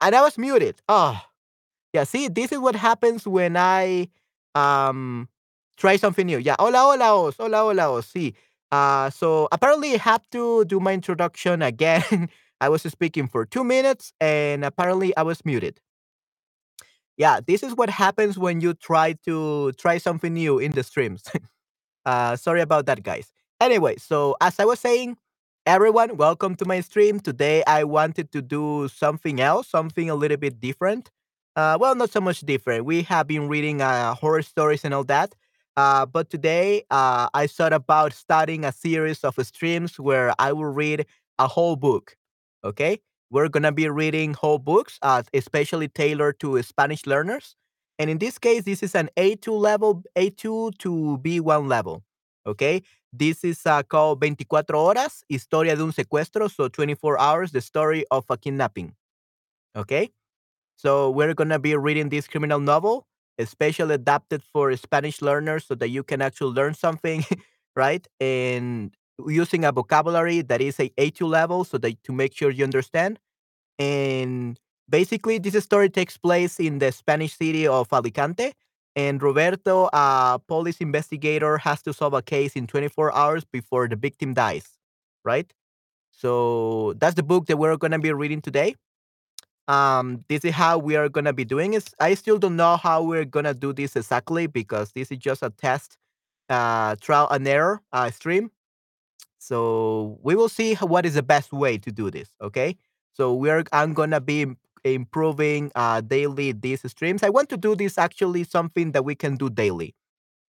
and 0.00 0.14
I 0.14 0.22
was 0.22 0.38
muted. 0.38 0.76
Oh, 0.88 1.20
yeah. 1.92 2.04
See, 2.04 2.28
this 2.28 2.52
is 2.52 2.58
what 2.58 2.76
happens 2.76 3.26
when 3.26 3.56
I 3.56 4.08
um 4.54 5.28
try 5.76 5.96
something 5.96 6.26
new. 6.26 6.38
Yeah. 6.38 6.56
Hola, 6.58 6.78
hola, 6.78 7.26
os. 7.26 7.36
Hola, 7.38 7.58
hola, 7.58 7.92
os. 7.92 8.06
See. 8.06 8.34
Uh, 8.72 9.10
so 9.10 9.48
apparently 9.52 9.94
I 9.94 9.98
have 9.98 10.28
to 10.32 10.64
do 10.64 10.80
my 10.80 10.92
introduction 10.92 11.62
again. 11.62 12.28
I 12.60 12.68
was 12.68 12.82
speaking 12.82 13.28
for 13.28 13.46
two 13.46 13.64
minutes 13.64 14.12
and 14.20 14.64
apparently 14.64 15.16
I 15.16 15.22
was 15.22 15.44
muted. 15.44 15.80
Yeah, 17.16 17.40
this 17.46 17.62
is 17.62 17.74
what 17.74 17.88
happens 17.90 18.38
when 18.38 18.60
you 18.60 18.74
try 18.74 19.14
to 19.24 19.72
try 19.72 19.98
something 19.98 20.34
new 20.34 20.58
in 20.58 20.72
the 20.72 20.82
streams. 20.82 21.24
Uh, 22.06 22.36
sorry 22.36 22.60
about 22.60 22.86
that, 22.86 23.02
guys. 23.02 23.32
Anyway, 23.60 23.96
so 23.96 24.36
as 24.40 24.60
I 24.60 24.64
was 24.64 24.78
saying, 24.78 25.16
everyone, 25.66 26.16
welcome 26.16 26.54
to 26.56 26.64
my 26.64 26.80
stream. 26.80 27.20
Today, 27.20 27.62
I 27.66 27.84
wanted 27.84 28.30
to 28.32 28.42
do 28.42 28.88
something 28.88 29.40
else, 29.40 29.68
something 29.68 30.08
a 30.10 30.14
little 30.14 30.36
bit 30.36 30.60
different. 30.60 31.10
Uh, 31.56 31.76
well, 31.80 31.94
not 31.94 32.10
so 32.10 32.20
much 32.20 32.40
different. 32.40 32.84
We 32.84 33.02
have 33.02 33.26
been 33.26 33.48
reading 33.48 33.80
uh, 33.80 34.14
horror 34.14 34.42
stories 34.42 34.84
and 34.84 34.92
all 34.94 35.04
that. 35.04 35.34
Uh, 35.76 36.06
but 36.06 36.30
today, 36.30 36.84
uh, 36.90 37.28
I 37.34 37.46
thought 37.46 37.72
about 37.72 38.12
starting 38.12 38.64
a 38.64 38.72
series 38.72 39.24
of 39.24 39.34
streams 39.46 39.98
where 39.98 40.32
I 40.38 40.52
will 40.52 40.66
read 40.72 41.06
a 41.38 41.48
whole 41.48 41.76
book. 41.76 42.16
Okay, 42.64 43.00
we're 43.30 43.48
gonna 43.48 43.72
be 43.72 43.88
reading 43.88 44.34
whole 44.34 44.58
books, 44.58 44.98
uh, 45.02 45.22
especially 45.34 45.88
tailored 45.88 46.40
to 46.40 46.62
Spanish 46.62 47.06
learners. 47.06 47.54
And 47.98 48.10
in 48.10 48.18
this 48.18 48.38
case, 48.38 48.64
this 48.64 48.82
is 48.82 48.94
an 48.94 49.10
A2 49.16 49.52
level, 49.52 50.02
A2 50.16 50.70
to 50.78 51.18
B1 51.22 51.68
level. 51.68 52.02
Okay. 52.46 52.82
This 53.18 53.44
is 53.44 53.64
uh, 53.64 53.82
called 53.82 54.20
24 54.20 54.64
Horas, 54.64 55.22
Historia 55.28 55.74
de 55.74 55.82
un 55.82 55.92
Secuestro. 55.92 56.50
So 56.50 56.68
24 56.68 57.18
hours, 57.18 57.52
the 57.52 57.60
story 57.60 58.04
of 58.10 58.24
a 58.28 58.36
kidnapping. 58.36 58.94
Okay. 59.74 60.10
So 60.76 61.10
we're 61.10 61.32
going 61.32 61.48
to 61.48 61.58
be 61.58 61.74
reading 61.76 62.10
this 62.10 62.28
criminal 62.28 62.60
novel, 62.60 63.06
especially 63.38 63.94
adapted 63.94 64.42
for 64.42 64.74
Spanish 64.76 65.22
learners 65.22 65.64
so 65.64 65.74
that 65.76 65.88
you 65.88 66.02
can 66.02 66.20
actually 66.20 66.52
learn 66.52 66.74
something, 66.74 67.24
right? 67.76 68.06
And 68.20 68.94
using 69.26 69.64
a 69.64 69.72
vocabulary 69.72 70.42
that 70.42 70.60
is 70.60 70.78
a 70.78 70.90
A2 70.90 71.26
level 71.26 71.64
so 71.64 71.78
that 71.78 72.02
to 72.04 72.12
make 72.12 72.36
sure 72.36 72.50
you 72.50 72.64
understand. 72.64 73.18
And 73.78 74.60
basically, 74.90 75.38
this 75.38 75.62
story 75.64 75.88
takes 75.88 76.18
place 76.18 76.60
in 76.60 76.80
the 76.80 76.92
Spanish 76.92 77.34
city 77.34 77.66
of 77.66 77.90
Alicante. 77.90 78.52
And 78.96 79.22
Roberto, 79.22 79.90
a 79.92 80.40
police 80.48 80.78
investigator, 80.78 81.58
has 81.58 81.82
to 81.82 81.94
solve 81.94 82.14
a 82.14 82.22
case 82.22 82.56
in 82.56 82.66
24 82.66 83.14
hours 83.14 83.44
before 83.44 83.88
the 83.88 83.96
victim 83.96 84.34
dies, 84.34 84.68
right? 85.24 85.52
So 86.12 86.94
that's 86.98 87.14
the 87.14 87.22
book 87.22 87.46
that 87.46 87.58
we're 87.58 87.76
going 87.76 87.92
to 87.92 87.98
be 87.98 88.12
reading 88.12 88.42
today. 88.42 88.76
Um, 89.68 90.24
this 90.28 90.44
is 90.44 90.54
how 90.54 90.78
we 90.78 90.96
are 90.96 91.08
going 91.08 91.26
to 91.26 91.32
be 91.34 91.44
doing 91.44 91.74
it. 91.74 91.90
I 92.00 92.14
still 92.14 92.38
don't 92.38 92.56
know 92.56 92.76
how 92.76 93.02
we're 93.02 93.24
going 93.26 93.46
to 93.46 93.54
do 93.54 93.72
this 93.72 93.96
exactly 93.96 94.46
because 94.46 94.92
this 94.92 95.10
is 95.12 95.18
just 95.18 95.42
a 95.42 95.50
test, 95.50 95.98
uh, 96.48 96.96
trial 97.00 97.28
and 97.30 97.46
error 97.48 97.82
uh, 97.92 98.10
stream. 98.10 98.50
So 99.38 100.18
we 100.22 100.34
will 100.34 100.48
see 100.48 100.74
what 100.76 101.06
is 101.06 101.14
the 101.14 101.22
best 101.22 101.52
way 101.52 101.78
to 101.78 101.92
do 101.92 102.10
this. 102.10 102.30
Okay. 102.42 102.76
So 103.12 103.34
we're 103.34 103.64
I'm 103.72 103.94
gonna 103.94 104.20
be 104.20 104.46
improving 104.94 105.70
uh, 105.74 106.00
daily 106.00 106.52
these 106.52 106.88
streams. 106.90 107.22
I 107.22 107.30
want 107.30 107.48
to 107.50 107.56
do 107.56 107.74
this 107.74 107.98
actually 107.98 108.44
something 108.44 108.92
that 108.92 109.04
we 109.04 109.14
can 109.14 109.36
do 109.36 109.50
daily. 109.50 109.94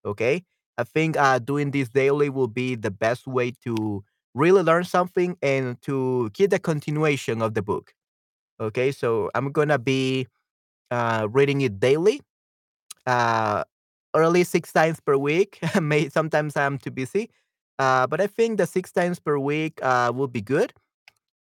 Okay. 0.06 0.44
I 0.78 0.84
think 0.84 1.18
uh, 1.18 1.40
doing 1.40 1.72
this 1.72 1.90
daily 1.90 2.30
will 2.30 2.48
be 2.48 2.76
the 2.76 2.92
best 2.92 3.28
way 3.28 3.52
to 3.66 4.04
really 4.36 4.62
learn 4.62 4.84
something 4.84 5.38
and 5.42 5.82
to 5.84 6.30
get 6.34 6.52
the 6.52 6.60
continuation 6.60 7.42
of 7.42 7.56
the 7.56 7.62
book. 7.62 7.94
Okay. 8.60 8.92
So 8.92 9.32
I'm 9.36 9.52
gonna 9.52 9.80
be 9.80 10.28
uh, 10.92 11.28
reading 11.32 11.62
it 11.62 11.80
daily. 11.80 12.22
Uh, 13.06 13.64
early 14.16 14.44
six 14.44 14.72
times 14.74 15.00
per 15.00 15.18
week. 15.18 15.60
May 15.82 16.10
sometimes 16.10 16.58
I'm 16.58 16.78
too 16.78 16.92
busy. 16.92 17.30
Uh, 17.80 18.08
but 18.08 18.20
I 18.20 18.28
think 18.28 18.58
the 18.58 18.66
six 18.66 18.92
times 18.92 19.20
per 19.20 19.38
week 19.38 19.80
uh, 19.84 20.12
will 20.14 20.28
be 20.28 20.42
good 20.42 20.74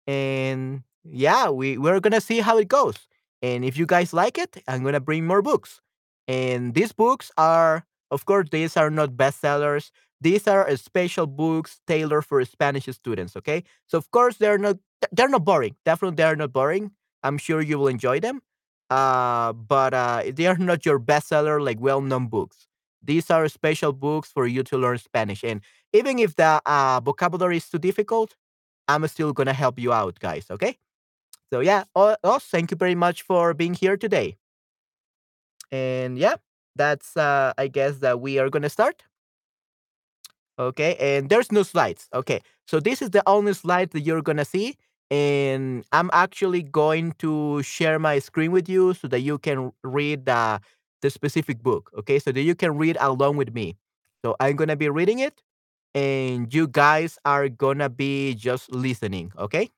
and 0.07 0.83
yeah, 1.03 1.49
we 1.49 1.77
we're 1.77 1.99
gonna 1.99 2.21
see 2.21 2.39
how 2.39 2.57
it 2.57 2.67
goes. 2.67 2.95
And 3.41 3.65
if 3.65 3.77
you 3.77 3.85
guys 3.85 4.13
like 4.13 4.37
it, 4.37 4.57
I'm 4.67 4.83
gonna 4.83 4.99
bring 5.01 5.25
more 5.27 5.41
books. 5.41 5.81
And 6.27 6.73
these 6.73 6.93
books 6.93 7.31
are, 7.37 7.85
of 8.11 8.25
course, 8.25 8.47
these 8.51 8.77
are 8.77 8.89
not 8.89 9.11
bestsellers. 9.11 9.91
These 10.21 10.47
are 10.47 10.73
special 10.77 11.27
books 11.27 11.81
tailored 11.87 12.25
for 12.25 12.43
Spanish 12.45 12.85
students. 12.87 13.35
Okay, 13.35 13.63
so 13.87 13.97
of 13.97 14.09
course 14.11 14.37
they're 14.37 14.57
not 14.57 14.77
they're 15.11 15.29
not 15.29 15.43
boring. 15.45 15.75
Definitely, 15.85 16.15
they're 16.15 16.35
not 16.35 16.53
boring. 16.53 16.91
I'm 17.23 17.37
sure 17.37 17.61
you 17.61 17.77
will 17.79 17.87
enjoy 17.89 18.19
them. 18.19 18.41
Uh, 18.89 19.53
but 19.53 19.93
uh, 19.93 20.23
they 20.33 20.45
are 20.47 20.57
not 20.57 20.85
your 20.85 20.99
bestseller 20.99 21.63
like 21.63 21.79
well-known 21.79 22.27
books. 22.27 22.67
These 23.01 23.29
are 23.31 23.47
special 23.49 23.91
books 23.91 24.31
for 24.31 24.47
you 24.47 24.63
to 24.63 24.77
learn 24.77 24.97
Spanish. 24.97 25.43
And 25.43 25.61
even 25.91 26.19
if 26.19 26.35
the 26.35 26.61
uh, 26.65 27.01
vocabulary 27.03 27.57
is 27.57 27.69
too 27.69 27.79
difficult, 27.79 28.35
I'm 28.87 29.07
still 29.07 29.33
gonna 29.33 29.53
help 29.53 29.79
you 29.79 29.91
out, 29.93 30.19
guys. 30.19 30.45
Okay. 30.51 30.77
So 31.53 31.59
yeah, 31.59 31.83
oh, 31.95 32.15
oh, 32.23 32.39
thank 32.39 32.71
you 32.71 32.77
very 32.77 32.95
much 32.95 33.21
for 33.21 33.53
being 33.53 33.75
here 33.75 33.95
today. 33.95 34.37
And 35.71 36.17
yeah, 36.17 36.37
that's 36.75 37.15
uh, 37.15 37.53
I 37.59 37.67
guess 37.67 37.97
that 37.99 38.19
we 38.19 38.39
are 38.39 38.49
gonna 38.49 38.71
start. 38.71 39.03
Okay, 40.57 40.95
and 40.99 41.29
there's 41.29 41.51
no 41.51 41.61
slides. 41.61 42.07
Okay, 42.11 42.41
so 42.65 42.79
this 42.79 43.03
is 43.03 43.11
the 43.11 43.21
only 43.27 43.53
slide 43.53 43.91
that 43.91 44.01
you're 44.01 44.23
gonna 44.23 44.45
see, 44.45 44.77
and 45.11 45.85
I'm 45.91 46.09
actually 46.11 46.63
going 46.63 47.13
to 47.19 47.61
share 47.61 47.99
my 47.99 48.17
screen 48.17 48.51
with 48.51 48.67
you 48.67 48.95
so 48.95 49.07
that 49.09 49.19
you 49.21 49.37
can 49.37 49.71
read 49.83 50.25
the 50.25 50.59
the 51.03 51.11
specific 51.11 51.61
book. 51.61 51.91
Okay, 51.99 52.17
so 52.17 52.31
that 52.31 52.41
you 52.41 52.55
can 52.55 52.77
read 52.77 52.97
along 52.99 53.37
with 53.37 53.53
me. 53.53 53.77
So 54.25 54.35
I'm 54.39 54.55
gonna 54.55 54.75
be 54.75 54.89
reading 54.89 55.19
it, 55.19 55.43
and 55.93 56.51
you 56.51 56.67
guys 56.67 57.19
are 57.25 57.47
gonna 57.47 57.89
be 57.89 58.33
just 58.33 58.71
listening. 58.71 59.33
Okay. 59.37 59.69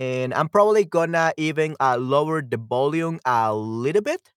And 0.00 0.34
I'm 0.34 0.48
probably 0.48 0.86
gonna 0.86 1.32
even 1.38 1.76
uh, 1.80 1.98
lower 1.98 2.42
the 2.42 2.58
volume 2.58 3.20
a 3.26 3.54
little 3.54 4.02
bit 4.02 4.32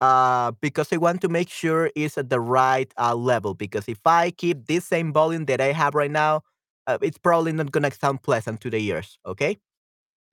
uh, 0.00 0.52
because 0.60 0.92
I 0.92 0.98
want 0.98 1.22
to 1.22 1.28
make 1.28 1.50
sure 1.50 1.90
it's 1.96 2.18
at 2.18 2.30
the 2.30 2.40
right 2.40 2.92
uh, 2.98 3.14
level. 3.16 3.54
Because 3.54 3.88
if 3.88 4.00
I 4.06 4.30
keep 4.32 4.66
this 4.66 4.84
same 4.86 5.12
volume 5.12 5.46
that 5.46 5.60
I 5.60 5.72
have 5.72 5.94
right 5.94 6.10
now, 6.10 6.42
uh, 6.86 6.98
it's 7.02 7.18
probably 7.18 7.52
not 7.52 7.72
gonna 7.72 7.92
sound 7.92 8.22
pleasant 8.22 8.60
to 8.62 8.70
the 8.70 8.78
ears. 8.78 9.18
Okay, 9.26 9.58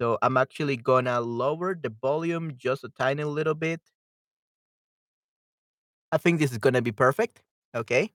so 0.01 0.18
I'm 0.22 0.38
actually 0.38 0.77
gonna 0.77 1.22
lower 1.22 1.75
the 1.75 1.89
volume 2.01 2.54
just 2.57 2.83
a 2.83 2.89
tiny 2.89 3.24
little 3.25 3.56
bit. 3.56 3.81
I 6.12 6.18
think 6.18 6.39
this 6.39 6.51
is 6.51 6.57
gonna 6.57 6.81
be 6.81 6.92
perfect. 6.92 7.42
Okay. 7.75 8.12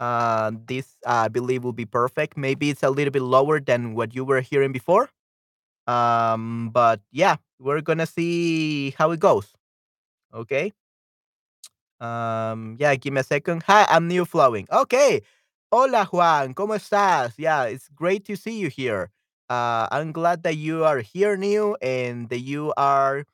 Uh, 0.00 0.52
this 0.66 0.96
I 1.06 1.28
believe 1.28 1.64
will 1.64 1.72
be 1.74 1.86
perfect. 1.86 2.36
Maybe 2.36 2.70
it's 2.70 2.82
a 2.82 2.90
little 2.90 3.12
bit 3.12 3.22
lower 3.22 3.60
than 3.60 3.94
what 3.94 4.14
you 4.14 4.24
were 4.24 4.40
hearing 4.40 4.72
before. 4.72 5.10
Um, 5.90 6.70
but 6.72 7.00
yeah, 7.10 7.36
we're 7.58 7.80
gonna 7.80 8.06
see 8.06 8.94
how 8.96 9.10
it 9.10 9.18
goes. 9.20 9.48
Okay. 10.32 10.72
Um, 12.00 12.76
yeah, 12.78 12.94
give 12.94 13.12
me 13.12 13.20
a 13.20 13.24
second. 13.24 13.64
Hi, 13.64 13.86
I'm 13.88 14.06
New 14.08 14.24
Flowing. 14.24 14.68
Okay. 14.70 15.22
Hola, 15.72 16.04
Juan. 16.06 16.54
¿Cómo 16.54 16.74
estás? 16.76 17.34
Yeah, 17.38 17.64
it's 17.64 17.88
great 17.88 18.24
to 18.26 18.36
see 18.36 18.58
you 18.58 18.68
here. 18.68 19.10
Uh, 19.48 19.88
I'm 19.90 20.12
glad 20.12 20.42
that 20.44 20.56
you 20.56 20.84
are 20.84 21.00
here, 21.00 21.36
New, 21.36 21.76
and 21.82 22.28
that 22.28 22.40
you 22.40 22.72
are 22.76 23.24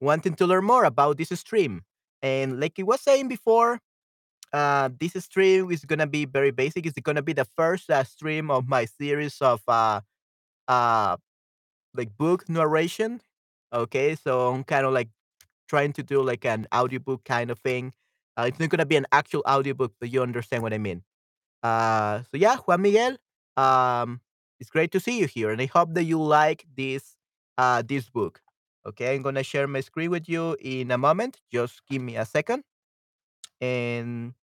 wanting 0.00 0.34
to 0.34 0.46
learn 0.46 0.64
more 0.64 0.84
about 0.84 1.16
this 1.16 1.30
stream. 1.38 1.82
And 2.22 2.60
like 2.60 2.74
I 2.78 2.82
was 2.82 3.00
saying 3.00 3.28
before, 3.28 3.80
uh, 4.52 4.90
this 4.98 5.12
stream 5.24 5.70
is 5.70 5.84
gonna 5.84 6.08
be 6.08 6.24
very 6.26 6.50
basic. 6.50 6.86
It's 6.86 6.98
gonna 7.00 7.22
be 7.22 7.32
the 7.34 7.46
first 7.56 7.88
uh, 7.88 8.02
stream 8.04 8.50
of 8.50 8.66
my 8.68 8.84
series 8.86 9.40
of 9.40 9.62
uh, 9.68 10.00
uh, 10.68 11.16
like 11.94 12.16
book 12.16 12.48
narration. 12.48 13.20
Okay, 13.72 14.16
so 14.16 14.48
I'm 14.52 14.64
kind 14.64 14.86
of 14.86 14.92
like 14.92 15.08
trying 15.68 15.92
to 15.94 16.02
do 16.02 16.22
like 16.22 16.44
an 16.44 16.66
audiobook 16.74 17.24
kind 17.24 17.50
of 17.50 17.58
thing. 17.60 17.92
Uh, 18.36 18.44
it's 18.48 18.60
not 18.60 18.70
gonna 18.70 18.86
be 18.86 18.96
an 18.96 19.06
actual 19.12 19.42
audiobook, 19.48 19.92
but 20.00 20.10
you 20.12 20.22
understand 20.22 20.62
what 20.62 20.72
I 20.74 20.78
mean. 20.78 21.02
Uh, 21.62 22.22
so 22.30 22.34
yeah, 22.38 22.56
Juan 22.58 22.82
Miguel, 22.82 23.16
um, 23.56 24.20
it's 24.60 24.70
great 24.70 24.92
to 24.92 25.00
see 25.00 25.18
you 25.20 25.26
here, 25.26 25.50
and 25.50 25.60
I 25.60 25.66
hope 25.66 25.94
that 25.94 26.04
you 26.04 26.22
like 26.22 26.66
this 26.76 27.16
uh 27.58 27.82
this 27.86 28.08
book. 28.10 28.40
Okay, 28.86 29.14
I'm 29.14 29.22
gonna 29.22 29.42
share 29.44 29.68
my 29.68 29.80
screen 29.80 30.10
with 30.10 30.28
you 30.28 30.56
in 30.60 30.90
a 30.90 30.98
moment. 30.98 31.40
Just 31.52 31.82
give 31.88 32.02
me 32.02 32.16
a 32.16 32.24
second, 32.26 32.64
and 33.60 34.34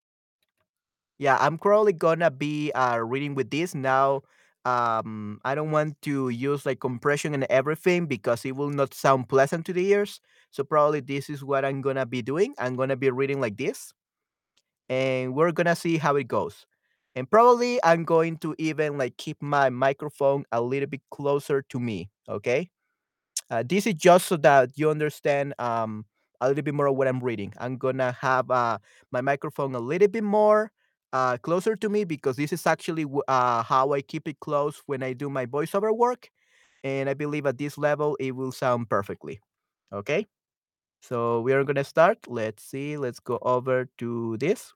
yeah, 1.19 1.37
I'm 1.39 1.57
probably 1.57 1.93
gonna 1.93 2.31
be 2.31 2.71
uh, 2.73 2.97
reading 2.97 3.35
with 3.35 3.49
this 3.49 3.73
now. 3.73 4.21
Um, 4.67 5.39
I 5.45 5.55
don't 5.55 5.71
want 5.71 6.01
to 6.03 6.29
use 6.29 6.65
like 6.65 6.79
compression 6.81 7.33
and 7.33 7.45
everything 7.49 8.07
because 8.07 8.43
it 8.45 8.55
will 8.55 8.69
not 8.71 8.93
sound 8.93 9.29
pleasant 9.29 9.65
to 9.67 9.73
the 9.73 9.87
ears. 9.95 10.19
So 10.51 10.63
probably 10.63 10.99
this 11.01 11.29
is 11.29 11.43
what 11.43 11.63
I'm 11.65 11.81
gonna 11.81 12.05
be 12.05 12.21
doing. 12.21 12.55
I'm 12.59 12.75
gonna 12.75 12.97
be 12.97 13.09
reading 13.11 13.39
like 13.39 13.57
this, 13.57 13.93
and 14.89 15.33
we're 15.35 15.51
gonna 15.51 15.75
see 15.75 15.97
how 15.97 16.15
it 16.15 16.27
goes. 16.27 16.65
And 17.15 17.29
probably 17.29 17.79
I'm 17.83 18.05
going 18.05 18.37
to 18.39 18.55
even 18.59 18.97
like 18.97 19.17
keep 19.17 19.41
my 19.41 19.69
microphone 19.69 20.45
a 20.51 20.61
little 20.61 20.87
bit 20.89 21.01
closer 21.11 21.63
to 21.69 21.79
me. 21.79 22.09
Okay. 22.29 22.69
Uh, 23.49 23.63
this 23.67 23.87
is 23.87 23.95
just 23.95 24.27
so 24.27 24.37
that 24.37 24.71
you 24.75 24.89
understand 24.89 25.53
um, 25.59 26.05
a 26.41 26.47
little 26.49 26.63
bit 26.63 26.73
more 26.73 26.87
of 26.87 26.95
what 26.95 27.07
I'm 27.07 27.19
reading. 27.21 27.53
I'm 27.59 27.77
gonna 27.77 28.13
have 28.21 28.51
uh, 28.51 28.79
my 29.11 29.21
microphone 29.21 29.75
a 29.75 29.79
little 29.79 30.07
bit 30.09 30.23
more 30.23 30.71
uh, 31.13 31.37
closer 31.37 31.75
to 31.75 31.89
me 31.89 32.03
because 32.03 32.35
this 32.35 32.53
is 32.53 32.65
actually 32.67 33.05
uh, 33.27 33.63
how 33.63 33.93
I 33.93 34.01
keep 34.01 34.27
it 34.27 34.39
close 34.39 34.81
when 34.85 35.03
I 35.03 35.13
do 35.13 35.29
my 35.29 35.45
voiceover 35.45 35.95
work. 35.95 36.29
And 36.83 37.09
I 37.09 37.13
believe 37.13 37.45
at 37.45 37.57
this 37.57 37.77
level 37.77 38.15
it 38.19 38.35
will 38.35 38.51
sound 38.51 38.89
perfectly. 38.89 39.39
Okay, 39.93 40.27
so 41.01 41.41
we 41.41 41.53
are 41.53 41.63
gonna 41.63 41.83
start. 41.85 42.19
Let's 42.27 42.63
see. 42.63 42.97
Let's 42.97 43.19
go 43.19 43.39
over 43.41 43.89
to 43.99 44.37
this. 44.37 44.73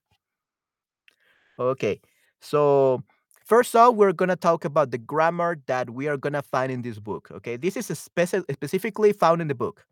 Okay, 1.60 2.02
so 2.40 3.04
first 3.46 3.76
off, 3.76 3.96
we're 3.96 4.14
gonna 4.14 4.36
talk 4.36 4.66
about 4.66 4.92
the 4.92 4.98
grammar 4.98 5.58
that 5.68 5.90
we 5.90 6.08
are 6.08 6.18
gonna 6.18 6.42
find 6.42 6.72
in 6.72 6.82
this 6.82 7.00
book. 7.00 7.30
Okay, 7.32 7.58
this 7.58 7.78
is 7.78 7.88
speci- 7.90 8.46
specifically 8.54 9.14
found 9.14 9.42
in 9.42 9.48
the 9.48 9.56
book. 9.56 9.86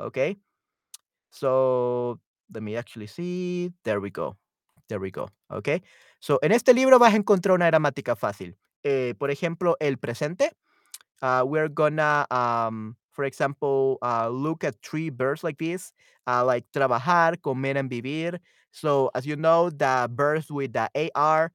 Okay, 0.00 0.36
so 1.30 2.20
let 2.54 2.62
me 2.62 2.76
actually 2.76 3.08
see. 3.08 3.72
There 3.84 4.00
we 4.00 4.10
go. 4.10 4.36
There 4.92 5.00
we 5.00 5.10
go. 5.10 5.30
Okay, 5.50 5.80
so 6.20 6.38
en 6.42 6.52
este 6.52 6.74
libro 6.74 6.98
vas 6.98 7.14
a 7.14 7.16
encontrar 7.16 7.54
una 7.54 7.66
gramática 7.66 8.14
fácil. 8.14 8.58
Eh, 8.84 9.14
por 9.18 9.30
ejemplo, 9.30 9.78
el 9.80 9.96
presente. 9.96 10.52
uh, 11.22 11.44
we're 11.46 11.68
gonna 11.68 12.26
um, 12.30 12.96
for 13.12 13.24
example 13.24 13.98
uh, 14.02 14.28
look 14.28 14.64
at 14.64 14.74
three 14.82 15.08
verbs 15.08 15.42
like 15.44 15.56
this 15.58 15.92
uh, 16.26 16.44
like 16.44 16.64
trabajar 16.74 17.40
comer 17.42 17.76
and 17.78 17.88
vivir 17.90 18.38
so 18.72 19.10
as 19.14 19.24
you 19.26 19.36
know 19.36 19.70
the 19.70 20.10
verbs 20.12 20.50
with 20.50 20.72
the 20.74 20.88
ar 21.14 21.52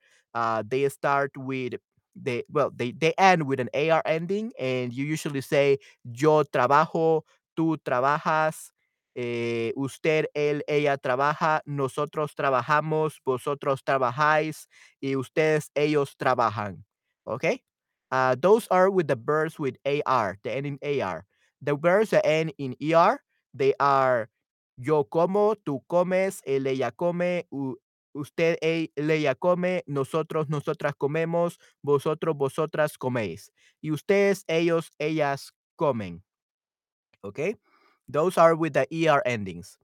they 0.69 0.87
start 0.89 1.31
with 1.37 1.75
they 2.15 2.43
well 2.49 2.71
they, 2.75 2.91
they 2.91 3.13
end 3.17 3.45
with 3.45 3.59
an 3.59 3.69
ar 3.75 4.01
ending 4.05 4.51
and 4.59 4.93
you 4.93 5.05
usually 5.05 5.41
say 5.41 5.77
yo 6.03 6.43
trabajo 6.43 7.21
tú 7.57 7.77
trabajas 7.83 8.71
eh, 9.17 9.73
usted 9.75 10.27
él 10.35 10.63
ella 10.67 10.97
trabaja 10.97 11.61
nosotros 11.65 12.35
trabajamos 12.35 13.19
vosotros 13.25 13.83
trabajáis 13.83 14.69
y 15.01 15.15
ustedes 15.17 15.71
ellos 15.75 16.15
trabajan 16.17 16.85
okay 17.25 17.63
uh, 18.11 18.35
those 18.35 18.67
are 18.69 18.89
with 18.89 19.07
the 19.07 19.15
verbs 19.15 19.59
with 19.59 19.75
AR, 19.85 20.37
the 20.43 20.51
ending 20.55 20.79
AR. 20.83 21.25
The 21.61 21.75
verbs 21.75 22.11
that 22.11 22.25
end 22.25 22.53
in 22.57 22.75
ER, 22.81 23.19
they 23.53 23.73
are 23.79 24.29
yo 24.77 25.03
como, 25.05 25.55
tú 25.55 25.81
comes, 25.89 26.41
él, 26.45 26.67
ella 26.67 26.91
come, 26.91 27.47
usted, 28.13 28.57
él, 28.61 28.91
ella 28.95 29.35
come, 29.35 29.83
nosotros, 29.87 30.49
nosotras 30.49 30.93
comemos, 30.95 31.57
vosotros, 31.83 32.35
vosotras 32.37 32.97
coméis. 32.97 33.51
Y 33.81 33.91
ustedes, 33.91 34.43
ellos, 34.47 34.91
ellas 34.99 35.51
comen. 35.75 36.23
Okay? 37.23 37.55
Those 38.09 38.37
are 38.37 38.55
with 38.55 38.73
the 38.73 38.87
ER 38.91 39.21
endings. 39.25 39.77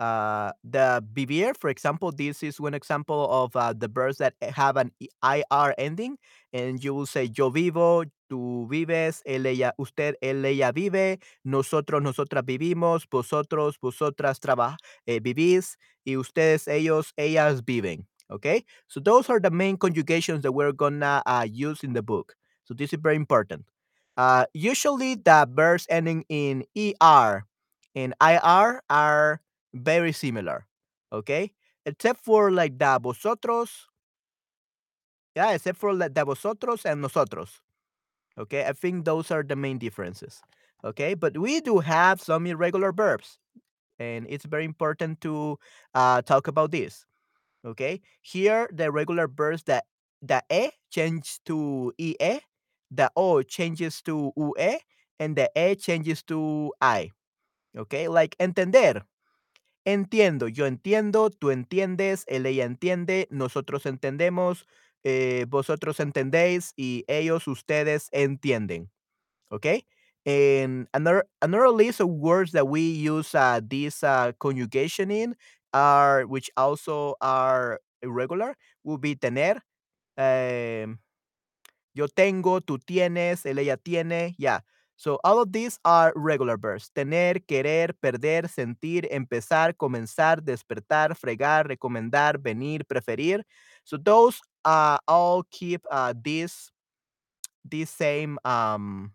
Uh, 0.00 0.52
the 0.64 1.04
vivir, 1.14 1.54
for 1.58 1.70
example, 1.70 2.12
this 2.12 2.42
is 2.42 2.60
one 2.60 2.74
example 2.74 3.28
of 3.30 3.54
uh, 3.56 3.72
the 3.72 3.88
verbs 3.88 4.18
that 4.18 4.34
have 4.42 4.76
an 4.76 4.92
IR 5.22 5.74
ending, 5.78 6.18
and 6.52 6.82
you 6.82 6.94
will 6.94 7.06
say 7.06 7.30
yo 7.36 7.50
vivo, 7.50 8.04
tú 8.30 8.68
vives, 8.68 9.22
él, 9.26 9.46
ella, 9.46 9.72
usted, 9.78 10.16
él, 10.22 10.44
ella 10.44 10.72
vive, 10.72 11.20
nosotros, 11.44 12.02
nosotras 12.02 12.44
vivimos, 12.44 13.06
vosotros, 13.10 13.78
vosotras 13.80 14.40
traba, 14.40 14.76
eh, 15.06 15.20
vivís, 15.20 15.76
y 16.04 16.16
ustedes, 16.16 16.66
ellos, 16.68 17.12
ellas 17.16 17.64
viven. 17.64 18.06
Okay, 18.30 18.64
so 18.88 19.00
those 19.00 19.30
are 19.30 19.38
the 19.40 19.50
main 19.50 19.76
conjugations 19.76 20.42
that 20.42 20.52
we're 20.52 20.72
gonna 20.72 21.22
uh, 21.26 21.46
use 21.50 21.84
in 21.84 21.92
the 21.92 22.02
book. 22.02 22.34
So 22.64 22.74
this 22.74 22.92
is 22.92 22.98
very 23.00 23.16
important. 23.16 23.64
Uh, 24.16 24.46
usually, 24.54 25.14
the 25.16 25.46
verbs 25.50 25.86
ending 25.90 26.24
in 26.28 26.64
er 27.02 27.44
and 27.94 28.14
ir 28.22 28.82
are 28.90 29.40
very 29.74 30.12
similar, 30.12 30.66
okay? 31.12 31.52
Except 31.86 32.24
for 32.24 32.50
like 32.50 32.78
the 32.78 32.98
vosotros, 33.02 33.88
yeah, 35.34 35.52
except 35.52 35.78
for 35.78 35.92
like 35.94 36.14
the 36.14 36.24
vosotros 36.24 36.84
and 36.84 37.00
nosotros, 37.02 37.60
okay? 38.38 38.66
I 38.66 38.72
think 38.74 39.04
those 39.04 39.30
are 39.30 39.42
the 39.44 39.56
main 39.56 39.78
differences, 39.78 40.42
okay? 40.84 41.14
But 41.14 41.38
we 41.38 41.60
do 41.60 41.80
have 41.80 42.22
some 42.22 42.46
irregular 42.46 42.92
verbs, 42.92 43.38
and 43.98 44.26
it's 44.28 44.44
very 44.46 44.64
important 44.64 45.20
to 45.22 45.58
uh, 45.94 46.22
talk 46.22 46.48
about 46.48 46.72
this, 46.72 47.06
okay? 47.66 48.00
Here, 48.22 48.68
the 48.72 48.92
regular 48.92 49.28
verbs 49.28 49.64
that 49.64 49.84
the 50.22 50.42
e 50.52 50.70
changes 50.90 51.40
to 51.46 51.92
ie, 52.00 52.40
the 52.90 53.10
o 53.16 53.42
changes 53.42 54.02
to 54.02 54.32
ue, 54.36 54.54
and 55.20 55.36
the 55.36 55.50
e 55.56 55.74
changes 55.76 56.22
to 56.24 56.72
i, 56.80 57.10
okay? 57.76 58.08
Like 58.08 58.36
entender. 58.38 59.06
Entiendo, 59.86 60.48
yo 60.48 60.66
entiendo, 60.66 61.30
tú 61.30 61.50
entiendes, 61.50 62.24
ella 62.28 62.64
entiende, 62.64 63.28
nosotros 63.30 63.84
entendemos, 63.86 64.66
eh, 65.04 65.44
vosotros 65.48 66.00
entendéis 66.00 66.72
y 66.76 67.04
ellos, 67.06 67.46
ustedes 67.48 68.08
entienden. 68.12 68.90
Okay? 69.50 69.86
And 70.26 70.88
another 70.94 71.26
another 71.42 71.68
list 71.70 72.00
of 72.00 72.08
words 72.08 72.52
that 72.52 72.66
we 72.68 72.80
use 72.82 73.34
uh, 73.34 73.60
this 73.62 74.02
uh, 74.04 74.32
conjugation 74.40 75.10
in 75.10 75.36
are 75.74 76.24
which 76.26 76.50
also 76.56 77.16
are 77.20 77.80
irregular 78.02 78.56
will 78.84 78.98
be 78.98 79.16
tener, 79.16 79.62
um, 80.18 80.98
yo 81.94 82.08
tengo, 82.08 82.60
tú 82.60 82.78
tienes, 82.78 83.44
él, 83.46 83.58
ella 83.58 83.76
tiene. 83.76 84.34
Yeah. 84.38 84.60
So 85.04 85.18
all 85.22 85.38
of 85.38 85.52
these 85.52 85.78
are 85.84 86.14
regular 86.16 86.56
verbs. 86.56 86.88
Tener, 86.94 87.34
querer, 87.46 87.92
perder, 88.00 88.48
sentir, 88.48 89.06
empezar, 89.12 89.74
comenzar, 89.74 90.40
despertar, 90.40 91.14
fregar, 91.14 91.68
recomendar, 91.68 92.40
venir, 92.40 92.86
preferir. 92.88 93.42
So 93.84 93.98
those 93.98 94.40
uh, 94.64 94.96
all 95.06 95.44
keep 95.50 95.84
uh, 95.90 96.14
this 96.16 96.70
this 97.68 97.90
same 97.90 98.38
um 98.46 99.12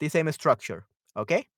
same 0.00 0.30
structure. 0.30 0.86
Okay. 1.16 1.48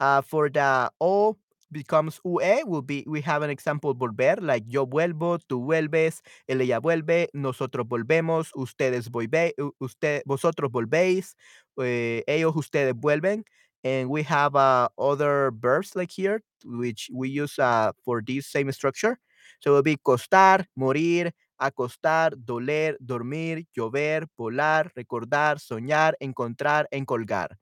Uh, 0.00 0.20
for 0.20 0.50
the 0.50 0.90
O 1.00 1.36
becomes 1.70 2.20
UE, 2.24 2.64
will 2.66 2.82
be 2.82 3.04
we 3.06 3.20
have 3.20 3.42
an 3.42 3.50
example 3.50 3.94
volver, 3.94 4.40
like 4.40 4.64
yo 4.66 4.86
vuelvo, 4.86 5.38
tú 5.38 5.64
vuelves, 5.64 6.22
ella 6.46 6.80
vuelve, 6.80 7.28
nosotros 7.32 7.86
volvemos, 7.86 8.50
ustedes 8.54 9.10
volve, 9.10 9.54
usted, 9.78 10.22
vosotros 10.26 10.70
volvéis, 10.70 11.36
eh, 11.78 12.24
ellos 12.26 12.54
ustedes 12.56 12.94
vuelven. 12.94 13.44
And 13.84 14.10
we 14.10 14.22
have 14.24 14.56
uh, 14.56 14.88
other 14.98 15.52
verbs 15.52 15.94
like 15.94 16.10
here, 16.10 16.42
which 16.64 17.10
we 17.12 17.28
use 17.28 17.58
uh, 17.58 17.92
for 18.04 18.20
this 18.20 18.46
same 18.46 18.70
structure. 18.72 19.18
So 19.60 19.70
it 19.70 19.74
will 19.74 19.82
be 19.82 19.96
costar, 19.96 20.66
morir, 20.76 21.32
acostar, 21.58 22.34
doler, 22.36 22.96
dormir, 23.00 23.66
llover, 23.76 24.26
volar, 24.36 24.92
recordar, 24.94 25.58
soñar, 25.58 26.14
encontrar, 26.20 26.86
encolgar. 26.92 27.56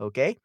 Okay? 0.00 0.38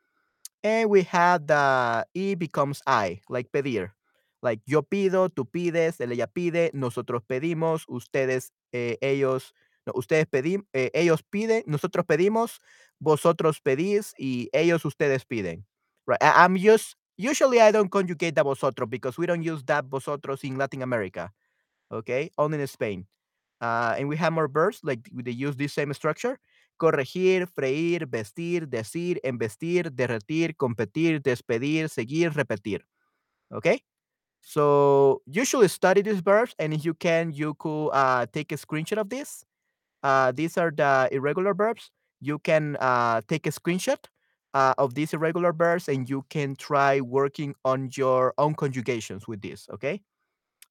And 0.64 0.90
we 0.90 1.04
have 1.04 1.46
the 1.48 2.06
E 2.14 2.36
becomes 2.36 2.82
I, 2.86 3.22
like 3.30 3.50
pedir. 3.52 3.94
Like 4.42 4.62
yo 4.66 4.82
pido, 4.84 5.30
tú 5.30 5.46
pides, 5.50 6.00
él 6.02 6.12
ella 6.12 6.28
pide, 6.28 6.72
nosotros 6.74 7.24
pedimos, 7.26 7.86
ustedes, 7.88 8.52
eh, 8.74 8.98
ellos, 9.02 9.54
no, 9.86 9.94
ustedes 9.96 10.26
pedimos, 10.28 10.66
ellos 10.74 11.24
piden, 11.24 11.64
nosotros 11.66 12.06
pedimos, 12.06 12.60
vosotros 13.04 13.60
pedís 13.62 14.14
y 14.18 14.50
ellos, 14.54 14.86
ustedes 14.86 15.26
piden. 15.26 15.66
Right. 16.08 16.20
I'm 16.22 16.58
just 16.58 16.96
usually 17.18 17.62
I 17.62 17.72
don't 17.72 17.90
conjugate 17.92 18.36
the 18.36 18.44
vosotros 18.44 18.90
because 18.90 19.18
we 19.18 19.26
don't 19.26 19.44
use 19.44 19.64
that 19.66 19.86
vosotros 19.86 20.44
in 20.44 20.58
Latin 20.58 20.82
America. 20.82 21.32
Okay, 21.92 22.32
only 22.38 22.60
in 22.60 22.68
Spain. 22.68 23.06
Uh, 23.62 23.96
and 23.98 24.10
we 24.10 24.18
have 24.18 24.34
more 24.34 24.48
verbs 24.48 24.80
like 24.84 25.00
they 25.14 25.32
use 25.32 25.56
this 25.56 25.74
same 25.74 25.94
structure. 25.94 26.40
Corregir, 26.80 27.48
freír, 27.48 28.06
vestir, 28.10 28.66
decir, 28.68 29.20
embestir, 29.24 29.90
derretir, 29.92 30.56
competir, 30.58 31.22
despedir, 31.22 31.90
seguir, 31.90 32.32
repetir. 32.32 32.82
Okay? 33.54 33.82
So 34.42 35.22
should 35.32 35.72
study 35.72 36.02
these 36.02 36.20
verbs, 36.20 36.56
and 36.60 36.74
if 36.74 36.84
you 36.84 36.94
can, 36.94 37.32
you 37.32 37.54
could 37.54 37.90
uh, 37.90 38.26
take 38.34 38.52
a 38.52 38.56
screenshot 38.56 38.98
of 38.98 39.10
this. 39.10 39.46
Uh, 40.04 40.34
these 40.34 40.58
are 40.58 40.72
the 40.72 41.08
irregular 41.12 41.54
verbs. 41.54 41.90
You 42.24 42.40
can 42.40 42.78
uh, 42.80 43.22
take 43.28 43.46
a 43.48 43.52
screenshot 43.52 44.00
uh, 44.54 44.74
of 44.78 44.94
these 44.96 45.14
irregular 45.14 45.52
verbs, 45.54 45.90
and 45.90 46.10
you 46.10 46.26
can 46.30 46.56
try 46.56 47.02
working 47.02 47.56
on 47.66 47.90
your 47.98 48.34
own 48.38 48.56
conjugations 48.56 49.28
with 49.28 49.42
this. 49.42 49.68
Okay? 49.74 50.02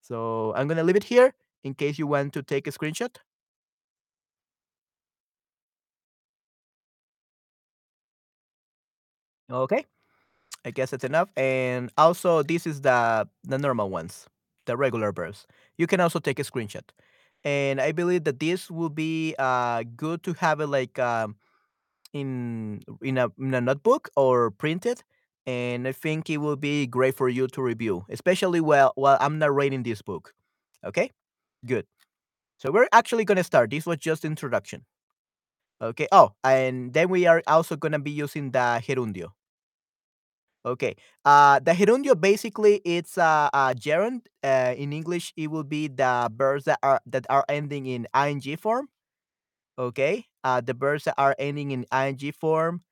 So 0.02 0.54
I'm 0.56 0.68
gonna 0.68 0.84
leave 0.84 0.96
it 0.96 1.04
here 1.04 1.34
in 1.64 1.74
case 1.74 1.98
you 1.98 2.06
want 2.06 2.32
to 2.34 2.42
take 2.42 2.66
a 2.66 2.72
screenshot. 2.72 3.16
Okay. 9.50 9.84
I 10.64 10.70
guess 10.70 10.90
that's 10.90 11.04
enough. 11.04 11.30
And 11.36 11.90
also, 11.98 12.42
this 12.42 12.66
is 12.66 12.82
the 12.82 13.28
the 13.44 13.58
normal 13.58 13.90
ones, 13.90 14.28
the 14.66 14.76
regular 14.76 15.12
verbs. 15.12 15.46
You 15.78 15.86
can 15.86 16.00
also 16.00 16.20
take 16.20 16.38
a 16.40 16.44
screenshot. 16.44 16.84
And 17.44 17.80
I 17.80 17.92
believe 17.92 18.24
that 18.24 18.38
this 18.40 18.70
will 18.70 18.90
be 18.90 19.34
uh, 19.38 19.82
good 19.96 20.22
to 20.24 20.32
have 20.34 20.60
it 20.60 20.68
like 20.68 20.98
um, 20.98 21.36
in 22.12 22.82
in 23.02 23.18
a 23.18 23.30
in 23.38 23.54
a 23.54 23.60
notebook 23.60 24.10
or 24.16 24.50
printed, 24.52 25.02
and 25.46 25.88
I 25.88 25.92
think 25.92 26.30
it 26.30 26.38
will 26.38 26.56
be 26.56 26.86
great 26.86 27.16
for 27.16 27.28
you 27.28 27.48
to 27.48 27.62
review, 27.62 28.04
especially 28.10 28.60
while 28.60 28.92
while 28.96 29.18
I'm 29.20 29.38
narrating 29.38 29.82
this 29.84 30.02
book. 30.02 30.34
Okay, 30.84 31.10
good. 31.66 31.86
So 32.58 32.72
we're 32.72 32.88
actually 32.92 33.24
gonna 33.24 33.44
start. 33.44 33.70
This 33.70 33.86
was 33.86 33.98
just 33.98 34.24
introduction. 34.24 34.84
Okay. 35.82 36.06
Oh, 36.12 36.32
and 36.44 36.92
then 36.92 37.08
we 37.08 37.26
are 37.26 37.42
also 37.46 37.76
gonna 37.76 37.98
be 37.98 38.10
using 38.12 38.50
the 38.52 38.80
gerundio. 38.86 39.32
Okay. 40.64 40.94
Uh, 41.24 41.58
the 41.58 41.72
gerundio 41.72 42.18
basically 42.18 42.80
it's 42.84 43.18
a, 43.18 43.50
a 43.52 43.74
gerund. 43.74 44.22
Uh, 44.44 44.74
in 44.76 44.92
English, 44.92 45.32
it 45.36 45.50
will 45.50 45.64
be 45.64 45.88
the 45.88 46.30
verbs 46.34 46.64
that 46.64 46.78
are 46.82 47.00
that 47.06 47.26
are 47.30 47.44
ending 47.48 47.86
in 47.86 48.06
ing 48.14 48.40
form. 48.56 48.88
Okay. 49.78 50.26
Uh, 50.44 50.60
the 50.60 50.74
verbs 50.74 51.04
that 51.04 51.14
are 51.18 51.34
ending 51.38 51.72
in 51.72 51.86
ing 51.92 52.32
form, 52.32 52.82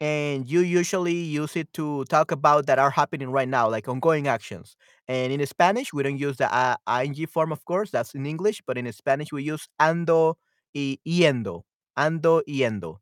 and 0.00 0.48
you 0.50 0.60
usually 0.60 1.14
use 1.14 1.56
it 1.56 1.72
to 1.74 2.04
talk 2.06 2.30
about 2.32 2.66
that 2.66 2.78
are 2.78 2.90
happening 2.90 3.30
right 3.30 3.48
now, 3.48 3.68
like 3.70 3.88
ongoing 3.88 4.28
actions. 4.28 4.76
And 5.08 5.32
in 5.32 5.44
Spanish, 5.46 5.92
we 5.92 6.02
don't 6.04 6.18
use 6.18 6.38
the 6.38 6.52
uh, 6.54 6.76
ing 7.04 7.26
form, 7.26 7.52
of 7.52 7.64
course. 7.66 7.90
That's 7.90 8.14
in 8.14 8.26
English, 8.26 8.62
but 8.66 8.78
in 8.78 8.90
Spanish, 8.92 9.32
we 9.32 9.42
use 9.44 9.68
ando 9.80 10.36
y 10.74 10.98
yendo, 11.06 11.62
ando 11.98 12.42
yendo. 12.48 12.98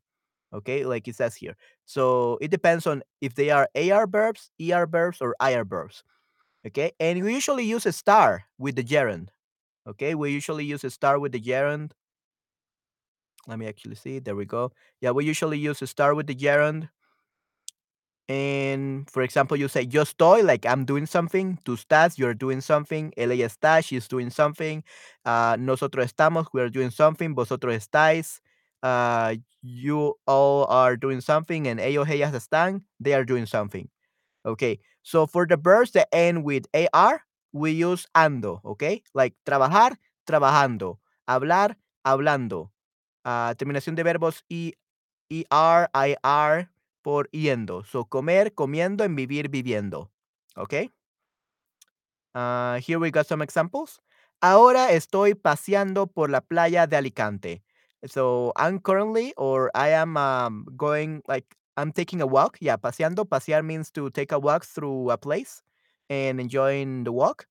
Okay, 0.53 0.85
like 0.85 1.07
it 1.07 1.15
says 1.15 1.35
here. 1.35 1.55
So 1.85 2.37
it 2.41 2.49
depends 2.51 2.87
on 2.87 3.03
if 3.21 3.35
they 3.35 3.49
are 3.51 3.69
AR 3.75 4.07
verbs, 4.07 4.49
ER 4.61 4.87
verbs, 4.87 5.21
or 5.21 5.35
IR 5.41 5.65
verbs. 5.65 6.03
Okay, 6.65 6.91
and 6.99 7.23
we 7.23 7.33
usually 7.33 7.63
use 7.63 7.85
estar 7.85 8.39
with 8.57 8.75
the 8.75 8.83
gerund. 8.83 9.29
Okay, 9.87 10.15
we 10.15 10.31
usually 10.31 10.65
use 10.65 10.81
estar 10.81 11.19
with 11.21 11.31
the 11.31 11.39
gerund. 11.39 11.91
Let 13.47 13.59
me 13.59 13.67
actually 13.67 13.95
see. 13.95 14.17
There 14.17 14.35
we 14.35 14.45
go. 14.45 14.71
Yeah, 14.99 15.11
we 15.11 15.25
usually 15.25 15.59
use 15.59 15.79
estar 15.81 16.15
with 16.15 16.25
the 16.25 16.33
gerund. 16.33 16.89
And 18.27 19.07
for 19.11 19.21
example, 19.21 19.55
you 19.55 19.67
say 19.67 19.83
yo 19.83 20.01
estoy, 20.01 20.43
like 20.43 20.65
I'm 20.65 20.85
doing 20.85 21.05
something. 21.05 21.59
Tú 21.63 21.77
estás, 21.77 22.17
you're 22.17 22.33
doing 22.33 22.61
something. 22.61 23.13
Ella 23.15 23.35
está, 23.35 23.85
she's 23.85 24.07
doing 24.07 24.31
something. 24.31 24.83
Uh, 25.23 25.57
nosotros 25.59 26.11
estamos, 26.11 26.47
we're 26.51 26.69
doing 26.69 26.89
something. 26.89 27.35
Vosotros 27.35 27.75
estáis. 27.75 28.39
Uh, 28.85 29.35
you 29.63 30.13
all 30.27 30.65
are 30.69 30.95
doing 30.95 31.19
something. 31.19 31.67
And 31.67 31.79
ellos, 31.79 32.07
ellas 32.07 32.33
están, 32.33 32.83
they 32.99 33.15
are 33.15 33.25
doing 33.25 33.47
something. 33.47 33.89
Okay. 34.45 34.79
So 35.01 35.25
for 35.25 35.47
the 35.47 35.57
verbs 35.57 35.91
that 35.91 36.07
end 36.13 36.43
with 36.43 36.67
AR, 36.73 37.21
we 37.51 37.71
use 37.71 38.05
ando. 38.15 38.61
Okay. 38.63 39.01
Like 39.15 39.33
trabajar, 39.43 39.97
trabajando. 40.29 40.99
Hablar, 41.27 41.77
hablando. 42.05 42.69
Uh, 43.25 43.55
terminación 43.55 43.95
de 43.95 44.03
verbos 44.03 44.43
ER, 44.51 45.89
IR 45.95 46.69
por 47.01 47.27
yendo. 47.33 47.83
So 47.87 48.05
comer, 48.05 48.53
comiendo, 48.53 49.03
and 49.03 49.17
vivir, 49.17 49.49
viviendo. 49.49 50.11
Okay. 50.55 50.91
Uh, 52.35 52.77
here 52.81 52.99
we 52.99 53.09
got 53.09 53.25
some 53.25 53.41
examples. 53.41 53.99
Ahora 54.41 54.91
estoy 54.91 55.33
paseando 55.33 56.05
por 56.05 56.29
la 56.29 56.41
playa 56.41 56.85
de 56.85 56.97
Alicante. 56.97 57.63
So 58.07 58.53
I'm 58.55 58.79
currently, 58.79 59.33
or 59.37 59.71
I 59.75 59.89
am 59.89 60.17
um, 60.17 60.65
going, 60.77 61.21
like, 61.27 61.55
I'm 61.77 61.91
taking 61.91 62.21
a 62.21 62.27
walk. 62.27 62.57
Yeah, 62.61 62.77
paseando. 62.77 63.25
Pasear 63.27 63.63
means 63.65 63.91
to 63.91 64.09
take 64.11 64.31
a 64.31 64.39
walk 64.39 64.65
through 64.65 65.09
a 65.11 65.17
place 65.17 65.61
and 66.09 66.39
enjoying 66.39 67.03
the 67.03 67.11
walk. 67.11 67.47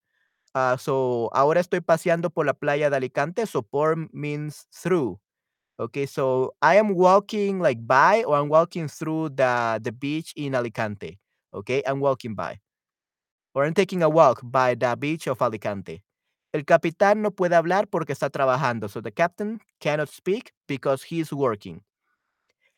Uh, 0.55 0.77
so 0.77 1.31
ahora 1.35 1.61
estoy 1.61 1.81
paseando 1.81 2.31
por 2.35 2.47
la 2.47 2.55
playa 2.55 2.91
de 2.91 2.97
Alicante. 2.97 3.47
So 3.47 3.63
por 3.63 3.97
means 4.13 4.67
through. 4.73 5.19
Okay, 5.81 6.07
so 6.07 6.55
I 6.63 6.77
am 6.77 6.95
walking 6.95 7.61
like 7.61 7.87
by 7.87 8.25
or 8.25 8.37
I'm 8.39 8.49
walking 8.49 8.89
through 8.89 9.31
the 9.37 9.81
the 9.83 9.93
beach 9.93 10.33
in 10.37 10.55
Alicante. 10.55 11.19
Okay, 11.55 11.83
I'm 11.87 12.01
walking 12.01 12.35
by. 12.37 12.61
Or 13.55 13.65
I'm 13.65 13.75
taking 13.75 14.03
a 14.03 14.09
walk 14.11 14.41
by 14.45 14.75
the 14.75 14.97
beach 14.97 15.27
of 15.29 15.43
Alicante. 15.43 16.03
El 16.54 16.64
capitán 16.64 17.20
no 17.20 17.32
puede 17.32 17.56
hablar 17.56 17.88
porque 17.88 18.12
está 18.12 18.30
trabajando. 18.30 18.88
So 18.88 19.02
the 19.02 19.11
captain 19.11 19.61
cannot 19.80 20.08
speak 20.08 20.54
because 20.68 21.02
he's 21.02 21.32
working. 21.32 21.82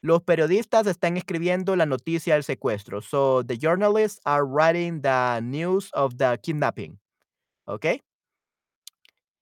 Los 0.01 0.23
periodistas 0.23 0.87
están 0.87 1.19
escribiendo 1.19 1.77
la 1.77 1.85
noticia 1.85 2.35
del 2.35 2.43
secuestro. 2.43 3.03
So 3.03 3.43
the 3.43 3.59
journalists 3.59 4.19
are 4.25 4.47
writing 4.47 5.03
the 5.03 5.41
news 5.43 5.91
of 5.93 6.17
the 6.17 6.39
kidnapping. 6.43 6.99
Okay? 7.69 8.01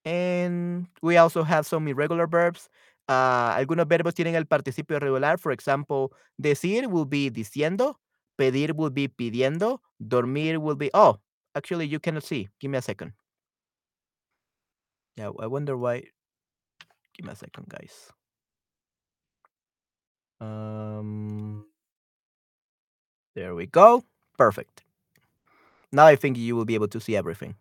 And 0.04 0.88
we 1.00 1.16
also 1.16 1.44
have 1.44 1.64
some 1.64 1.86
irregular 1.86 2.26
verbs. 2.26 2.68
Uh, 3.08 3.54
algunos 3.54 3.86
verbos 3.86 4.14
tienen 4.14 4.34
el 4.34 4.46
participio 4.46 4.96
irregular. 4.96 5.38
For 5.38 5.52
example, 5.52 6.10
decir 6.40 6.88
will 6.88 7.06
be 7.06 7.30
diciendo, 7.30 8.00
pedir 8.36 8.74
will 8.74 8.90
be 8.90 9.06
pidiendo, 9.06 9.78
dormir 10.00 10.58
will 10.58 10.76
be. 10.76 10.90
Oh, 10.92 11.20
actually, 11.54 11.86
you 11.86 12.00
cannot 12.00 12.24
see. 12.24 12.48
Give 12.58 12.72
me 12.72 12.78
a 12.78 12.82
second. 12.82 13.12
Yeah, 15.16 15.30
I 15.38 15.47
wonder 15.47 15.76
why. 15.76 16.02
Give 17.14 17.26
me 17.26 17.33
a 17.33 17.37
second, 17.37 17.68
guys. 17.68 18.12
Um, 20.40 21.66
there 23.35 23.54
we 23.54 23.66
go. 23.66 24.04
Perfect. 24.37 24.83
Now 25.92 26.06
I 26.06 26.16
think 26.16 26.37
you 26.37 26.56
will 26.56 26.64
be 26.64 26.75
able 26.75 26.88
to 26.88 27.00
see 27.00 27.16
everything. 27.16 27.54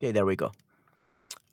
Okay, 0.00 0.12
there 0.12 0.26
we 0.26 0.34
go. 0.36 0.50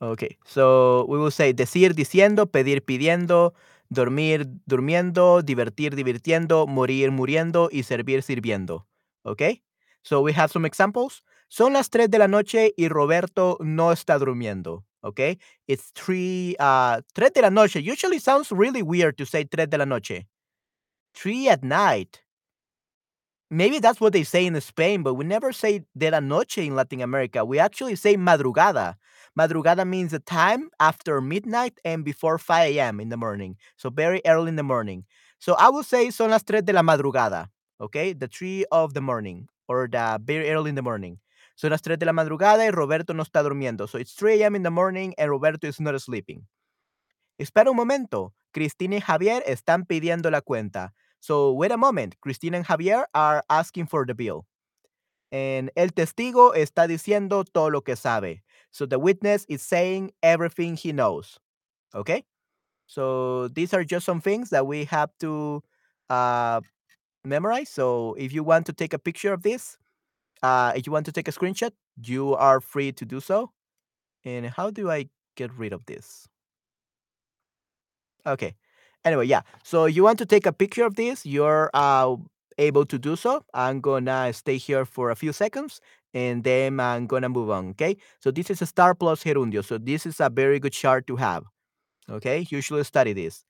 Okay, 0.02 0.38
so 0.46 1.06
we 1.10 1.18
will 1.20 1.32
say 1.32 1.54
decir 1.54 1.94
diciendo, 1.94 2.48
pedir 2.50 2.84
pidiendo, 2.84 3.54
dormir 3.90 4.48
durmiendo, 4.66 5.42
divertir 5.42 5.96
divirtiendo, 5.96 6.68
morir 6.68 7.12
muriendo 7.12 7.70
y 7.72 7.84
servir 7.84 8.24
sirviendo. 8.24 8.88
Okay, 9.24 9.62
so 10.04 10.22
we 10.22 10.32
have 10.34 10.52
some 10.52 10.66
examples. 10.66 11.22
Son 11.50 11.74
las 11.74 11.90
3 11.90 12.10
de 12.10 12.20
la 12.20 12.28
noche 12.28 12.74
y 12.78 12.88
Roberto 12.88 13.58
no 13.60 13.92
está 13.92 14.20
durmiendo. 14.20 14.84
Okay, 15.04 15.38
it's 15.68 15.92
3, 15.96 16.58
uh, 16.60 17.02
3 17.16 17.34
de 17.34 17.42
la 17.42 17.50
noche. 17.50 17.78
Usually 17.78 18.20
sounds 18.20 18.52
really 18.52 18.84
weird 18.84 19.18
to 19.18 19.26
say 19.26 19.46
3 19.46 19.66
de 19.68 19.78
la 19.78 19.86
noche. 19.86 20.26
3 21.14 21.50
at 21.50 21.64
night. 21.64 22.22
Maybe 23.50 23.80
that's 23.80 24.00
what 24.00 24.14
they 24.14 24.24
say 24.24 24.46
in 24.46 24.60
Spain, 24.62 25.02
but 25.02 25.16
we 25.16 25.26
never 25.26 25.52
say 25.52 25.82
de 25.98 26.12
la 26.12 26.20
noche 26.20 26.60
in 26.60 26.76
Latin 26.76 27.02
America. 27.02 27.44
We 27.44 27.58
actually 27.58 27.96
say 27.96 28.16
madrugada. 28.16 28.96
Madrugada 29.40 29.88
means 29.88 30.12
the 30.12 30.20
time 30.20 30.70
after 30.80 31.20
midnight 31.22 31.80
and 31.84 32.04
before 32.06 32.38
5 32.38 32.76
a.m. 32.76 33.00
in 33.00 33.10
the 33.10 33.18
morning. 33.18 33.56
So 33.78 33.90
very 33.90 34.22
early 34.26 34.50
in 34.50 34.56
the 34.56 34.64
morning. 34.64 35.06
So 35.40 35.56
I 35.56 35.70
will 35.70 35.84
say 35.84 36.12
son 36.12 36.30
las 36.30 36.44
tres 36.44 36.64
de 36.64 36.74
la 36.74 36.82
madrugada. 36.82 37.48
Okay, 37.82 38.14
the 38.14 38.28
three 38.28 38.66
of 38.72 38.94
the 38.94 39.02
morning 39.02 39.48
or 39.70 39.88
the 39.88 40.20
very 40.26 40.52
early 40.52 40.70
in 40.70 40.76
the 40.76 40.82
morning. 40.82 41.20
Son 41.56 41.70
las 41.70 41.82
tres 41.82 42.00
de 42.00 42.06
la 42.06 42.14
madrugada 42.14 42.66
y 42.66 42.72
Roberto 42.72 43.14
no 43.14 43.24
está 43.24 43.44
durmiendo. 43.44 43.88
So 43.88 43.98
it's 43.98 44.14
3 44.14 44.42
a.m. 44.42 44.56
in 44.56 44.64
the 44.64 44.72
morning 44.72 45.14
and 45.18 45.30
Roberto 45.30 45.68
is 45.68 45.80
not 45.80 46.00
sleeping. 46.02 46.48
Espera 47.38 47.70
un 47.70 47.76
momento. 47.76 48.34
Cristina 48.52 48.96
y 48.96 49.02
Javier 49.02 49.44
están 49.46 49.86
pidiendo 49.86 50.32
la 50.32 50.42
cuenta. 50.42 50.94
So 51.20 51.52
wait 51.54 51.72
a 51.72 51.78
moment. 51.78 52.16
Cristina 52.22 52.58
and 52.58 52.66
Javier 52.66 53.06
are 53.14 53.44
asking 53.50 53.88
for 53.88 54.06
the 54.06 54.16
bill. 54.16 54.46
And 55.32 55.70
el 55.76 55.90
testigo 55.90 56.56
está 56.56 56.88
diciendo 56.88 57.46
todo 57.46 57.70
lo 57.70 57.82
que 57.82 57.96
sabe. 57.96 58.42
So 58.72 58.86
the 58.86 58.98
witness 58.98 59.46
is 59.48 59.62
saying 59.62 60.12
everything 60.24 60.76
he 60.76 60.92
knows. 60.92 61.40
Okay? 61.94 62.24
So 62.88 63.48
these 63.50 63.74
are 63.74 63.84
just 63.84 64.06
some 64.06 64.22
things 64.22 64.50
that 64.50 64.66
we 64.66 64.86
have 64.86 65.12
to 65.20 65.62
uh, 66.10 66.62
memorize. 67.26 67.70
So 67.70 68.16
if 68.18 68.34
you 68.34 68.44
want 68.44 68.66
to 68.68 68.74
take 68.74 68.94
a 68.94 69.00
picture 69.00 69.34
of 69.34 69.44
this, 69.44 69.78
uh, 70.42 70.74
if 70.76 70.86
you 70.86 70.94
want 70.94 71.06
to 71.06 71.12
take 71.12 71.28
a 71.28 71.32
screenshot, 71.32 71.72
you 72.02 72.36
are 72.36 72.62
free 72.62 72.92
to 72.94 73.06
do 73.06 73.20
so. 73.20 73.52
And 74.26 74.48
how 74.48 74.70
do 74.70 74.90
I 74.90 75.10
get 75.36 75.52
rid 75.54 75.74
of 75.74 75.86
this? 75.86 76.28
Okay. 78.26 78.56
Anyway, 79.06 79.26
yeah. 79.26 79.42
So 79.64 79.86
you 79.86 80.04
want 80.04 80.20
to 80.20 80.26
take 80.26 80.46
a 80.46 80.54
picture 80.54 80.86
of 80.86 80.96
this, 80.96 81.26
you're 81.26 81.70
uh, 81.74 82.16
able 82.58 82.86
to 82.86 83.00
do 83.00 83.16
so. 83.16 83.44
I'm 83.54 83.80
gonna 83.80 84.34
stay 84.34 84.58
here 84.58 84.86
for 84.86 85.10
a 85.10 85.16
few 85.16 85.32
seconds 85.32 85.80
and 86.14 86.44
then 86.44 86.80
I'm 86.80 87.08
gonna 87.08 87.30
move 87.30 87.50
on. 87.50 87.70
Okay. 87.70 87.98
So 88.20 88.32
this 88.32 88.50
is 88.50 88.60
estar 88.60 88.98
plus 88.98 89.24
gerundio. 89.24 89.64
So 89.64 89.78
this 89.78 90.06
is 90.06 90.20
a 90.20 90.30
very 90.30 90.60
good 90.60 90.74
chart 90.74 91.08
to 91.08 91.16
have. 91.16 91.44
Okay. 92.10 92.46
Usually 92.50 92.84
study 92.84 93.14
this. 93.14 93.46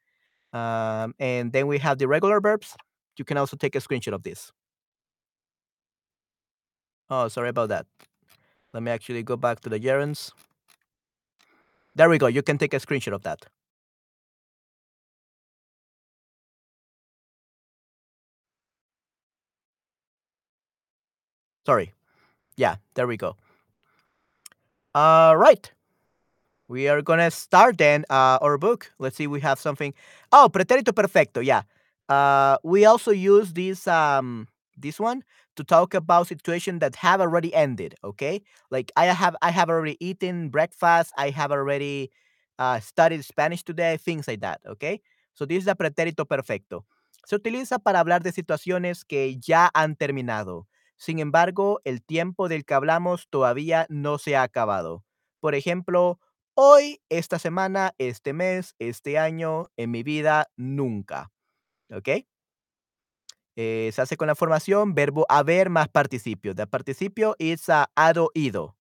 Um, 0.53 1.13
and 1.19 1.51
then 1.51 1.67
we 1.67 1.79
have 1.79 1.97
the 1.97 2.08
regular 2.08 2.39
verbs. 2.41 2.75
You 3.19 3.25
can 3.25 3.38
also 3.38 3.58
take 3.58 3.75
a 3.75 3.79
screenshot 3.79 4.13
of 4.13 4.23
this. 4.23 4.51
Oh, 7.10 7.27
sorry 7.27 7.49
about 7.49 7.69
that. 7.69 7.86
Let 8.73 8.82
me 8.82 8.91
actually 8.91 9.23
go 9.23 9.36
back 9.36 9.60
to 9.62 9.69
the 9.69 9.79
gerunds. 9.79 10.32
There 11.95 12.10
we 12.10 12.17
go. 12.17 12.27
You 12.27 12.41
can 12.41 12.58
take 12.58 12.73
a 12.73 12.79
screenshot 12.79 13.13
of 13.13 13.23
that. 13.23 13.45
Sorry. 21.65 21.93
Yeah, 22.55 22.77
there 22.93 23.05
we 23.05 23.17
go. 23.17 23.36
All 24.95 25.36
right. 25.36 25.71
We 26.67 26.88
are 26.88 27.01
gonna 27.01 27.32
start 27.32 27.77
then 27.79 28.05
uh, 28.10 28.38
our 28.41 28.58
book. 28.58 28.91
Let's 28.99 29.17
see, 29.17 29.27
we 29.27 29.41
have 29.41 29.60
something. 29.60 29.93
Oh, 30.32 30.49
pretérito 30.51 30.95
perfecto. 30.95 31.41
Yeah. 31.41 31.63
Uh, 32.09 32.57
we 32.63 32.85
also 32.85 33.11
use 33.11 33.53
this 33.53 33.87
um 33.87 34.47
this 34.77 34.99
one 34.99 35.23
to 35.55 35.63
talk 35.63 35.93
about 35.93 36.27
situation 36.27 36.79
that 36.79 36.95
have 36.95 37.21
already 37.21 37.53
ended. 37.53 37.95
Okay, 38.03 38.41
like 38.71 38.91
I 38.97 39.05
have 39.07 39.35
I 39.41 39.51
have 39.51 39.69
already 39.69 39.97
eaten 39.99 40.49
breakfast. 40.49 41.13
I 41.17 41.29
have 41.31 41.51
already 41.51 42.11
uh, 42.57 42.79
studied 42.79 43.23
Spanish 43.25 43.63
today. 43.63 43.97
Things 43.97 44.27
like 44.27 44.41
that. 44.41 44.61
Okay. 44.67 45.01
So 45.35 45.45
this 45.45 45.63
is 45.63 45.67
a 45.67 45.75
pretérito 45.75 46.27
perfecto. 46.27 46.85
Se 47.25 47.35
utiliza 47.37 47.79
para 47.79 47.99
hablar 47.99 48.23
de 48.23 48.31
situaciones 48.31 49.05
que 49.05 49.37
ya 49.39 49.69
han 49.73 49.95
terminado. 49.95 50.67
Sin 50.97 51.19
embargo, 51.19 51.79
el 51.85 52.01
tiempo 52.03 52.49
del 52.49 52.65
que 52.65 52.73
hablamos 52.73 53.27
todavía 53.29 53.85
no 53.89 54.17
se 54.17 54.35
ha 54.35 54.43
acabado. 54.43 55.03
Por 55.39 55.55
ejemplo, 55.55 56.19
Hoy, 56.55 56.99
esta 57.09 57.39
semana, 57.39 57.93
este 57.99 58.33
mes, 58.33 58.75
este 58.79 59.17
año, 59.17 59.69
en 59.77 59.91
mi 59.91 60.03
vida, 60.03 60.49
nunca, 60.57 61.31
¿ok? 61.91 62.25
Eh, 63.56 63.91
se 63.93 64.02
hace 64.02 64.15
con 64.15 64.28
la 64.28 64.36
formación 64.36 64.93
verbo 64.95 65.25
haber 65.28 65.69
más 65.69 65.89
participio. 65.89 66.56
The 66.56 66.65
participio 66.65 67.36
is 67.39 67.67
uh, 67.67 67.86
ado 67.95 68.30
ido, 68.34 68.75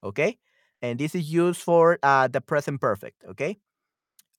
¿ok? 0.00 0.20
And 0.82 0.98
this 0.98 1.14
is 1.14 1.32
used 1.32 1.62
for 1.62 1.98
uh, 2.02 2.28
the 2.28 2.40
present 2.40 2.80
perfect, 2.80 3.24
¿ok? 3.24 3.56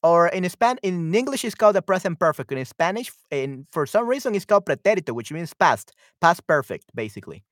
Or 0.04 0.28
in 0.28 0.48
Span 0.50 0.78
in 0.84 1.16
English, 1.16 1.44
it's 1.44 1.56
called 1.56 1.76
the 1.76 1.82
present 1.82 2.20
perfect. 2.20 2.52
In 2.52 2.64
Spanish, 2.66 3.12
and 3.32 3.66
for 3.72 3.88
some 3.88 4.08
reason, 4.08 4.36
it's 4.36 4.46
called 4.46 4.66
pretérito, 4.66 5.14
which 5.14 5.32
means 5.32 5.54
past, 5.54 5.94
past 6.22 6.46
perfect, 6.46 6.92
basically. 6.94 7.44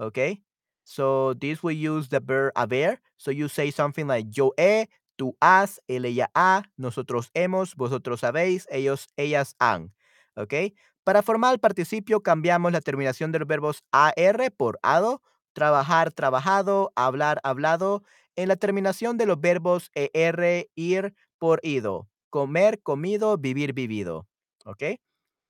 Okay. 0.00 0.40
So 0.84 1.34
this 1.34 1.62
we 1.62 1.74
use 1.74 2.08
the 2.08 2.18
verb 2.18 2.52
haber. 2.56 2.98
So 3.16 3.30
you 3.30 3.46
say 3.48 3.70
something 3.70 4.08
like 4.08 4.26
yo 4.36 4.52
he, 4.58 4.86
tú 5.16 5.34
has, 5.40 5.78
él, 5.88 6.04
ella 6.06 6.28
ha, 6.34 6.64
nosotros 6.76 7.30
hemos, 7.32 7.76
vosotros 7.76 8.22
habéis, 8.22 8.66
ellos, 8.72 9.06
ellas 9.16 9.54
han. 9.60 9.92
Okay. 10.36 10.74
Para 11.04 11.22
formar 11.22 11.52
el 11.52 11.60
participio 11.60 12.22
cambiamos 12.22 12.72
la 12.72 12.80
terminación 12.80 13.30
de 13.30 13.38
los 13.38 13.48
verbos 13.48 13.84
AR 13.92 14.50
por 14.56 14.78
ADO, 14.82 15.22
trabajar, 15.52 16.12
trabajado, 16.12 16.92
hablar, 16.96 17.40
hablado. 17.44 18.02
En 18.36 18.48
la 18.48 18.56
terminación 18.56 19.16
de 19.16 19.26
los 19.26 19.40
verbos 19.40 19.90
ER, 19.94 20.68
ir 20.74 21.14
por 21.38 21.60
ido, 21.62 22.08
comer, 22.30 22.82
comido, 22.82 23.38
vivir, 23.38 23.72
vivido. 23.74 24.26
Okay. 24.66 24.98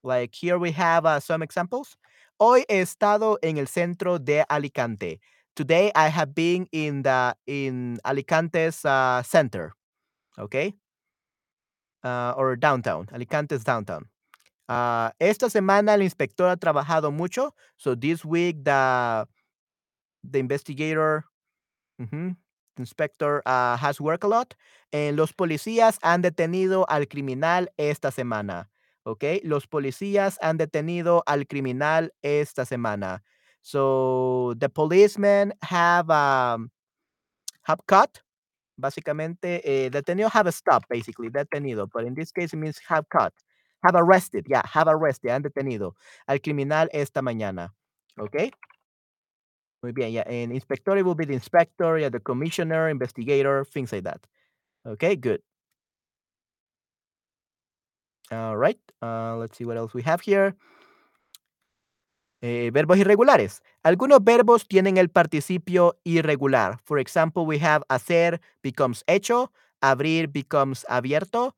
Like 0.03 0.35
here 0.35 0.59
we 0.59 0.73
have 0.73 1.07
uh, 1.07 1.21
some 1.21 1.43
examples. 1.43 1.97
Hoy 2.39 2.65
he 2.69 2.81
estado 2.81 3.39
en 3.43 3.57
el 3.57 3.69
centro 3.69 4.19
de 4.19 4.45
Alicante. 4.51 5.21
Today 5.57 5.93
I 5.95 6.09
have 6.09 6.35
been 6.35 6.67
in 6.73 7.03
the 7.03 7.35
in 7.47 7.99
Alicante's 8.05 8.85
uh, 8.85 9.23
center, 9.23 9.73
okay, 10.39 10.75
uh, 12.03 12.35
or 12.37 12.57
downtown. 12.57 13.07
Alicante's 13.13 13.65
downtown. 13.65 14.07
Uh, 14.69 15.11
esta 15.19 15.51
semana 15.51 15.95
el 15.95 16.03
inspector 16.03 16.49
ha 16.49 16.57
trabajado 16.57 17.13
mucho. 17.13 17.55
So 17.77 17.95
this 17.95 18.25
week 18.25 18.65
the 18.65 19.27
the 20.23 20.39
investigator. 20.39 21.25
Inspector 22.77 23.43
ah, 23.47 23.77
has 23.81 24.01
worked 24.01 24.25
a 24.25 24.29
lot. 24.29 24.55
Eh, 24.91 25.13
los 25.13 25.33
policías 25.33 25.99
han 26.03 26.23
detenido 26.23 26.87
al 26.89 27.07
criminal 27.07 27.71
esta 27.77 28.11
semana. 28.11 28.71
¿Ok? 29.05 29.25
Los 29.45 29.67
policías 29.67 30.39
han 30.41 30.57
detenido 30.57 31.23
al 31.27 31.47
criminal 31.47 32.13
esta 32.23 32.65
semana. 32.65 33.23
So, 33.61 34.55
the 34.59 34.69
policemen 34.69 35.55
have, 35.63 36.11
um, 36.11 36.71
have 37.63 37.81
caught, 37.87 38.19
básicamente, 38.77 39.63
eh, 39.65 39.91
detenido, 39.91 40.29
have 40.31 40.51
stopped, 40.53 40.89
basically, 40.89 41.31
detenido. 41.31 41.89
But 41.93 42.05
in 42.05 42.15
this 42.15 42.33
case, 42.33 42.53
it 42.55 42.57
means 42.57 42.79
have 42.89 43.09
caught. 43.09 43.33
Have 43.85 43.97
arrested, 43.97 44.47
yeah, 44.49 44.63
have 44.65 44.89
arrested, 44.89 45.31
han 45.31 45.43
detenido 45.43 45.95
al 46.27 46.41
criminal 46.41 46.89
esta 46.93 47.21
mañana. 47.21 47.75
¿Ok? 48.19 48.51
Muy 49.83 49.93
bien, 49.93 50.13
yeah. 50.13 50.25
And 50.27 50.53
inspector 50.53 51.03
will 51.05 51.15
be 51.15 51.27
the 51.27 51.35
inspector, 51.35 51.99
yeah, 51.99 52.09
the 52.09 52.21
commissioner, 52.21 52.89
investigator, 52.89 53.67
things 53.67 53.93
like 53.93 54.05
that. 54.05 54.27
Okay, 54.87 55.17
good. 55.17 55.43
All 58.31 58.57
right. 58.57 58.79
Uh, 59.03 59.37
let's 59.37 59.59
see 59.59 59.67
what 59.67 59.77
else 59.77 59.93
we 59.93 60.03
have 60.03 60.23
here. 60.23 60.57
Eh, 62.41 62.71
verbos 62.73 62.99
irregulares. 62.99 63.63
Algunos 63.83 64.23
verbos 64.23 64.67
tienen 64.67 64.99
el 64.99 65.09
participio 65.09 65.99
irregular. 66.05 66.79
For 66.85 66.99
example, 66.99 67.47
we 67.47 67.59
have 67.59 67.83
hacer 67.89 68.41
becomes 68.63 69.05
hecho, 69.07 69.53
abrir 69.83 70.29
becomes 70.33 70.85
abierto, 70.89 71.55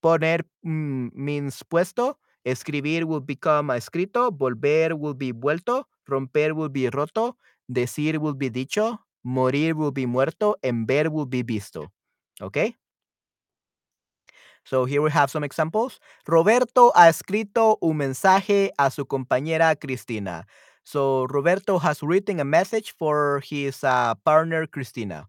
poner 0.00 0.46
mm, 0.62 1.10
means 1.14 1.62
puesto, 1.64 2.18
escribir 2.44 3.06
will 3.06 3.20
become 3.20 3.70
escrito, 3.70 4.30
volver 4.30 4.94
will 4.98 5.14
be 5.14 5.32
vuelto, 5.32 5.84
romper 6.06 6.54
will 6.54 6.70
be 6.70 6.88
roto, 6.88 7.36
decir 7.68 8.18
will 8.18 8.34
be 8.34 8.50
dicho, 8.50 8.98
morir 9.22 9.74
will 9.74 9.92
be 9.92 10.06
muerto, 10.06 10.56
and 10.62 10.86
ver 10.86 11.10
will 11.10 11.26
be 11.26 11.42
visto. 11.42 11.90
Okay? 12.40 12.76
So 14.64 14.84
here 14.84 15.02
we 15.02 15.10
have 15.10 15.30
some 15.30 15.44
examples. 15.44 15.98
Roberto 16.26 16.92
ha 16.94 17.08
escrito 17.08 17.78
un 17.80 17.96
mensaje 17.96 18.70
a 18.78 18.90
su 18.90 19.04
compañera 19.06 19.74
Cristina. 19.78 20.46
So 20.84 21.26
Roberto 21.26 21.78
has 21.78 22.02
written 22.02 22.40
a 22.40 22.44
message 22.44 22.94
for 22.96 23.42
his 23.44 23.82
uh, 23.84 24.14
partner 24.24 24.66
Cristina. 24.66 25.28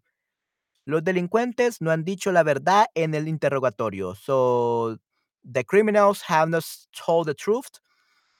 Los 0.91 1.03
delincuentes 1.03 1.81
no 1.81 1.89
han 1.91 2.03
dicho 2.03 2.31
la 2.31 2.43
verdad 2.43 2.85
en 2.95 3.15
el 3.15 3.27
interrogatorio. 3.27 4.13
So 4.15 4.97
the 5.43 5.63
criminals 5.63 6.21
have 6.27 6.49
not 6.49 6.65
told 6.93 7.27
the 7.27 7.33
truth, 7.33 7.79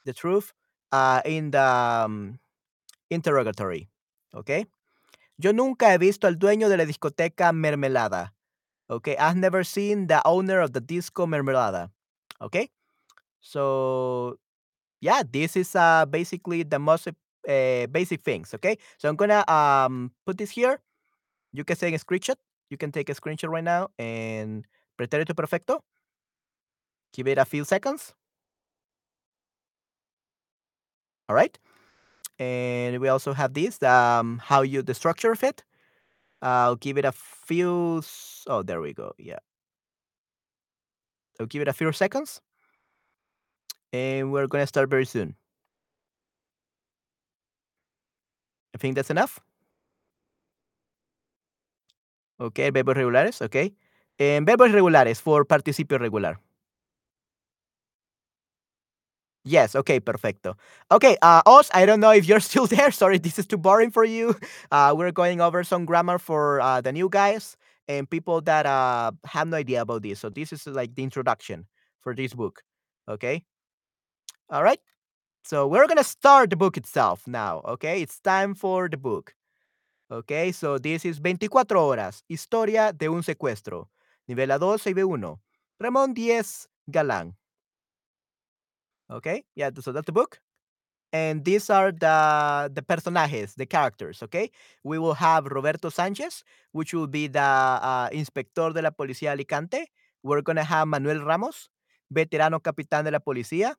the 0.05 0.13
truth 0.13 0.51
uh, 0.91 1.21
in 1.25 1.51
the 1.51 1.63
um, 2.05 2.39
interrogatory. 3.09 3.89
Okay. 4.33 4.65
Yo 5.37 5.53
nunca 5.53 5.91
he 5.91 5.97
visto 5.97 6.27
al 6.27 6.37
dueño 6.37 6.69
de 6.69 6.77
la 6.77 6.85
discoteca 6.85 7.51
Mermelada. 7.51 8.33
Okay, 8.89 9.15
I've 9.17 9.37
never 9.37 9.63
seen 9.63 10.07
the 10.07 10.21
owner 10.25 10.59
of 10.59 10.73
the 10.73 10.81
disco 10.81 11.25
Mermelada. 11.25 11.89
Okay, 12.41 12.69
so 13.39 14.37
yeah, 14.99 15.23
this 15.23 15.55
is 15.55 15.75
uh 15.75 16.05
basically 16.05 16.63
the 16.63 16.77
most 16.77 17.07
uh, 17.07 17.87
basic 17.87 18.21
things. 18.21 18.53
Okay, 18.53 18.77
so 18.97 19.09
I'm 19.09 19.15
gonna 19.15 19.43
um 19.49 20.11
put 20.25 20.37
this 20.37 20.51
here. 20.51 20.79
You 21.53 21.63
can 21.63 21.75
take 21.77 21.95
a 21.95 21.99
screenshot. 21.99 22.35
You 22.69 22.77
can 22.77 22.91
take 22.91 23.09
a 23.09 23.15
screenshot 23.15 23.49
right 23.49 23.63
now 23.63 23.89
and 23.99 24.65
pretérito 24.97 25.35
perfecto. 25.35 25.83
Give 27.13 27.27
it 27.27 27.37
a 27.37 27.45
few 27.45 27.63
seconds. 27.63 28.13
All 31.29 31.35
right, 31.35 31.57
and 32.39 32.99
we 33.01 33.09
also 33.09 33.33
have 33.33 33.53
this 33.53 33.81
um 33.83 34.39
how 34.43 34.61
you 34.63 34.81
the 34.83 34.93
structure 34.95 35.31
of 35.31 35.43
it. 35.43 35.63
I'll 36.41 36.77
give 36.77 36.97
it 36.97 37.05
a 37.05 37.11
few. 37.13 38.03
Oh, 38.47 38.63
there 38.63 38.81
we 38.81 38.93
go. 38.93 39.13
Yeah, 39.19 39.39
I'll 41.39 41.45
give 41.45 41.61
it 41.61 41.67
a 41.67 41.73
few 41.73 41.91
seconds, 41.91 42.41
and 43.93 44.31
we're 44.31 44.47
gonna 44.47 44.67
start 44.67 44.89
very 44.89 45.05
soon. 45.05 45.35
I 48.75 48.77
think 48.77 48.95
that's 48.95 49.09
enough. 49.09 49.39
Ok, 52.41 52.59
verbos 52.73 52.95
regulares, 52.95 53.41
ok. 53.41 53.55
En 54.17 54.45
verbos 54.45 54.71
regulares, 54.71 55.21
for 55.21 55.45
participio 55.47 55.97
regular. 55.97 56.39
Yes, 59.43 59.75
okay, 59.75 59.99
perfecto. 59.99 60.55
Okay, 60.91 61.17
uh, 61.23 61.41
Oz, 61.47 61.69
I 61.73 61.85
don't 61.85 61.99
know 61.99 62.11
if 62.11 62.27
you're 62.27 62.39
still 62.49 62.67
there. 62.67 62.91
Sorry, 62.91 63.17
this 63.17 63.39
is 63.39 63.47
too 63.47 63.57
boring 63.57 63.91
for 63.91 64.03
you. 64.05 64.35
Uh, 64.71 64.93
we're 64.95 65.11
going 65.11 65.41
over 65.41 65.63
some 65.65 65.85
grammar 65.85 66.17
for 66.17 66.61
uh, 66.61 66.79
the 66.81 66.91
new 66.93 67.09
guys 67.09 67.57
and 67.89 68.09
people 68.09 68.39
that 68.41 68.65
uh, 68.65 69.11
have 69.25 69.47
no 69.49 69.57
idea 69.57 69.81
about 69.81 70.01
this. 70.03 70.19
So 70.19 70.29
this 70.29 70.53
is 70.53 70.65
like 70.67 70.95
the 70.95 71.03
introduction 71.03 71.65
for 72.01 72.15
this 72.15 72.33
book. 72.33 72.63
Okay. 73.09 73.43
All 74.49 74.63
right. 74.63 74.79
So 75.43 75.67
we're 75.67 75.87
gonna 75.87 76.03
start 76.03 76.49
the 76.51 76.57
book 76.57 76.77
itself 76.77 77.27
now. 77.27 77.61
Okay, 77.65 78.01
it's 78.01 78.19
time 78.19 78.55
for 78.55 78.89
the 78.89 78.97
book. 78.97 79.33
Okay, 80.11 80.51
so 80.51 80.77
this 80.77 81.05
is 81.05 81.21
24 81.21 81.77
horas. 81.77 82.25
Historia 82.27 82.91
de 82.91 83.07
un 83.07 83.23
secuestro. 83.23 83.89
Nivel 84.27 84.49
A2, 84.49 84.93
B1. 84.93 85.39
Ramón 85.79 86.13
Díez 86.13 86.67
Galán. 86.85 87.37
Okay, 89.09 89.45
yeah, 89.55 89.69
so 89.79 89.93
that's 89.93 90.05
the 90.05 90.11
book. 90.11 90.41
And 91.13 91.45
these 91.45 91.69
are 91.69 91.93
the 91.93 92.69
the 92.73 92.81
personajes, 92.81 93.55
the 93.55 93.65
characters, 93.65 94.21
okay? 94.23 94.51
We 94.83 94.99
will 94.99 95.13
have 95.13 95.45
Roberto 95.45 95.89
Sánchez, 95.89 96.43
which 96.73 96.93
will 96.93 97.07
be 97.07 97.27
the 97.27 97.39
uh, 97.39 98.09
inspector 98.11 98.73
de 98.73 98.81
la 98.81 98.91
policía 98.91 99.31
Alicante. 99.31 99.91
We're 100.23 100.41
gonna 100.41 100.63
have 100.63 100.89
Manuel 100.89 101.21
Ramos, 101.21 101.69
veterano 102.09 102.59
capitán 102.61 103.05
de 103.05 103.11
la 103.11 103.19
policía. 103.19 103.75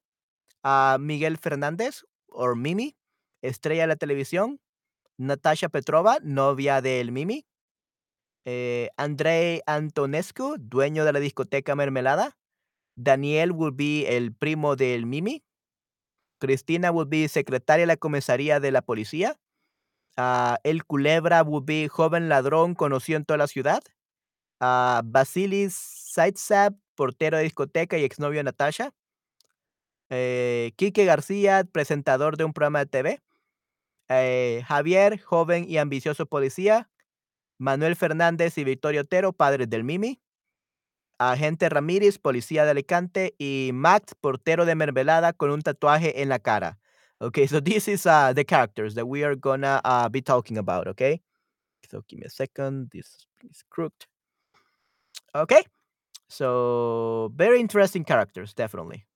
Uh, 0.64 0.96
Miguel 0.98 1.36
Fernández, 1.36 2.04
or 2.28 2.56
Mimi, 2.56 2.96
estrella 3.42 3.82
de 3.82 3.88
la 3.88 3.96
televisión. 3.96 4.58
Natasha 5.18 5.68
Petrova, 5.68 6.18
novia 6.22 6.80
del 6.80 7.12
Mimi. 7.12 7.46
Eh, 8.44 8.90
Andrei 8.96 9.60
Antonescu, 9.66 10.56
dueño 10.58 11.04
de 11.04 11.12
la 11.12 11.20
discoteca 11.20 11.74
Mermelada. 11.74 12.36
Daniel 12.96 13.52
will 13.52 13.72
be 13.72 14.16
el 14.16 14.34
primo 14.34 14.76
del 14.76 15.06
Mimi. 15.06 15.44
Cristina 16.38 16.90
will 16.90 17.06
be 17.08 17.28
secretaria 17.28 17.82
de 17.82 17.86
la 17.86 17.96
comisaría 17.96 18.58
de 18.58 18.72
la 18.72 18.82
policía. 18.82 19.38
Ah, 20.16 20.58
el 20.64 20.84
Culebra 20.84 21.42
will 21.42 21.64
be 21.64 21.88
joven 21.88 22.28
ladrón 22.28 22.74
conocido 22.74 23.16
en 23.16 23.24
toda 23.24 23.38
la 23.38 23.46
ciudad. 23.46 23.82
Ah, 24.60 25.02
Basilis 25.04 25.74
Saitsab, 25.74 26.74
portero 26.94 27.36
de 27.36 27.44
discoteca 27.44 27.96
y 27.98 28.04
exnovio 28.04 28.40
de 28.40 28.44
Natasha. 28.44 28.92
Eh, 30.10 30.72
Quique 30.76 31.04
García, 31.04 31.64
presentador 31.64 32.36
de 32.36 32.44
un 32.44 32.52
programa 32.52 32.80
de 32.80 32.86
TV. 32.86 33.20
Eh, 34.14 34.62
Javier, 34.66 35.18
joven 35.20 35.64
y 35.68 35.78
ambicioso 35.78 36.26
policía. 36.26 36.90
Manuel 37.58 37.96
Fernández 37.96 38.58
y 38.58 38.64
Victorio 38.64 39.02
Otero, 39.02 39.32
padres 39.32 39.70
del 39.70 39.84
Mimi. 39.84 40.20
Agente 41.18 41.68
Ramírez, 41.68 42.18
policía 42.18 42.64
de 42.64 42.72
Alicante. 42.72 43.34
Y 43.38 43.70
Max, 43.72 44.14
portero 44.20 44.66
de 44.66 44.74
Mermelada 44.74 45.32
con 45.32 45.50
un 45.50 45.62
tatuaje 45.62 46.20
en 46.20 46.28
la 46.28 46.38
cara. 46.38 46.78
Okay, 47.20 47.46
so 47.46 47.60
this 47.60 47.86
is 47.86 48.04
uh, 48.04 48.32
the 48.34 48.44
characters 48.44 48.94
that 48.96 49.06
we 49.06 49.24
are 49.24 49.36
gonna 49.36 49.80
uh, 49.84 50.08
be 50.08 50.20
talking 50.20 50.58
about, 50.58 50.88
okay? 50.88 51.22
So 51.88 52.02
give 52.08 52.18
me 52.18 52.26
a 52.26 52.30
second. 52.30 52.90
This 52.90 53.26
is 53.48 53.62
crooked. 53.70 54.06
Okay, 55.34 55.62
so 56.28 57.32
very 57.36 57.60
interesting 57.60 58.04
characters, 58.04 58.52
definitely. 58.54 59.06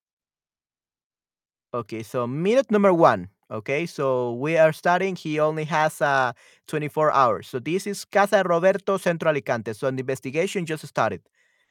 Okay, 1.75 2.05
so 2.05 2.27
minute 2.29 2.71
number 2.71 2.93
one. 2.95 3.29
Okay, 3.51 3.87
so 3.87 4.33
we 4.35 4.57
are 4.59 4.73
starting. 4.73 5.15
He 5.15 5.39
only 5.39 5.65
has 5.65 6.01
uh 6.03 6.33
24 6.67 7.13
hours. 7.13 7.47
So 7.47 7.61
this 7.61 7.87
is 7.87 8.05
Casa 8.05 8.43
Roberto 8.45 8.97
Centro 8.99 9.31
Alicante. 9.31 9.73
So 9.73 9.89
the 9.91 10.01
investigation 10.01 10.67
just 10.67 10.85
started. 10.87 11.23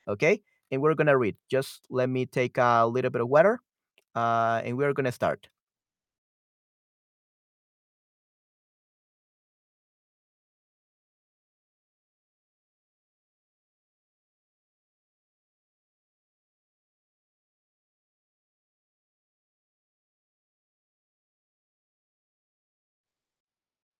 Okay, 0.07 0.41
and 0.71 0.81
we're 0.81 0.95
gonna 0.95 1.17
read. 1.17 1.35
Just 1.51 1.81
let 1.89 2.09
me 2.09 2.25
take 2.25 2.57
a 2.57 2.87
little 2.87 3.11
bit 3.11 3.21
of 3.21 3.27
water. 3.29 3.59
Uh, 4.15 4.61
and 4.65 4.77
we're 4.77 4.93
gonna 4.93 5.11
start. 5.11 5.47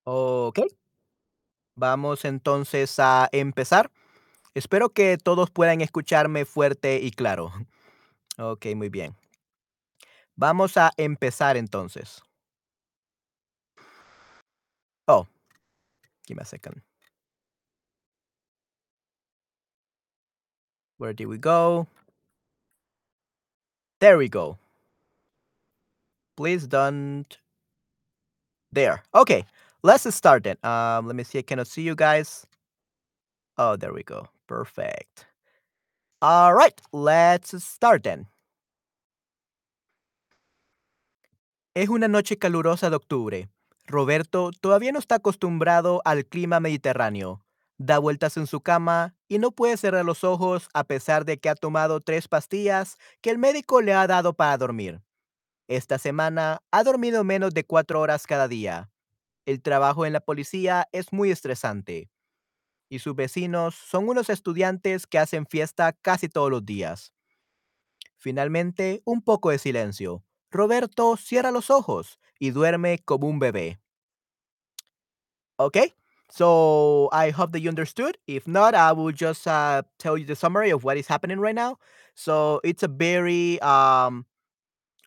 Ok, 0.07 0.59
vamos 1.75 2.25
entonces 2.25 2.99
a 2.99 3.27
empezar. 3.31 3.91
Espero 4.53 4.89
que 4.89 5.17
todos 5.17 5.49
puedan 5.51 5.81
escucharme 5.81 6.45
fuerte 6.45 6.99
y 7.01 7.11
claro. 7.11 7.51
Ok, 8.37 8.65
muy 8.75 8.89
bien. 8.89 9.15
Vamos 10.35 10.75
a 10.75 10.91
empezar 10.97 11.55
entonces. 11.55 12.21
Oh, 15.07 15.25
give 16.27 16.35
me 16.35 16.41
a 16.41 16.45
second. 16.45 16.81
Where 20.97 21.13
did 21.13 21.27
we 21.27 21.37
go? 21.37 21.87
There 24.01 24.17
we 24.17 24.27
go. 24.27 24.57
Please 26.35 26.67
don't. 26.67 27.25
There. 28.73 29.01
Okay, 29.13 29.45
let's 29.85 30.13
start 30.15 30.47
it. 30.47 30.57
Um, 30.65 31.05
let 31.05 31.15
me 31.15 31.23
see. 31.23 31.39
I 31.39 31.43
cannot 31.43 31.67
see 31.67 31.83
you 31.83 31.95
guys. 31.95 32.47
Oh, 33.57 33.77
there 33.77 33.93
we 33.93 34.03
go. 34.03 34.27
Perfect. 34.47 35.27
All 36.21 36.53
right, 36.53 36.79
let's 36.91 37.53
start 37.63 38.03
then. 38.03 38.27
Es 41.75 41.89
una 41.89 42.07
noche 42.07 42.37
calurosa 42.37 42.89
de 42.89 42.95
octubre. 42.95 43.49
Roberto 43.85 44.51
todavía 44.61 44.91
no 44.91 44.99
está 44.99 45.15
acostumbrado 45.15 46.01
al 46.05 46.25
clima 46.25 46.59
mediterráneo. 46.59 47.41
Da 47.77 47.99
vueltas 47.99 48.37
en 48.37 48.47
su 48.47 48.61
cama 48.61 49.13
y 49.27 49.37
no 49.37 49.51
puede 49.51 49.77
cerrar 49.77 50.05
los 50.05 50.23
ojos 50.23 50.69
a 50.73 50.85
pesar 50.85 51.25
de 51.25 51.37
que 51.37 51.49
ha 51.49 51.55
tomado 51.55 51.99
tres 51.99 52.27
pastillas 52.27 52.97
que 53.21 53.29
el 53.29 53.37
médico 53.37 53.81
le 53.81 53.93
ha 53.93 54.07
dado 54.07 54.33
para 54.33 54.57
dormir. 54.57 55.01
Esta 55.67 55.99
semana 55.99 56.63
ha 56.71 56.83
dormido 56.83 57.23
menos 57.23 57.53
de 57.53 57.65
cuatro 57.65 57.99
horas 57.99 58.25
cada 58.25 58.47
día. 58.47 58.89
El 59.45 59.61
trabajo 59.61 60.05
en 60.05 60.13
la 60.13 60.21
policía 60.21 60.87
es 60.91 61.13
muy 61.13 61.31
estresante. 61.31 62.09
Y 62.89 62.99
sus 62.99 63.15
vecinos 63.15 63.75
son 63.75 64.09
unos 64.09 64.29
estudiantes 64.29 65.07
que 65.07 65.19
hacen 65.19 65.45
fiesta 65.45 65.93
casi 65.93 66.29
todos 66.29 66.51
los 66.51 66.65
días. 66.65 67.13
Finalmente, 68.15 69.01
un 69.05 69.21
poco 69.21 69.51
de 69.51 69.59
silencio. 69.59 70.23
Roberto 70.49 71.17
cierra 71.17 71.51
los 71.51 71.69
ojos 71.69 72.19
y 72.39 72.51
duerme 72.51 72.99
como 72.99 73.27
un 73.27 73.39
bebé. 73.39 73.79
Okay, 75.57 75.93
so 76.29 77.09
I 77.11 77.29
hope 77.31 77.51
that 77.53 77.59
you 77.59 77.69
understood. 77.69 78.17
If 78.27 78.47
not, 78.47 78.73
I 78.73 78.91
will 78.93 79.13
just 79.13 79.47
uh, 79.47 79.83
tell 79.99 80.17
you 80.17 80.25
the 80.25 80.35
summary 80.35 80.71
of 80.71 80.83
what 80.83 80.97
is 80.97 81.07
happening 81.07 81.39
right 81.39 81.55
now. 81.55 81.77
So 82.13 82.59
it's 82.63 82.83
a 82.83 82.87
very 82.87 83.59
um, 83.61 84.25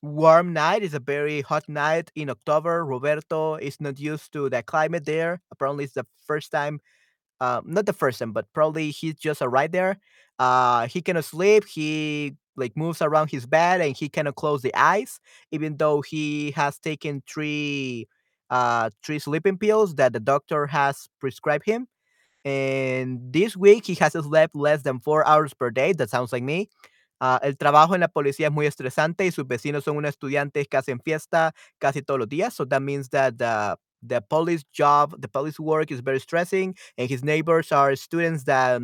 warm 0.03 0.53
night. 0.53 0.83
It's 0.83 0.95
a 0.95 1.01
very 1.01 1.41
hot 1.43 1.69
night 1.69 2.11
in 2.15 2.31
October. 2.31 2.85
Roberto 2.85 3.57
is 3.57 3.81
not 3.81 3.99
used 3.99 4.33
to 4.35 4.49
the 4.49 4.63
climate 4.63 5.05
there. 5.07 5.41
Apparently, 5.51 5.85
it's 5.85 5.95
the 5.95 6.07
first 6.27 6.51
time 6.53 6.81
uh, 7.41 7.61
not 7.65 7.87
the 7.87 7.93
first 7.93 8.19
time, 8.19 8.33
but 8.33 8.47
probably 8.53 8.91
he's 8.91 9.15
just 9.15 9.43
arrived 9.43 9.73
there. 9.73 9.99
Uh, 10.39 10.87
he 10.89 11.01
cannot 11.03 11.25
sleep. 11.25 11.65
He 11.67 12.35
like 12.57 12.77
moves 12.77 13.01
around 13.01 13.31
his 13.31 13.47
bed 13.47 13.81
and 13.81 13.97
he 13.97 14.09
cannot 14.09 14.35
close 14.37 14.63
the 14.63 14.75
eyes, 14.75 15.21
even 15.53 15.77
though 15.77 16.03
he 16.03 16.51
has 16.53 16.79
taken 16.79 17.23
three 17.29 18.09
uh 18.51 18.89
three 19.05 19.19
sleeping 19.19 19.59
pills 19.59 19.95
that 19.97 20.13
the 20.15 20.21
doctor 20.21 20.67
has 20.67 21.09
prescribed 21.21 21.67
him. 21.67 21.87
And 22.45 23.33
this 23.33 23.57
week 23.57 23.87
he 23.87 23.95
has 23.97 24.13
slept 24.13 24.57
less 24.57 24.83
than 24.83 25.01
four 25.01 25.27
hours 25.27 25.55
per 25.55 25.71
day. 25.71 25.93
That 25.93 26.11
sounds 26.11 26.33
like 26.33 26.43
me. 26.43 26.71
Ah, 27.21 27.41
el 27.43 27.57
trabajo 27.57 27.95
en 27.95 28.01
la 28.01 28.09
policía 28.09 28.47
es 28.49 28.53
muy 28.53 28.67
estresante 28.67 29.27
y 29.27 29.33
sus 29.33 29.47
vecinos 29.47 29.85
son 29.85 29.97
unos 29.97 30.11
estudiantes 30.11 30.69
que 30.69 30.77
hacen 30.77 31.01
fiesta 31.01 31.53
casi 31.79 32.03
todos 32.03 32.19
los 32.21 32.29
días. 32.29 32.55
So 32.55 32.65
that 32.67 32.81
means 32.81 33.09
that 33.11 33.35
the 33.39 33.77
the 34.03 34.21
police 34.23 34.63
job, 34.73 35.21
the 35.21 35.29
police 35.29 35.59
work 35.59 35.91
is 35.91 36.01
very 36.01 36.21
stressing, 36.21 36.77
and 36.97 37.09
his 37.11 37.25
neighbors 37.25 37.73
are 37.73 37.97
students 37.97 38.45
that 38.45 38.81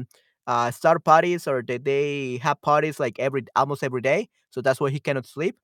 uh, 0.47 0.71
start 0.73 1.05
parties 1.05 1.47
or 1.47 1.63
that 1.63 1.85
they 1.85 2.39
have 2.43 2.61
parties 2.63 2.99
like 3.01 3.19
every 3.21 3.45
almost 3.57 3.83
every 3.85 4.01
day. 4.01 4.29
So 4.51 4.61
that's 4.61 4.81
why 4.81 4.91
he 4.91 5.01
cannot 5.01 5.27
sleep. 5.27 5.57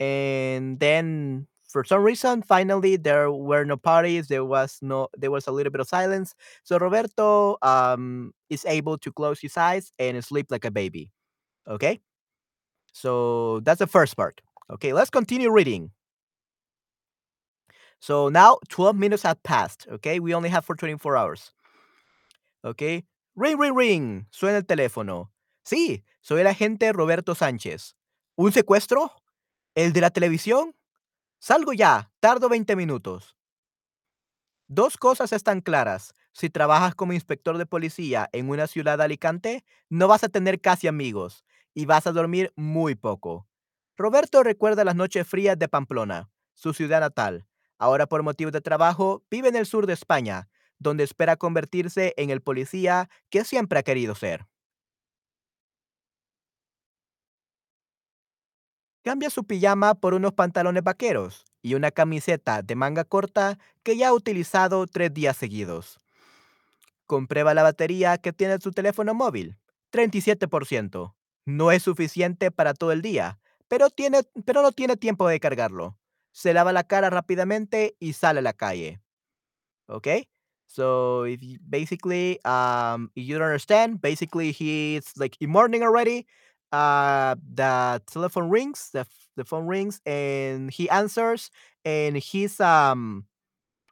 And 0.00 0.78
then 0.80 1.46
for 1.68 1.84
some 1.84 2.02
reason, 2.02 2.42
finally 2.42 2.96
there 2.96 3.30
were 3.32 3.64
no 3.64 3.76
parties. 3.76 4.28
There 4.28 4.44
was 4.44 4.78
no 4.82 5.08
there 5.16 5.30
was 5.30 5.46
a 5.46 5.52
little 5.52 5.72
bit 5.72 5.80
of 5.80 5.88
silence. 5.88 6.34
So 6.64 6.78
Roberto 6.78 7.56
um, 7.62 8.32
is 8.50 8.64
able 8.66 8.98
to 8.98 9.12
close 9.12 9.40
his 9.40 9.56
eyes 9.56 9.92
and 9.98 10.22
sleep 10.24 10.46
like 10.50 10.64
a 10.64 10.70
baby. 10.70 11.10
Okay. 11.68 12.00
So 12.92 13.60
that's 13.60 13.78
the 13.78 13.86
first 13.86 14.16
part. 14.16 14.40
Okay, 14.70 14.92
let's 14.92 15.10
continue 15.10 15.50
reading. 15.50 15.90
So 18.00 18.28
now 18.28 18.58
12 18.68 18.96
minutes 18.96 19.22
have 19.22 19.42
passed. 19.42 19.86
Okay, 19.90 20.20
we 20.20 20.34
only 20.34 20.48
have 20.48 20.64
for 20.64 20.74
24 20.74 21.16
hours. 21.16 21.52
Okay, 22.64 23.04
ring, 23.36 23.58
ring, 23.58 23.74
ring. 23.74 24.26
Suena 24.30 24.58
el 24.58 24.66
teléfono. 24.66 25.30
Sí, 25.64 26.04
soy 26.20 26.40
el 26.40 26.46
agente 26.46 26.92
Roberto 26.92 27.34
Sánchez. 27.34 27.94
¿Un 28.36 28.52
secuestro? 28.52 29.12
¿El 29.74 29.92
de 29.92 30.00
la 30.00 30.10
televisión? 30.10 30.74
Salgo 31.38 31.72
ya, 31.72 32.10
tardo 32.20 32.48
20 32.48 32.74
minutos. 32.76 33.36
Dos 34.66 34.96
cosas 34.96 35.32
están 35.32 35.60
claras. 35.60 36.14
Si 36.32 36.50
trabajas 36.50 36.94
como 36.94 37.12
inspector 37.12 37.58
de 37.58 37.66
policía 37.66 38.28
en 38.32 38.48
una 38.48 38.66
ciudad 38.66 38.98
de 38.98 39.04
Alicante, 39.04 39.64
no 39.88 40.08
vas 40.08 40.24
a 40.24 40.28
tener 40.28 40.60
casi 40.60 40.88
amigos 40.88 41.44
y 41.78 41.86
vas 41.86 42.08
a 42.08 42.12
dormir 42.12 42.52
muy 42.56 42.96
poco. 42.96 43.46
Roberto 43.96 44.42
recuerda 44.42 44.82
las 44.82 44.96
noches 44.96 45.24
frías 45.24 45.56
de 45.56 45.68
Pamplona, 45.68 46.28
su 46.52 46.74
ciudad 46.74 46.98
natal. 46.98 47.46
Ahora 47.78 48.08
por 48.08 48.24
motivos 48.24 48.52
de 48.52 48.60
trabajo 48.60 49.22
vive 49.30 49.48
en 49.48 49.54
el 49.54 49.64
sur 49.64 49.86
de 49.86 49.92
España, 49.92 50.48
donde 50.80 51.04
espera 51.04 51.36
convertirse 51.36 52.14
en 52.16 52.30
el 52.30 52.40
policía 52.40 53.08
que 53.30 53.44
siempre 53.44 53.78
ha 53.78 53.84
querido 53.84 54.16
ser. 54.16 54.48
Cambia 59.04 59.30
su 59.30 59.44
pijama 59.44 59.94
por 59.94 60.14
unos 60.14 60.32
pantalones 60.32 60.82
vaqueros 60.82 61.44
y 61.62 61.74
una 61.74 61.92
camiseta 61.92 62.62
de 62.62 62.74
manga 62.74 63.04
corta 63.04 63.56
que 63.84 63.96
ya 63.96 64.08
ha 64.08 64.14
utilizado 64.14 64.88
tres 64.88 65.14
días 65.14 65.36
seguidos. 65.36 66.00
Comprueba 67.06 67.54
la 67.54 67.62
batería 67.62 68.18
que 68.18 68.32
tiene 68.32 68.58
su 68.58 68.72
teléfono 68.72 69.14
móvil. 69.14 69.56
37%. 69.92 71.14
No 71.48 71.72
es 71.72 71.82
suficiente 71.82 72.50
para 72.50 72.74
todo 72.74 72.92
el 72.92 73.00
día, 73.00 73.38
pero, 73.68 73.88
tiene, 73.88 74.20
pero 74.44 74.60
no 74.60 74.70
tiene 74.72 74.98
tiempo 74.98 75.26
de 75.26 75.40
cargarlo. 75.40 75.96
Se 76.30 76.52
lava 76.52 76.74
la 76.74 76.84
cara 76.84 77.08
rápidamente 77.08 77.96
y 77.98 78.12
sale 78.12 78.40
a 78.40 78.42
la 78.42 78.52
calle. 78.52 79.00
¿Ok? 79.86 80.08
So 80.66 81.24
if 81.24 81.40
basically, 81.68 82.38
um, 82.44 83.10
if 83.16 83.24
you 83.26 83.38
don't 83.38 83.46
understand, 83.46 84.00
basically 84.02 84.52
he's 84.52 85.16
like 85.16 85.36
in 85.40 85.50
morning 85.50 85.82
already. 85.82 86.26
Uh, 86.72 87.36
the 87.54 88.02
telephone 88.06 88.50
rings, 88.50 88.90
the 88.92 89.06
the 89.36 89.44
phone 89.44 89.66
rings, 89.66 90.02
and 90.04 90.70
he 90.70 90.90
answers, 90.90 91.50
and 91.86 92.18
he's 92.18 92.60
um 92.60 93.24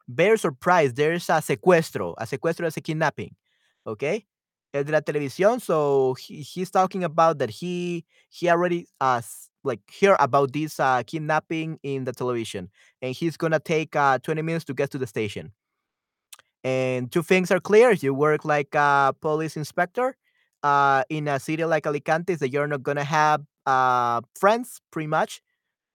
very 0.07 0.37
surprised. 0.37 0.95
There's 0.97 1.29
a 1.29 1.41
secuestro. 1.41 2.15
A 2.19 2.25
secuestro 2.25 2.67
is 2.67 2.77
a 2.77 2.81
kidnapping. 2.81 3.35
Okay. 3.87 4.25
El 4.73 4.83
de 4.85 4.91
la 4.91 5.01
televisión. 5.01 5.61
So 5.61 6.15
he, 6.15 6.41
he's 6.41 6.69
talking 6.71 7.03
about 7.03 7.39
that 7.39 7.49
he 7.49 8.05
he 8.29 8.49
already 8.49 8.87
uh 9.01 9.21
like 9.63 9.81
hear 9.89 10.15
about 10.19 10.53
this 10.53 10.79
uh 10.79 11.03
kidnapping 11.05 11.79
in 11.83 12.03
the 12.05 12.13
television, 12.13 12.69
and 13.01 13.15
he's 13.15 13.37
gonna 13.37 13.59
take 13.59 13.95
uh 13.95 14.19
20 14.19 14.41
minutes 14.41 14.65
to 14.65 14.73
get 14.73 14.91
to 14.91 14.97
the 14.97 15.07
station. 15.07 15.51
And 16.63 17.11
two 17.11 17.23
things 17.23 17.51
are 17.51 17.59
clear: 17.59 17.91
you 17.91 18.13
work 18.13 18.43
like 18.45 18.73
a 18.75 19.13
police 19.21 19.55
inspector 19.57 20.15
uh 20.63 21.03
in 21.09 21.27
a 21.27 21.39
city 21.39 21.63
like 21.65 21.85
Alicante, 21.87 22.35
that 22.35 22.49
you're 22.49 22.67
not 22.67 22.83
gonna 22.83 23.03
have 23.03 23.41
uh 23.65 24.21
friends, 24.39 24.81
pretty 24.91 25.07
much 25.07 25.41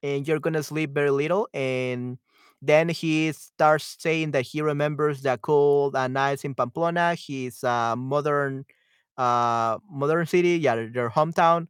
and 0.04 0.28
you're 0.28 0.38
gonna 0.40 0.62
sleep 0.62 0.92
very 0.94 1.10
little. 1.10 1.48
And 1.54 2.18
then 2.62 2.88
he 2.90 3.32
starts 3.32 3.96
saying 4.00 4.32
that 4.32 4.42
he 4.42 4.62
remembers 4.62 5.22
the 5.22 5.38
cold 5.42 5.96
uh, 5.96 6.08
nights 6.08 6.44
in 6.44 6.54
Pamplona, 6.54 7.16
his 7.16 7.64
uh, 7.64 7.96
modern, 7.96 8.64
uh, 9.18 9.78
modern 9.90 10.26
city, 10.26 10.58
yeah, 10.58 10.76
their 10.92 11.10
hometown. 11.10 11.68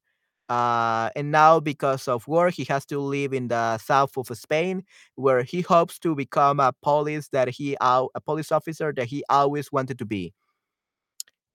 Uh, 0.48 1.08
and 1.16 1.30
now, 1.32 1.60
because 1.60 2.08
of 2.08 2.28
work, 2.28 2.54
he 2.54 2.64
has 2.64 2.84
to 2.86 3.00
live 3.00 3.32
in 3.32 3.48
the 3.48 3.78
south 3.78 4.16
of 4.18 4.28
Spain, 4.36 4.84
where 5.14 5.42
he 5.42 5.62
hopes 5.62 5.98
to 6.00 6.14
become 6.14 6.60
a 6.60 6.74
police 6.82 7.28
that 7.28 7.48
he 7.48 7.76
al- 7.80 8.10
a 8.14 8.20
police 8.20 8.52
officer 8.52 8.92
that 8.94 9.06
he 9.06 9.24
always 9.30 9.72
wanted 9.72 9.98
to 9.98 10.04
be. 10.04 10.34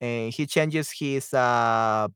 And 0.00 0.32
he 0.32 0.46
changes 0.46 0.90
his 0.92 1.34
uh, 1.34 2.08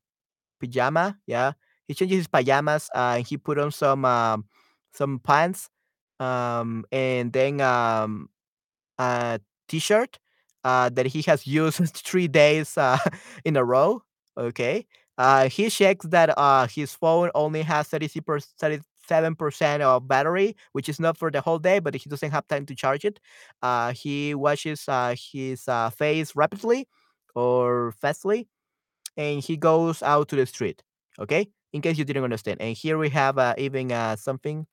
pajama, 0.61 1.19
yeah. 1.27 1.53
He 1.89 1.95
changes 1.95 2.19
his 2.19 2.29
pajamas, 2.29 2.91
uh, 2.95 3.17
and 3.19 3.27
he 3.27 3.37
put 3.39 3.59
on 3.59 3.73
some 3.73 4.05
um, 4.07 4.47
some 4.95 5.21
pants, 5.21 5.71
um, 6.23 6.85
and 6.93 7.33
then 7.33 7.61
um, 7.61 8.29
a 8.99 9.41
t-shirt 9.69 10.19
uh, 10.65 10.89
that 10.91 11.07
he 11.07 11.23
has 11.23 11.47
used 11.47 11.81
three 11.97 12.29
days 12.29 12.77
uh, 12.79 12.99
in 13.45 13.57
a 13.57 13.65
row. 13.65 14.03
Okay, 14.39 14.87
uh, 15.19 15.49
he 15.49 15.69
checks 15.71 16.07
that 16.07 16.37
uh, 16.39 16.67
his 16.67 16.95
phone 16.95 17.31
only 17.35 17.63
has 17.63 17.89
37 17.89 19.35
percent 19.37 19.83
of 19.83 20.09
battery, 20.09 20.57
which 20.73 20.89
is 20.89 21.01
not 21.01 21.19
for 21.19 21.31
the 21.31 21.41
whole 21.41 21.59
day, 21.59 21.79
but 21.81 21.95
he 21.95 22.09
doesn't 22.09 22.31
have 22.31 22.47
time 22.49 22.67
to 22.67 22.75
charge 22.75 23.05
it. 23.05 23.21
Uh, 23.63 23.93
he 23.93 24.35
washes 24.35 24.85
uh, 24.89 25.15
his 25.33 25.69
uh, 25.69 25.91
face 25.91 26.35
rapidly 26.37 26.89
or 27.35 27.93
fastly 28.01 28.49
and 29.17 29.43
he 29.43 29.57
goes 29.57 30.03
out 30.03 30.29
to 30.29 30.37
the 30.37 30.47
street. 30.47 30.83
Okay, 31.19 31.49
in 31.73 31.83
case 31.83 31.99
you 31.99 32.05
didn't 32.05 32.25
understand. 32.25 32.61
And 32.61 32.77
here 32.77 32.99
we 32.99 33.11
have 33.11 33.39
uh, 33.39 33.55
even 33.59 33.93
uh, 33.93 34.17
something. 34.17 34.67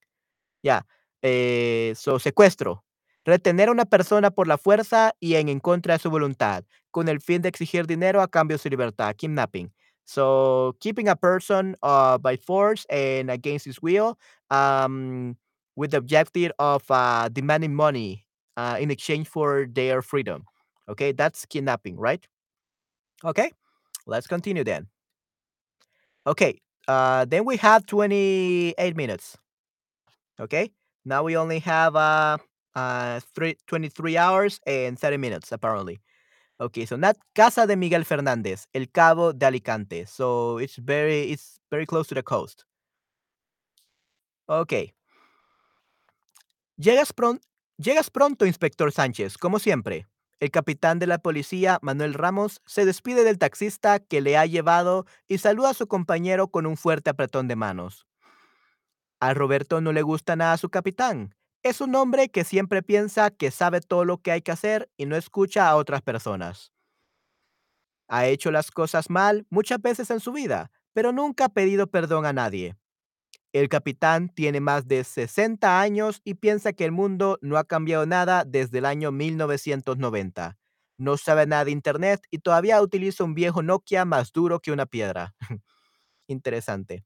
Yeah. 0.63 0.81
Eh, 1.21 1.93
so 1.95 2.19
secuestro. 2.19 2.83
Retener 3.25 3.69
a 3.69 3.71
una 3.71 3.85
persona 3.85 4.31
por 4.31 4.47
la 4.47 4.57
fuerza 4.57 5.13
y 5.19 5.35
en, 5.35 5.49
en 5.49 5.59
contra 5.59 5.93
de 5.95 5.99
su 5.99 6.09
voluntad, 6.09 6.63
con 6.91 7.09
el 7.09 7.21
fin 7.21 7.41
de 7.41 7.49
exigir 7.49 7.85
dinero 7.85 8.21
a 8.21 8.27
cambio 8.27 8.55
de 8.55 8.63
su 8.63 8.69
libertad. 8.69 9.15
Kidnapping. 9.15 9.71
So 10.05 10.75
keeping 10.79 11.07
a 11.09 11.15
person 11.15 11.75
uh, 11.83 12.17
by 12.17 12.37
force 12.37 12.85
and 12.89 13.29
against 13.29 13.65
his 13.65 13.81
will, 13.81 14.17
um, 14.49 15.37
with 15.75 15.91
the 15.91 15.97
objective 15.97 16.51
of 16.59 16.83
uh, 16.89 17.29
demanding 17.29 17.75
money 17.75 18.25
uh, 18.57 18.77
in 18.79 18.89
exchange 18.91 19.27
for 19.27 19.67
their 19.71 20.01
freedom. 20.01 20.45
Okay, 20.89 21.11
that's 21.11 21.45
kidnapping, 21.45 21.97
right? 21.97 22.25
Okay, 23.23 23.51
let's 24.07 24.27
continue 24.27 24.63
then. 24.63 24.87
Okay. 26.25 26.61
Uh, 26.87 27.25
then 27.25 27.45
we 27.45 27.57
have 27.57 27.85
28 27.85 28.95
minutes. 28.95 29.37
Okay. 30.39 30.71
Now 31.05 31.23
we 31.23 31.35
only 31.37 31.59
have 31.59 31.95
uh, 31.95 32.37
uh, 32.75 33.19
three, 33.33 33.55
23 33.67 34.17
hours 34.17 34.59
and 34.65 34.97
30 34.99 35.17
minutes, 35.17 35.51
apparently. 35.51 35.99
Okay. 36.59 36.85
So 36.85 36.97
not 36.97 37.17
Casa 37.35 37.65
de 37.65 37.75
Miguel 37.75 38.03
Fernández, 38.05 38.65
El 38.73 38.87
Cabo 38.87 39.31
de 39.33 39.45
Alicante. 39.45 40.05
So 40.05 40.57
it's 40.57 40.75
very, 40.77 41.31
it's 41.31 41.59
very 41.71 41.85
close 41.85 42.07
to 42.09 42.15
the 42.15 42.23
coast. 42.23 42.65
Okay. 44.47 44.93
Llegas, 46.77 47.13
pron- 47.13 47.41
Llegas 47.77 48.09
pronto, 48.09 48.45
inspector 48.45 48.91
Sánchez, 48.91 49.37
como 49.37 49.59
siempre. 49.59 50.07
El 50.39 50.51
capitán 50.51 50.99
de 50.99 51.07
la 51.07 51.17
policía, 51.17 51.79
Manuel 51.81 52.13
Ramos, 52.13 52.61
se 52.65 52.85
despide 52.85 53.23
del 53.23 53.37
taxista 53.37 53.99
que 53.99 54.21
le 54.21 54.37
ha 54.37 54.45
llevado 54.45 55.05
y 55.27 55.37
saluda 55.37 55.71
a 55.71 55.73
su 55.73 55.87
compañero 55.87 56.47
con 56.47 56.65
un 56.65 56.77
fuerte 56.77 57.09
apretón 57.09 57.47
de 57.49 57.57
manos. 57.57 58.07
A 59.21 59.33
Roberto 59.33 59.81
no 59.81 59.91
le 59.93 60.01
gusta 60.01 60.35
nada 60.35 60.57
su 60.57 60.69
capitán. 60.69 61.35
Es 61.63 61.81
un 61.81 61.95
hombre 61.95 62.29
que 62.29 62.43
siempre 62.43 62.81
piensa 62.83 63.31
que 63.31 63.51
sabe 63.51 63.81
todo 63.81 64.05
lo 64.05 64.17
que 64.21 64.31
hay 64.31 64.41
que 64.41 64.51
hacer 64.51 64.89
y 64.97 65.05
no 65.05 65.15
escucha 65.15 65.69
a 65.69 65.75
otras 65.75 66.01
personas. 66.01 66.71
Ha 68.07 68.25
hecho 68.27 68.51
las 68.51 68.71
cosas 68.71 69.09
mal 69.09 69.45
muchas 69.49 69.81
veces 69.81 70.09
en 70.09 70.19
su 70.19 70.31
vida, 70.31 70.71
pero 70.93 71.11
nunca 71.11 71.45
ha 71.45 71.49
pedido 71.49 71.87
perdón 71.87 72.25
a 72.25 72.33
nadie. 72.33 72.75
El 73.53 73.69
capitán 73.69 74.29
tiene 74.29 74.61
más 74.61 74.87
de 74.87 75.03
60 75.03 75.81
años 75.81 76.21
y 76.23 76.35
piensa 76.35 76.73
que 76.73 76.85
el 76.85 76.91
mundo 76.91 77.39
no 77.41 77.57
ha 77.57 77.65
cambiado 77.65 78.05
nada 78.05 78.45
desde 78.45 78.79
el 78.79 78.85
año 78.85 79.11
1990. 79.11 80.57
No 80.97 81.17
sabe 81.17 81.47
nada 81.47 81.65
de 81.65 81.71
Internet 81.71 82.21
y 82.31 82.39
todavía 82.39 82.81
utiliza 82.81 83.23
un 83.23 83.35
viejo 83.35 83.63
Nokia 83.63 84.05
más 84.05 84.31
duro 84.33 84.59
que 84.59 84.71
una 84.71 84.85
piedra. 84.85 85.35
Interesante. 86.27 87.05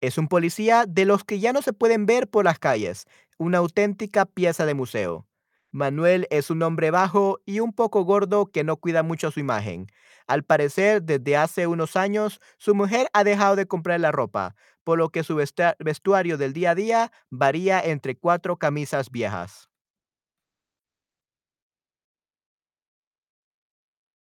Es 0.00 0.16
un 0.16 0.28
policía 0.28 0.86
de 0.88 1.04
los 1.04 1.24
que 1.24 1.40
ya 1.40 1.52
no 1.52 1.62
se 1.62 1.72
pueden 1.72 2.06
ver 2.06 2.28
por 2.28 2.44
las 2.44 2.58
calles, 2.58 3.06
una 3.38 3.58
auténtica 3.58 4.24
pieza 4.24 4.64
de 4.64 4.74
museo. 4.74 5.26
Manuel 5.72 6.26
es 6.30 6.50
un 6.50 6.62
hombre 6.62 6.90
bajo 6.90 7.40
y 7.44 7.60
un 7.60 7.72
poco 7.72 8.04
gordo 8.04 8.46
que 8.50 8.64
no 8.64 8.76
cuida 8.78 9.02
mucho 9.02 9.30
su 9.30 9.40
imagen. 9.40 9.86
Al 10.26 10.42
parecer, 10.42 11.02
desde 11.02 11.36
hace 11.36 11.66
unos 11.66 11.96
años, 11.96 12.40
su 12.56 12.74
mujer 12.74 13.08
ha 13.12 13.24
dejado 13.24 13.56
de 13.56 13.66
comprar 13.66 14.00
la 14.00 14.10
ropa, 14.10 14.56
por 14.84 14.98
lo 14.98 15.10
que 15.10 15.22
su 15.22 15.36
vestua- 15.36 15.76
vestuario 15.78 16.38
del 16.38 16.52
día 16.52 16.70
a 16.72 16.74
día 16.74 17.12
varía 17.30 17.80
entre 17.80 18.16
cuatro 18.16 18.56
camisas 18.56 19.10
viejas. 19.10 19.68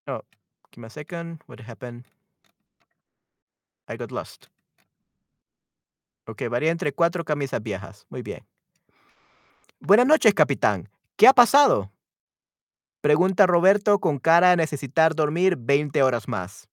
Oh, 0.07 0.23
give 0.71 0.81
me 0.81 0.87
a 0.87 0.89
second. 0.89 1.41
What 1.47 1.61
happened? 1.61 2.05
I 3.87 3.95
got 3.97 4.11
lost. 4.11 4.49
Ok, 6.29 6.43
varía 6.47 6.69
entre 6.69 6.93
cuatro 6.93 7.25
camisas 7.25 7.63
viejas. 7.63 8.05
Muy 8.09 8.21
bien. 8.21 8.45
Buenas 9.79 10.05
noches, 10.05 10.35
capitán. 10.35 10.87
¿Qué 11.15 11.27
ha 11.27 11.33
pasado? 11.33 11.91
Pregunta 13.01 13.47
Roberto 13.47 13.99
con 13.99 14.19
cara 14.19 14.51
a 14.51 14.55
necesitar 14.55 15.15
dormir 15.15 15.55
20 15.57 16.03
horas 16.03 16.27
más. 16.27 16.69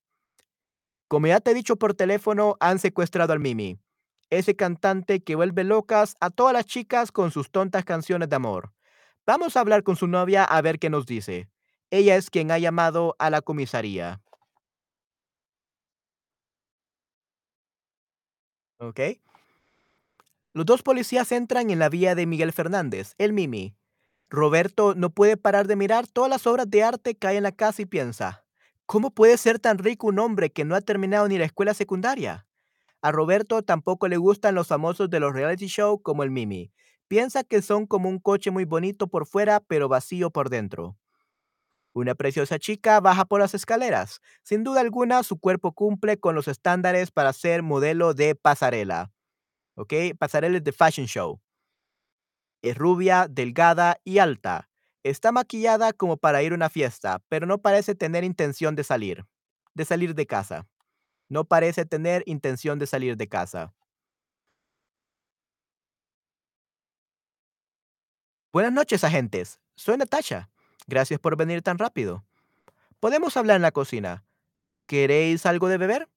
Como 1.07 1.25
ya 1.25 1.39
te 1.39 1.51
he 1.51 1.53
dicho 1.55 1.77
por 1.77 1.95
teléfono, 1.95 2.55
han 2.59 2.77
secuestrado 2.77 3.33
al 3.33 3.39
Mimi, 3.39 3.79
ese 4.29 4.55
cantante 4.55 5.23
que 5.23 5.35
vuelve 5.35 5.63
locas 5.63 6.15
a 6.19 6.29
todas 6.29 6.53
las 6.53 6.65
chicas 6.65 7.11
con 7.11 7.31
sus 7.31 7.49
tontas 7.49 7.83
canciones 7.83 8.29
de 8.29 8.35
amor. 8.35 8.73
Vamos 9.25 9.57
a 9.57 9.61
hablar 9.61 9.81
con 9.81 9.95
su 9.95 10.05
novia 10.05 10.43
a 10.43 10.61
ver 10.61 10.77
qué 10.77 10.91
nos 10.91 11.07
dice. 11.07 11.49
Ella 11.89 12.15
es 12.15 12.29
quien 12.29 12.51
ha 12.51 12.59
llamado 12.59 13.15
a 13.17 13.31
la 13.31 13.41
comisaría. 13.41 14.21
¿Ok? 18.79 18.99
Los 20.57 20.65
dos 20.65 20.81
policías 20.81 21.31
entran 21.31 21.69
en 21.69 21.77
la 21.77 21.87
vía 21.87 22.15
de 22.15 22.25
Miguel 22.25 22.51
Fernández, 22.51 23.13
el 23.19 23.31
Mimi. 23.31 23.75
Roberto 24.27 24.95
no 24.95 25.11
puede 25.11 25.37
parar 25.37 25.67
de 25.67 25.75
mirar 25.75 26.07
todas 26.07 26.31
las 26.31 26.47
obras 26.47 26.67
de 26.67 26.81
arte 26.81 27.15
que 27.15 27.27
hay 27.27 27.37
en 27.37 27.43
la 27.43 27.51
casa 27.51 27.83
y 27.83 27.85
piensa, 27.85 28.43
¿cómo 28.87 29.11
puede 29.11 29.37
ser 29.37 29.59
tan 29.59 29.77
rico 29.77 30.07
un 30.07 30.17
hombre 30.17 30.51
que 30.51 30.65
no 30.65 30.73
ha 30.73 30.81
terminado 30.81 31.27
ni 31.27 31.37
la 31.37 31.45
escuela 31.45 31.75
secundaria? 31.75 32.47
A 33.03 33.11
Roberto 33.11 33.61
tampoco 33.61 34.07
le 34.07 34.17
gustan 34.17 34.55
los 34.55 34.65
famosos 34.65 35.11
de 35.11 35.19
los 35.19 35.31
reality 35.31 35.67
show 35.67 36.01
como 36.01 36.23
el 36.23 36.31
Mimi. 36.31 36.71
Piensa 37.07 37.43
que 37.43 37.61
son 37.61 37.85
como 37.85 38.09
un 38.09 38.17
coche 38.17 38.49
muy 38.49 38.65
bonito 38.65 39.05
por 39.05 39.27
fuera 39.27 39.59
pero 39.59 39.87
vacío 39.87 40.31
por 40.31 40.49
dentro. 40.49 40.97
Una 41.93 42.15
preciosa 42.15 42.57
chica 42.57 42.99
baja 42.99 43.25
por 43.25 43.41
las 43.41 43.53
escaleras. 43.53 44.21
Sin 44.41 44.63
duda 44.63 44.81
alguna, 44.81 45.21
su 45.21 45.37
cuerpo 45.37 45.73
cumple 45.73 46.17
con 46.17 46.33
los 46.33 46.47
estándares 46.47 47.11
para 47.11 47.31
ser 47.31 47.61
modelo 47.61 48.15
de 48.15 48.33
pasarela. 48.33 49.11
¿Ok? 49.77 49.93
Pasarelas 50.17 50.63
de 50.63 50.71
fashion 50.71 51.05
show. 51.05 51.39
Es 52.63 52.75
rubia, 52.75 53.27
delgada 53.29 54.01
y 54.03 54.17
alta. 54.17 54.69
Está 55.03 55.31
maquillada 55.31 55.93
como 55.93 56.17
para 56.17 56.41
ir 56.41 56.51
a 56.51 56.55
una 56.55 56.69
fiesta, 56.69 57.23
pero 57.29 57.45
no 57.45 57.59
parece 57.59 57.93
tener 57.93 58.23
intención 58.23 58.75
de 58.75 58.83
salir. 58.83 59.25
De 59.75 59.85
salir 59.85 60.15
de 60.15 60.25
casa. 60.25 60.67
No 61.29 61.45
parece 61.45 61.85
tener 61.85 62.23
intención 62.25 62.79
de 62.79 62.87
salir 62.87 63.17
de 63.17 63.29
casa. 63.29 63.75
Buenas 68.51 68.73
noches, 68.73 69.03
agentes. 69.03 69.59
soy 69.75 69.97
Natasha. 69.97 70.49
Gracias 70.87 71.19
por 71.19 71.37
venir 71.37 71.61
tan 71.61 71.77
rápido. 71.77 72.25
Podemos 72.99 73.37
hablar 73.37 73.57
en 73.57 73.61
la 73.61 73.71
cocina. 73.71 74.25
¿Queréis 74.87 75.45
algo 75.45 75.67
de 75.67 75.77
beber? 75.77 76.09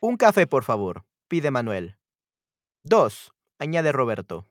Un 0.00 0.16
café, 0.16 0.48
por 0.48 0.64
favor, 0.64 1.04
pide 1.28 1.52
Manuel. 1.52 2.01
Dos, 2.84 3.32
añade 3.60 3.92
Roberto. 3.92 4.48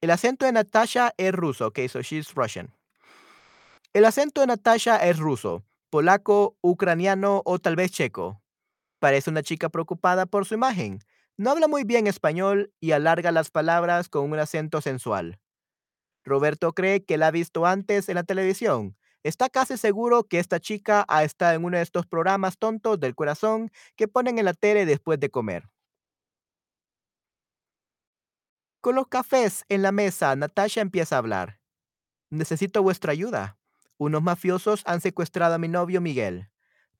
El 0.00 0.10
acento 0.10 0.46
de 0.46 0.52
Natasha 0.52 1.12
es 1.16 1.32
ruso, 1.32 1.66
ok, 1.66 1.80
so 1.88 2.00
she's 2.00 2.32
Russian. 2.34 2.72
El 3.92 4.04
acento 4.04 4.40
de 4.40 4.46
Natasha 4.46 4.98
es 4.98 5.18
ruso, 5.18 5.64
polaco, 5.90 6.56
ucraniano 6.60 7.42
o 7.44 7.58
tal 7.58 7.74
vez 7.74 7.90
checo. 7.90 8.40
Parece 9.00 9.30
una 9.30 9.42
chica 9.42 9.68
preocupada 9.68 10.26
por 10.26 10.46
su 10.46 10.54
imagen. 10.54 11.00
No 11.36 11.50
habla 11.50 11.66
muy 11.66 11.82
bien 11.82 12.06
español 12.06 12.72
y 12.78 12.92
alarga 12.92 13.32
las 13.32 13.50
palabras 13.50 14.08
con 14.08 14.30
un 14.30 14.38
acento 14.38 14.80
sensual. 14.80 15.40
Roberto 16.24 16.72
cree 16.72 17.04
que 17.04 17.18
la 17.18 17.28
ha 17.28 17.30
visto 17.32 17.66
antes 17.66 18.08
en 18.08 18.14
la 18.14 18.22
televisión. 18.22 18.96
Está 19.24 19.48
casi 19.48 19.76
seguro 19.76 20.22
que 20.24 20.38
esta 20.38 20.60
chica 20.60 21.04
ha 21.08 21.24
estado 21.24 21.54
en 21.54 21.64
uno 21.64 21.78
de 21.78 21.82
estos 21.82 22.06
programas 22.06 22.58
tontos 22.58 23.00
del 23.00 23.16
corazón 23.16 23.72
que 23.96 24.06
ponen 24.06 24.38
en 24.38 24.44
la 24.44 24.54
tele 24.54 24.86
después 24.86 25.18
de 25.18 25.30
comer. 25.30 25.68
Con 28.80 28.94
los 28.94 29.08
cafés 29.08 29.64
en 29.68 29.82
la 29.82 29.90
mesa, 29.90 30.36
Natasha 30.36 30.80
empieza 30.80 31.16
a 31.16 31.18
hablar. 31.18 31.60
Necesito 32.30 32.82
vuestra 32.82 33.12
ayuda. 33.12 33.58
Unos 33.96 34.22
mafiosos 34.22 34.82
han 34.86 35.00
secuestrado 35.00 35.54
a 35.54 35.58
mi 35.58 35.66
novio 35.66 36.00
Miguel. 36.00 36.50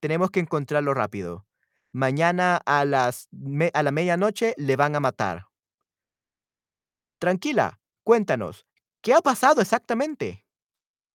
Tenemos 0.01 0.29
que 0.31 0.41
encontrarlo 0.41 0.93
rápido. 0.93 1.45
Mañana 1.91 2.57
a, 2.65 2.83
las 2.83 3.29
a 3.73 3.83
la 3.83 3.91
medianoche 3.91 4.53
le 4.57 4.75
van 4.75 4.95
a 4.95 4.99
matar. 4.99 5.47
Tranquila, 7.17 7.79
cuéntanos, 8.03 8.65
¿qué 9.01 9.13
ha 9.13 9.21
pasado 9.21 9.61
exactamente? 9.61 10.45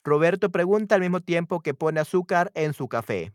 Roberto 0.03 0.51
pregunta 0.51 0.95
al 0.95 1.01
mismo 1.01 1.21
tiempo 1.21 1.61
que 1.61 1.75
pone 1.75 2.01
azúcar 2.01 2.51
en 2.55 2.73
su 2.75 2.89
café. 2.89 3.35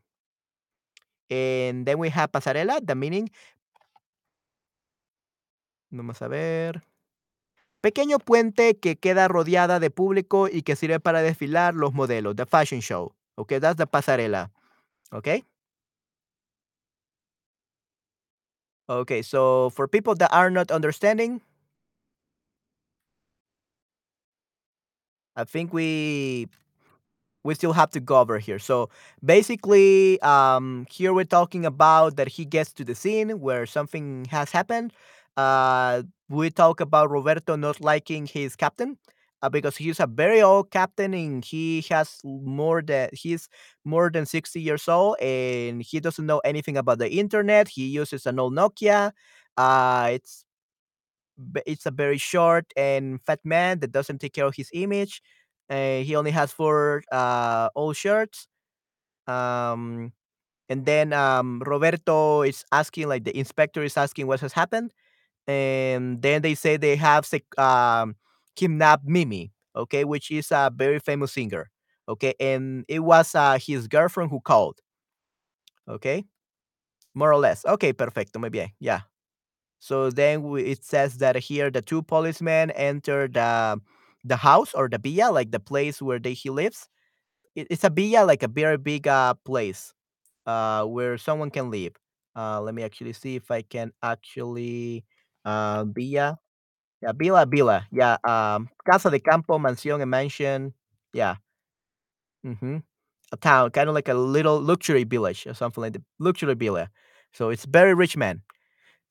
And 1.29 1.85
then 1.85 1.99
we 1.99 2.09
have 2.09 2.31
pasarela, 2.31 2.79
the 2.81 2.95
meaning. 2.95 3.29
Vamos 5.91 6.21
a 6.21 6.27
ver. 6.27 6.83
Pequeño 7.81 8.19
puente 8.19 8.77
que 8.77 8.97
queda 8.97 9.27
rodeada 9.29 9.79
de 9.79 9.89
público 9.89 10.47
y 10.49 10.63
que 10.63 10.75
sirve 10.75 10.99
para 10.99 11.21
desfilar 11.21 11.73
los 11.75 11.93
modelos, 11.93 12.35
the 12.35 12.45
fashion 12.45 12.81
show. 12.81 13.13
Okay, 13.37 13.59
that's 13.59 13.77
the 13.77 13.87
pasarela. 13.87 14.51
Okay. 15.13 15.45
Okay, 18.89 19.21
so 19.21 19.69
for 19.69 19.87
people 19.87 20.15
that 20.15 20.33
are 20.33 20.49
not 20.49 20.71
understanding, 20.71 21.41
I 25.35 25.43
think 25.45 25.73
we 25.73 26.47
we 27.43 27.55
still 27.55 27.73
have 27.73 27.91
to 27.91 27.99
go 27.99 28.19
over 28.19 28.39
here. 28.39 28.59
So 28.59 28.89
basically, 29.23 30.21
um, 30.21 30.85
here 30.91 31.13
we're 31.13 31.25
talking 31.25 31.65
about 31.65 32.17
that 32.17 32.29
he 32.29 32.45
gets 32.45 32.73
to 32.73 32.83
the 32.85 32.95
scene 32.95 33.39
where 33.39 33.65
something 33.65 34.25
has 34.31 34.51
happened. 34.51 34.93
Uh, 35.37 36.03
we 36.29 36.49
talk 36.49 36.79
about 36.81 37.09
Roberto 37.09 37.55
not 37.55 37.81
liking 37.81 38.25
his 38.25 38.55
captain 38.55 38.97
uh, 39.41 39.49
because 39.49 39.77
he's 39.77 39.99
a 39.99 40.07
very 40.07 40.41
old 40.41 40.71
captain 40.71 41.13
and 41.13 41.43
he 41.45 41.81
has 41.89 42.19
more 42.23 42.81
than 42.81 43.09
he's 43.13 43.47
more 43.85 44.09
than 44.11 44.25
60 44.25 44.61
years 44.61 44.87
old 44.87 45.17
and 45.21 45.81
he 45.81 45.99
doesn't 45.99 46.25
know 46.25 46.39
anything 46.39 46.77
about 46.77 46.99
the 46.99 47.09
internet. 47.09 47.67
He 47.69 47.87
uses 47.87 48.25
an 48.25 48.39
old 48.39 48.53
Nokia. 48.53 49.11
Uh, 49.57 50.09
it's 50.13 50.45
it's 51.65 51.85
a 51.85 51.91
very 51.91 52.17
short 52.17 52.65
and 52.75 53.21
fat 53.21 53.39
man 53.43 53.79
that 53.79 53.91
doesn't 53.91 54.19
take 54.19 54.33
care 54.33 54.45
of 54.45 54.55
his 54.55 54.69
image. 54.73 55.21
Uh, 55.69 55.99
he 56.01 56.15
only 56.15 56.31
has 56.31 56.51
four 56.51 57.03
uh, 57.11 57.69
old 57.75 57.95
shirts. 57.95 58.47
Um, 59.27 60.13
and 60.69 60.85
then 60.85 61.13
um, 61.13 61.61
Roberto 61.65 62.43
is 62.43 62.65
asking, 62.71 63.09
like 63.09 63.25
the 63.25 63.37
inspector 63.37 63.83
is 63.83 63.97
asking 63.97 64.27
what 64.27 64.41
has 64.41 64.53
happened. 64.53 64.93
And 65.49 66.21
then 66.21 66.43
they 66.43 66.55
say 66.55 66.77
they 66.77 66.95
have 66.97 67.25
sec- 67.25 67.57
um, 67.59 68.15
kidnapped 68.55 69.05
Mimi, 69.07 69.51
okay, 69.75 70.05
which 70.05 70.31
is 70.31 70.51
a 70.51 70.71
very 70.75 70.99
famous 70.99 71.33
singer, 71.33 71.71
okay. 72.09 72.35
And 72.39 72.85
it 72.87 72.99
was 73.01 73.35
uh, 73.35 73.59
his 73.59 73.87
girlfriend 73.87 74.31
who 74.31 74.41
called, 74.41 74.79
okay, 75.87 76.25
more 77.15 77.31
or 77.33 77.37
less. 77.39 77.65
Okay, 77.65 77.93
perfecto, 77.93 78.39
muy 78.39 78.49
bien, 78.49 78.69
yeah. 78.79 79.01
So 79.79 80.11
then 80.11 80.43
we, 80.43 80.63
it 80.65 80.85
says 80.85 81.17
that 81.19 81.35
here 81.37 81.71
the 81.71 81.81
two 81.81 82.01
policemen 82.03 82.71
enter 82.71 83.27
the 83.27 83.79
the 84.25 84.37
house 84.37 84.73
or 84.73 84.89
the 84.89 84.99
villa, 84.99 85.31
like 85.31 85.51
the 85.51 85.59
place 85.61 86.01
where 86.01 86.19
they, 86.19 86.33
he 86.33 86.49
lives. 86.49 86.89
It, 87.55 87.67
it's 87.71 87.83
a 87.85 87.89
villa, 87.91 88.25
like 88.25 88.43
a 88.43 88.49
very 88.49 88.77
big 88.77 89.07
uh, 89.07 89.35
place 89.45 89.93
uh, 90.47 90.85
where 90.85 91.17
someone 91.17 91.51
can 91.51 91.71
live. 91.71 91.93
Uh, 92.35 92.61
let 92.61 92.75
me 92.75 92.83
actually 92.83 93.13
see 93.13 93.35
if 93.35 93.51
I 93.51 93.63
can 93.63 93.91
actually 94.03 95.05
uh, 95.45 95.85
villa, 95.85 96.37
yeah, 97.01 97.13
villa, 97.15 97.45
villa, 97.45 97.87
yeah, 97.91 98.17
um, 98.27 98.69
casa 98.85 99.09
de 99.11 99.19
campo, 99.19 99.59
mansión, 99.59 100.01
a 100.01 100.05
mansion, 100.05 100.73
yeah, 101.13 101.35
hmm 102.43 102.77
a 103.33 103.37
town, 103.37 103.71
kind 103.71 103.89
of 103.89 103.95
like 103.95 104.09
a 104.09 104.13
little 104.13 104.61
luxury 104.61 105.05
village 105.05 105.47
or 105.47 105.53
something 105.55 105.81
like 105.81 105.93
the 105.93 106.03
luxury 106.19 106.53
villa. 106.53 106.89
So 107.33 107.49
it's 107.49 107.65
very 107.65 107.93
rich 107.95 108.17
man. 108.17 108.43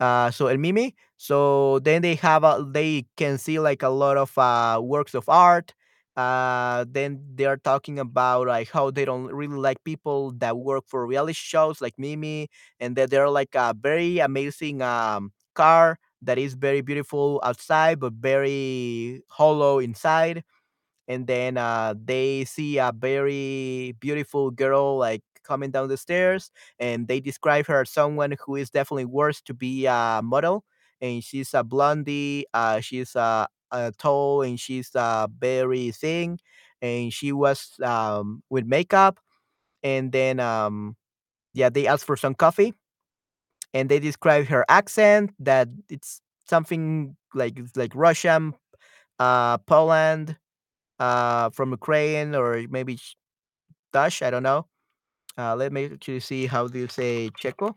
Uh, 0.01 0.31
so 0.31 0.49
El 0.49 0.59
Mimi. 0.59 0.95
So 1.19 1.81
then 1.81 2.03
they 2.03 2.17
have 2.17 2.45
a, 2.45 2.67
they 2.71 3.07
can 3.17 3.39
see 3.39 3.61
like 3.61 3.83
a 3.83 3.89
lot 3.91 4.17
of 4.17 4.37
uh, 4.39 4.81
works 4.83 5.15
of 5.15 5.29
art. 5.29 5.75
Uh, 6.17 6.85
then 6.91 7.21
they 7.35 7.47
are 7.47 7.57
talking 7.59 7.99
about 7.99 8.49
like 8.49 8.71
how 8.71 8.91
they 8.91 9.05
don't 9.05 9.27
really 9.35 9.57
like 9.59 9.85
people 9.85 10.33
that 10.39 10.59
work 10.59 10.85
for 10.89 11.07
reality 11.07 11.35
shows 11.35 11.81
like 11.81 11.95
Mimi, 11.99 12.49
and 12.81 12.97
that 12.97 13.11
they're 13.11 13.31
like 13.31 13.55
a 13.55 13.75
very 13.81 14.19
amazing 14.21 14.83
um, 14.83 15.33
car 15.55 15.99
that 16.23 16.39
is 16.39 16.55
very 16.55 16.81
beautiful 16.81 17.41
outside 17.45 18.01
but 18.01 18.13
very 18.15 19.23
hollow 19.29 19.79
inside. 19.79 20.45
And 21.09 21.27
then 21.27 21.57
uh, 21.57 21.95
they 22.03 22.45
see 22.45 22.79
a 22.79 22.93
very 22.97 23.95
beautiful 24.01 24.51
girl 24.51 24.99
like 24.99 25.23
coming 25.45 25.71
down 25.71 25.89
the 25.89 25.97
stairs 25.97 26.51
and 26.79 27.09
they 27.09 27.21
describe 27.21 27.67
her 27.67 27.83
as 27.83 27.91
someone 27.91 28.37
who 28.45 28.57
is 28.57 28.71
definitely 28.71 29.07
worth 29.07 29.43
to 29.45 29.55
be 29.55 29.87
a 29.87 30.21
model. 30.23 30.65
And 31.01 31.25
she's 31.25 31.55
a 31.55 31.65
blondie 31.65 32.47
uh, 32.55 32.81
she's 32.81 33.17
uh, 33.17 33.47
uh, 33.71 33.93
tall 33.99 34.43
and 34.43 34.61
she's 34.61 34.95
uh, 34.95 35.29
very 35.39 35.91
thin. 35.93 36.39
And 36.83 37.13
she 37.13 37.33
was 37.33 37.73
um, 37.83 38.43
with 38.51 38.67
makeup. 38.67 39.19
And 39.83 40.13
then 40.13 40.41
um, 40.41 40.97
yeah 41.55 41.71
they 41.71 41.87
asked 41.87 42.05
for 42.07 42.17
some 42.17 42.35
coffee 42.35 42.75
and 43.75 43.89
they 43.89 43.99
describe 43.99 44.47
her 44.47 44.65
accent 44.69 45.33
that 45.41 45.69
it's 45.91 46.21
something 46.47 47.17
like 47.35 47.59
it's 47.59 47.77
like 47.77 47.93
russian 47.95 48.55
uh, 49.19 49.59
poland 49.59 50.37
uh, 51.01 51.51
from 51.51 51.71
Ukraine 51.73 52.35
or 52.35 52.63
maybe 52.71 52.99
Dutch. 53.93 54.23
I 54.23 54.31
don't 54.31 54.43
know. 54.43 54.67
Uh, 55.39 55.57
let 55.57 55.73
me 55.73 55.87
actually 55.87 56.21
see 56.21 56.47
how 56.47 56.69
do 56.69 56.79
you 56.81 56.89
say 56.89 57.31
Checo? 57.41 57.75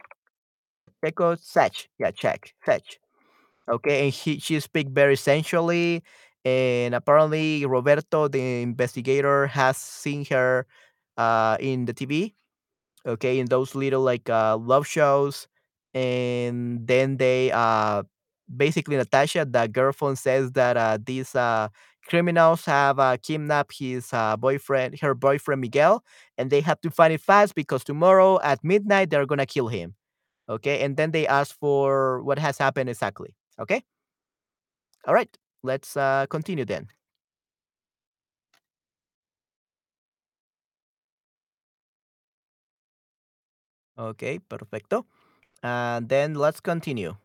Checo, 1.03 1.35
Czech. 1.53 1.89
Yeah, 1.99 2.11
Czech, 2.11 2.53
Czech. 2.65 2.83
Okay, 3.69 4.05
and 4.05 4.13
he 4.13 4.39
she 4.39 4.59
speak 4.59 4.89
very 4.89 5.15
sensually, 5.15 6.03
and 6.45 6.95
apparently 6.95 7.65
Roberto, 7.65 8.27
the 8.27 8.61
investigator, 8.63 9.47
has 9.47 9.77
seen 9.77 10.25
her 10.31 10.65
uh, 11.17 11.57
in 11.59 11.85
the 11.85 11.93
TV 11.93 12.35
okay 13.07 13.39
in 13.39 13.47
those 13.47 13.75
little 13.75 14.01
like 14.01 14.29
uh 14.29 14.57
love 14.57 14.85
shows 14.87 15.47
and 15.93 16.87
then 16.87 17.17
they 17.17 17.51
uh 17.51 18.03
basically 18.55 18.97
natasha 18.97 19.45
the 19.49 19.67
girlfriend 19.67 20.17
says 20.19 20.51
that 20.53 20.77
uh 20.77 20.97
these 21.05 21.35
uh 21.35 21.67
criminals 22.07 22.65
have 22.65 22.99
uh 22.99 23.17
kidnapped 23.21 23.73
his 23.77 24.11
uh 24.13 24.35
boyfriend 24.37 24.99
her 25.01 25.13
boyfriend 25.13 25.61
miguel 25.61 26.03
and 26.37 26.49
they 26.49 26.61
have 26.61 26.79
to 26.81 26.89
find 26.89 27.13
it 27.13 27.21
fast 27.21 27.55
because 27.55 27.83
tomorrow 27.83 28.39
at 28.41 28.63
midnight 28.63 29.09
they're 29.09 29.25
gonna 29.25 29.45
kill 29.45 29.67
him 29.67 29.95
okay? 30.49 30.81
And 30.83 30.97
then 30.97 31.11
they 31.11 31.27
ask 31.27 31.57
for 31.59 32.21
what 32.23 32.39
has 32.39 32.57
happened 32.57 32.89
exactly 32.89 33.35
okay? 33.59 33.83
All 35.05 35.13
right 35.13 35.29
let's 35.63 35.95
uh 35.95 36.25
continue 36.29 36.65
then. 36.65 36.87
Okay 43.97 44.39
perfecto 44.39 45.05
and 45.63 46.09
then 46.09 46.33
let's 46.35 46.59
continue 46.61 47.15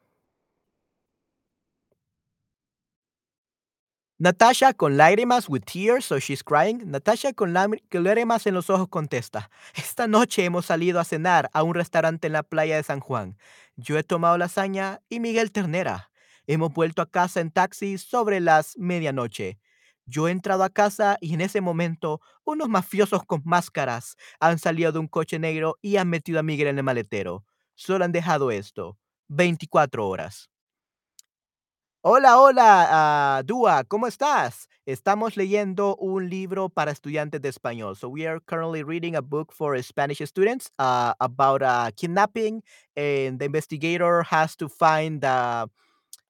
Natasha 4.18 4.72
con 4.72 4.97
lágrimas, 4.97 5.47
with 5.49 5.64
tears, 5.66 6.05
so 6.07 6.18
she's 6.18 6.43
crying. 6.43 6.91
Natasha 6.91 7.34
con 7.34 7.53
lágrimas 7.53 8.47
en 8.47 8.55
los 8.55 8.70
ojos 8.70 8.89
contesta: 8.89 9.51
Esta 9.74 10.07
noche 10.09 10.45
hemos 10.45 10.64
salido 10.66 11.01
a 11.01 11.05
cenar 11.05 11.51
a 11.53 11.62
un 11.62 11.74
restaurante 11.74 12.26
en 12.28 12.32
la 12.32 12.43
playa 12.43 12.76
de 12.76 12.82
San 12.82 13.01
Juan. 13.01 13.37
Yo 13.76 13.99
he 13.99 14.03
tomado 14.03 14.39
lasaña 14.39 15.01
y 15.11 15.20
Miguel 15.20 15.53
ternera. 15.53 16.11
Hemos 16.47 16.72
vuelto 16.72 17.03
a 17.03 17.11
casa 17.11 17.41
en 17.41 17.51
taxi 17.51 17.99
sobre 17.99 18.41
las 18.41 18.76
medianoche. 18.78 19.59
Yo 20.07 20.28
he 20.28 20.30
entrado 20.30 20.62
a 20.64 20.70
casa 20.70 21.18
y 21.20 21.34
en 21.34 21.41
ese 21.43 21.61
momento 21.61 22.20
unos 22.45 22.68
mafiosos 22.68 23.22
con 23.24 23.43
máscaras 23.45 24.16
han 24.41 24.59
salido 24.59 24.93
de 24.93 25.01
un 25.01 25.09
coche 25.09 25.39
negro 25.39 25.76
y 25.82 25.97
han 25.99 26.09
metido 26.09 26.39
a 26.41 26.43
Miguel 26.43 26.68
en 26.68 26.78
el 26.78 26.84
maletero. 26.84 27.45
Solo 27.77 28.07
han 28.07 28.12
dejado 28.12 28.51
esto, 28.51 28.99
24 29.29 30.09
horas. 30.09 30.49
Hola, 32.01 32.39
hola, 32.41 32.87
ah, 32.89 33.43
Dua, 33.45 33.85
¿cómo 33.85 34.07
estás? 34.07 34.66
Estamos 34.87 35.37
leyendo 35.37 35.95
un 35.97 36.31
libro 36.31 36.70
para 36.70 36.91
estudiantes 36.91 37.43
de 37.43 37.51
español. 37.51 37.95
So 37.97 38.09
we 38.09 38.27
are 38.27 38.41
currently 38.41 38.83
reading 38.83 39.14
a 39.14 39.20
book 39.20 39.53
for 39.53 39.77
Spanish 39.83 40.22
students 40.24 40.70
uh, 40.79 41.12
about 41.20 41.62
uh, 41.62 41.91
kidnapping, 41.97 42.62
and 42.97 43.39
the 43.39 43.45
investigator 43.45 44.22
has 44.22 44.57
to 44.57 44.68
find 44.68 45.20
the 45.20 45.68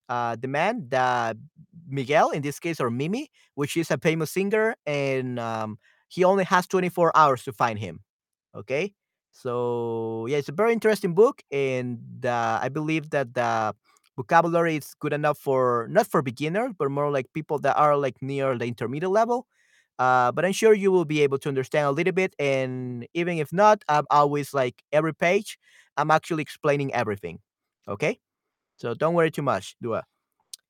uh, 0.08 0.36
the 0.40 0.48
man, 0.48 0.88
the 0.88 1.38
Miguel 1.86 2.30
in 2.30 2.42
this 2.42 2.58
case, 2.58 2.80
or 2.80 2.90
Mimi, 2.90 3.30
which 3.54 3.76
is 3.76 3.92
a 3.92 3.98
famous 3.98 4.32
singer, 4.32 4.74
and 4.84 5.38
um, 5.38 5.78
he 6.08 6.24
only 6.24 6.44
has 6.44 6.66
24 6.66 7.12
hours 7.14 7.44
to 7.44 7.52
find 7.52 7.78
him. 7.78 8.00
Okay, 8.54 8.94
so 9.42 10.26
yeah, 10.28 10.38
it's 10.38 10.48
a 10.48 10.52
very 10.52 10.72
interesting 10.72 11.14
book, 11.14 11.42
and 11.50 12.24
uh, 12.24 12.58
I 12.62 12.68
believe 12.68 13.10
that 13.10 13.34
the 13.34 13.74
vocabulary 14.16 14.76
is 14.76 14.94
good 14.98 15.12
enough 15.12 15.38
for 15.38 15.86
not 15.90 16.06
for 16.06 16.22
beginners, 16.22 16.72
but 16.78 16.90
more 16.90 17.10
like 17.10 17.26
people 17.34 17.58
that 17.60 17.76
are 17.76 17.96
like 17.96 18.16
near 18.22 18.56
the 18.58 18.64
intermediate 18.66 19.10
level. 19.12 19.46
Uh, 19.98 20.32
but 20.32 20.44
I'm 20.44 20.52
sure 20.52 20.74
you 20.74 20.92
will 20.92 21.04
be 21.06 21.22
able 21.22 21.38
to 21.38 21.48
understand 21.48 21.86
a 21.86 21.90
little 21.90 22.12
bit, 22.12 22.34
and 22.38 23.06
even 23.14 23.38
if 23.38 23.52
not, 23.52 23.82
I'm 23.88 24.04
always 24.10 24.54
like 24.54 24.82
every 24.92 25.14
page, 25.14 25.58
I'm 25.96 26.10
actually 26.10 26.42
explaining 26.42 26.92
everything. 26.94 27.40
Okay, 27.88 28.18
so 28.78 28.94
don't 28.94 29.14
worry 29.14 29.30
too 29.32 29.42
much, 29.42 29.76
Dua. 29.82 30.04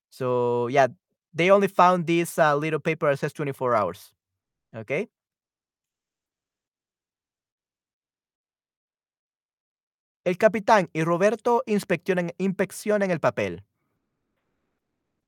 So 0.09 0.67
yeah, 0.67 0.87
they 1.33 1.51
only 1.51 1.67
found 1.67 2.07
this 2.07 2.37
uh, 2.39 2.55
little 2.55 2.79
paper 2.79 3.09
that 3.11 3.19
says 3.19 3.33
24 3.33 3.75
hours. 3.75 4.11
Okay. 4.75 5.07
El 10.27 10.37
capitán 10.37 10.89
y 10.91 11.05
Roberto 11.05 11.63
inspeccionan, 11.65 12.31
el 13.09 13.19
papel. 13.21 13.63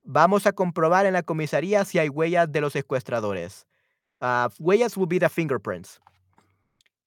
Vamos 0.03 0.45
a 0.45 0.51
comprobar 0.51 1.05
en 1.05 1.13
la 1.13 1.23
comisaría 1.23 1.85
si 1.85 1.99
hay 1.99 2.09
huellas 2.09 2.51
de 2.51 2.59
los 2.59 2.73
secuestradores. 2.73 3.65
Uh, 4.19 4.49
huellas 4.59 4.97
will 4.97 5.07
be 5.07 5.17
the 5.17 5.29
fingerprints. 5.29 6.01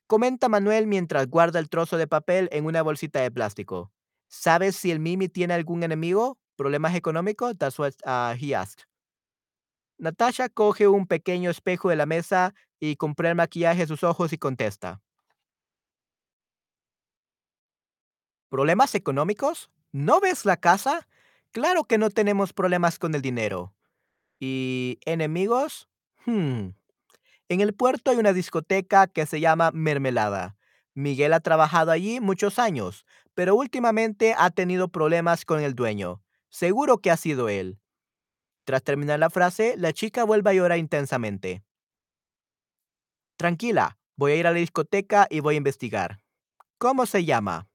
Comenta 0.07 0.49
Manuel 0.49 0.87
mientras 0.87 1.27
guarda 1.27 1.59
el 1.59 1.69
trozo 1.69 1.99
de 1.99 2.07
papel 2.07 2.49
en 2.51 2.65
una 2.65 2.81
bolsita 2.81 3.21
de 3.21 3.31
plástico. 3.31 3.93
¿Sabes 4.27 4.75
si 4.75 4.91
el 4.91 4.99
Mimi 4.99 5.29
tiene 5.29 5.53
algún 5.53 5.83
enemigo? 5.83 6.39
¿Problemas 6.57 6.95
económicos? 6.95 7.59
That's 7.59 7.79
what 7.79 7.93
uh, 8.07 8.35
he 8.35 8.55
asked. 8.55 8.87
Natasha 9.99 10.49
coge 10.49 10.89
un 10.89 11.07
pequeño 11.07 11.51
espejo 11.51 11.91
de 11.91 11.97
la 11.97 12.07
mesa 12.07 12.55
y 12.81 12.97
comprueba 12.97 13.33
el 13.33 13.37
maquillaje 13.37 13.81
de 13.81 13.87
sus 13.87 14.03
ojos 14.03 14.33
y 14.33 14.39
contesta. 14.39 15.03
¿Problemas 18.53 18.95
económicos? 18.95 19.71
¿No 19.93 20.21
ves 20.21 20.45
la 20.45 20.59
casa? 20.59 21.09
Claro 21.53 21.85
que 21.85 21.97
no 21.97 22.11
tenemos 22.11 22.53
problemas 22.53 22.99
con 22.99 23.15
el 23.15 23.23
dinero. 23.23 23.75
¿Y 24.39 24.99
enemigos? 25.07 25.89
Hmm. 26.27 26.73
En 27.49 27.61
el 27.63 27.73
puerto 27.73 28.11
hay 28.11 28.19
una 28.19 28.35
discoteca 28.35 29.07
que 29.07 29.25
se 29.25 29.41
llama 29.41 29.71
Mermelada. 29.73 30.59
Miguel 30.93 31.33
ha 31.33 31.41
trabajado 31.41 31.93
allí 31.93 32.21
muchos 32.21 32.59
años, 32.59 33.07
pero 33.33 33.55
últimamente 33.55 34.35
ha 34.37 34.51
tenido 34.51 34.89
problemas 34.89 35.47
con 35.47 35.63
el 35.63 35.75
dueño. 35.75 36.23
Seguro 36.51 36.99
que 36.99 37.11
ha 37.11 37.17
sido 37.17 37.49
él. 37.49 37.81
Tras 38.65 38.83
terminar 38.83 39.19
la 39.19 39.31
frase, 39.31 39.77
la 39.79 39.95
chica 39.95 40.25
vuelve 40.25 40.51
a 40.51 40.53
llorar 40.53 40.77
intensamente. 40.77 41.65
Tranquila, 43.39 43.97
voy 44.15 44.33
a 44.33 44.37
ir 44.37 44.47
a 44.47 44.51
la 44.51 44.59
discoteca 44.59 45.27
y 45.31 45.41
voy 45.41 45.55
a 45.55 45.57
investigar. 45.57 46.21
¿Cómo 46.77 47.07
se 47.07 47.25
llama? 47.25 47.72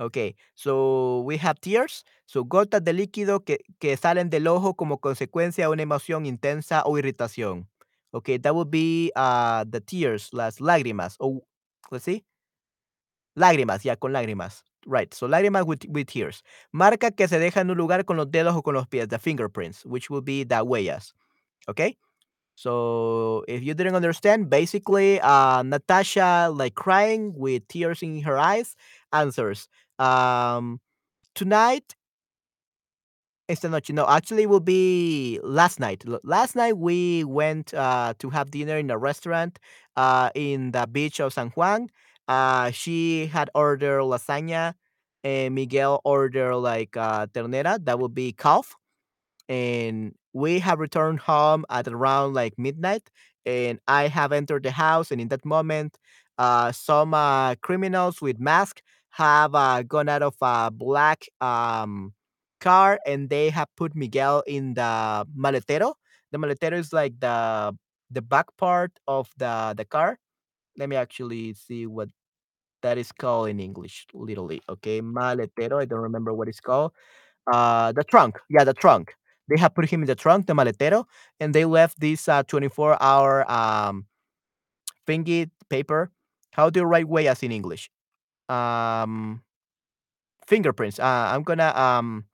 Okay, 0.00 0.34
so 0.56 1.20
we 1.20 1.36
have 1.36 1.60
tears, 1.60 2.04
so 2.26 2.44
gotas 2.44 2.82
de 2.82 2.92
líquido 2.92 3.44
que, 3.44 3.58
que 3.78 3.96
salen 3.96 4.28
del 4.28 4.48
ojo 4.48 4.74
como 4.74 4.98
consecuencia 4.98 5.66
de 5.66 5.72
una 5.72 5.82
emoción 5.82 6.26
intensa 6.26 6.82
o 6.84 6.98
irritación. 6.98 7.68
Okay, 8.12 8.38
that 8.38 8.54
would 8.54 8.70
be 8.70 9.12
uh, 9.14 9.64
the 9.70 9.80
tears, 9.80 10.32
las 10.32 10.58
lágrimas. 10.58 11.16
Oh, 11.20 11.44
let's 11.92 12.04
see. 12.04 12.24
Lágrimas, 13.36 13.84
ya, 13.84 13.94
con 13.96 14.12
lágrimas. 14.12 14.64
Right, 14.86 15.14
so 15.14 15.28
lágrimas 15.28 15.64
with, 15.64 15.84
with 15.88 16.06
tears. 16.06 16.42
Marca 16.72 17.12
que 17.12 17.28
se 17.28 17.38
deja 17.38 17.60
en 17.60 17.70
un 17.70 17.76
lugar 17.76 18.04
con 18.04 18.16
los 18.16 18.26
dedos 18.26 18.54
o 18.56 18.62
con 18.62 18.74
los 18.74 18.86
pies, 18.88 19.08
the 19.08 19.18
fingerprints, 19.18 19.84
which 19.86 20.10
would 20.10 20.24
be 20.24 20.44
the 20.44 20.56
huellas. 20.56 21.12
Okay? 21.68 21.96
So 22.56 23.44
if 23.48 23.62
you 23.62 23.74
didn't 23.74 23.96
understand, 23.96 24.48
basically, 24.48 25.20
uh, 25.20 25.62
Natasha, 25.62 26.52
like 26.54 26.74
crying 26.74 27.34
with 27.36 27.66
tears 27.66 28.02
in 28.02 28.22
her 28.22 28.38
eyes, 28.38 28.76
answers, 29.12 29.68
um, 29.98 30.80
tonight, 31.34 31.94
esta 33.48 33.68
noche. 33.68 33.90
No, 33.90 34.06
actually, 34.08 34.44
it 34.44 34.48
will 34.48 34.60
be 34.60 35.40
last 35.42 35.80
night. 35.80 36.04
Last 36.24 36.56
night, 36.56 36.78
we 36.78 37.24
went 37.24 37.74
uh, 37.74 38.14
to 38.18 38.30
have 38.30 38.50
dinner 38.50 38.78
in 38.78 38.90
a 38.90 38.98
restaurant 38.98 39.58
uh, 39.96 40.30
in 40.34 40.72
the 40.72 40.86
beach 40.90 41.20
of 41.20 41.32
San 41.32 41.48
Juan. 41.50 41.88
Uh, 42.26 42.70
she 42.70 43.26
had 43.26 43.50
ordered 43.54 44.00
lasagna, 44.02 44.74
and 45.22 45.54
Miguel 45.54 46.00
ordered 46.04 46.56
like 46.56 46.96
uh, 46.96 47.26
ternera, 47.26 47.84
that 47.84 47.98
would 47.98 48.14
be 48.14 48.32
calf 48.32 48.74
and 49.48 50.14
we 50.32 50.58
have 50.58 50.78
returned 50.78 51.20
home 51.20 51.64
at 51.70 51.86
around 51.88 52.34
like 52.34 52.54
midnight 52.58 53.10
and 53.46 53.78
i 53.88 54.08
have 54.08 54.32
entered 54.32 54.62
the 54.62 54.70
house 54.70 55.10
and 55.10 55.20
in 55.20 55.28
that 55.28 55.44
moment 55.44 55.98
uh, 56.38 56.72
some 56.72 57.14
uh, 57.14 57.54
criminals 57.56 58.20
with 58.20 58.40
masks 58.40 58.82
have 59.16 59.54
uh, 59.54 59.82
gone 59.82 60.08
out 60.08 60.22
of 60.22 60.34
a 60.42 60.70
black 60.70 61.26
um, 61.40 62.12
car 62.60 62.98
and 63.06 63.28
they 63.30 63.50
have 63.50 63.68
put 63.76 63.94
miguel 63.94 64.42
in 64.46 64.74
the 64.74 65.26
maletero 65.36 65.94
the 66.32 66.38
maletero 66.38 66.74
is 66.78 66.92
like 66.92 67.18
the 67.20 67.72
the 68.10 68.22
back 68.22 68.46
part 68.56 68.92
of 69.08 69.28
the 69.38 69.74
the 69.76 69.84
car 69.84 70.18
let 70.78 70.88
me 70.88 70.96
actually 70.96 71.54
see 71.54 71.86
what 71.86 72.08
that 72.82 72.98
is 72.98 73.12
called 73.12 73.48
in 73.48 73.60
english 73.60 74.06
literally 74.14 74.60
okay 74.68 75.00
maletero 75.00 75.80
i 75.80 75.84
don't 75.84 76.00
remember 76.00 76.32
what 76.34 76.48
it's 76.48 76.60
called 76.60 76.92
uh, 77.52 77.92
the 77.92 78.04
trunk. 78.04 78.38
Yeah, 78.50 78.64
the 78.64 78.74
trunk. 78.74 79.14
They 79.48 79.58
have 79.60 79.74
put 79.74 79.90
him 79.90 80.02
in 80.02 80.06
the 80.06 80.14
trunk, 80.14 80.46
the 80.46 80.54
maletero, 80.54 81.06
and 81.40 81.54
they 81.54 81.64
left 81.64 82.00
this 82.00 82.28
uh, 82.28 82.44
24 82.44 83.02
hour 83.02 83.50
um, 83.50 84.06
thingy 85.06 85.50
paper. 85.70 86.10
How 86.52 86.70
do 86.70 86.80
you 86.80 86.86
write 86.86 87.06
huellas 87.06 87.42
in 87.42 87.52
English? 87.52 87.90
Um, 88.48 89.42
fingerprints. 90.46 90.98
Uh, 90.98 91.32
I'm 91.32 91.42
gonna 91.42 91.72
um, 91.74 92.24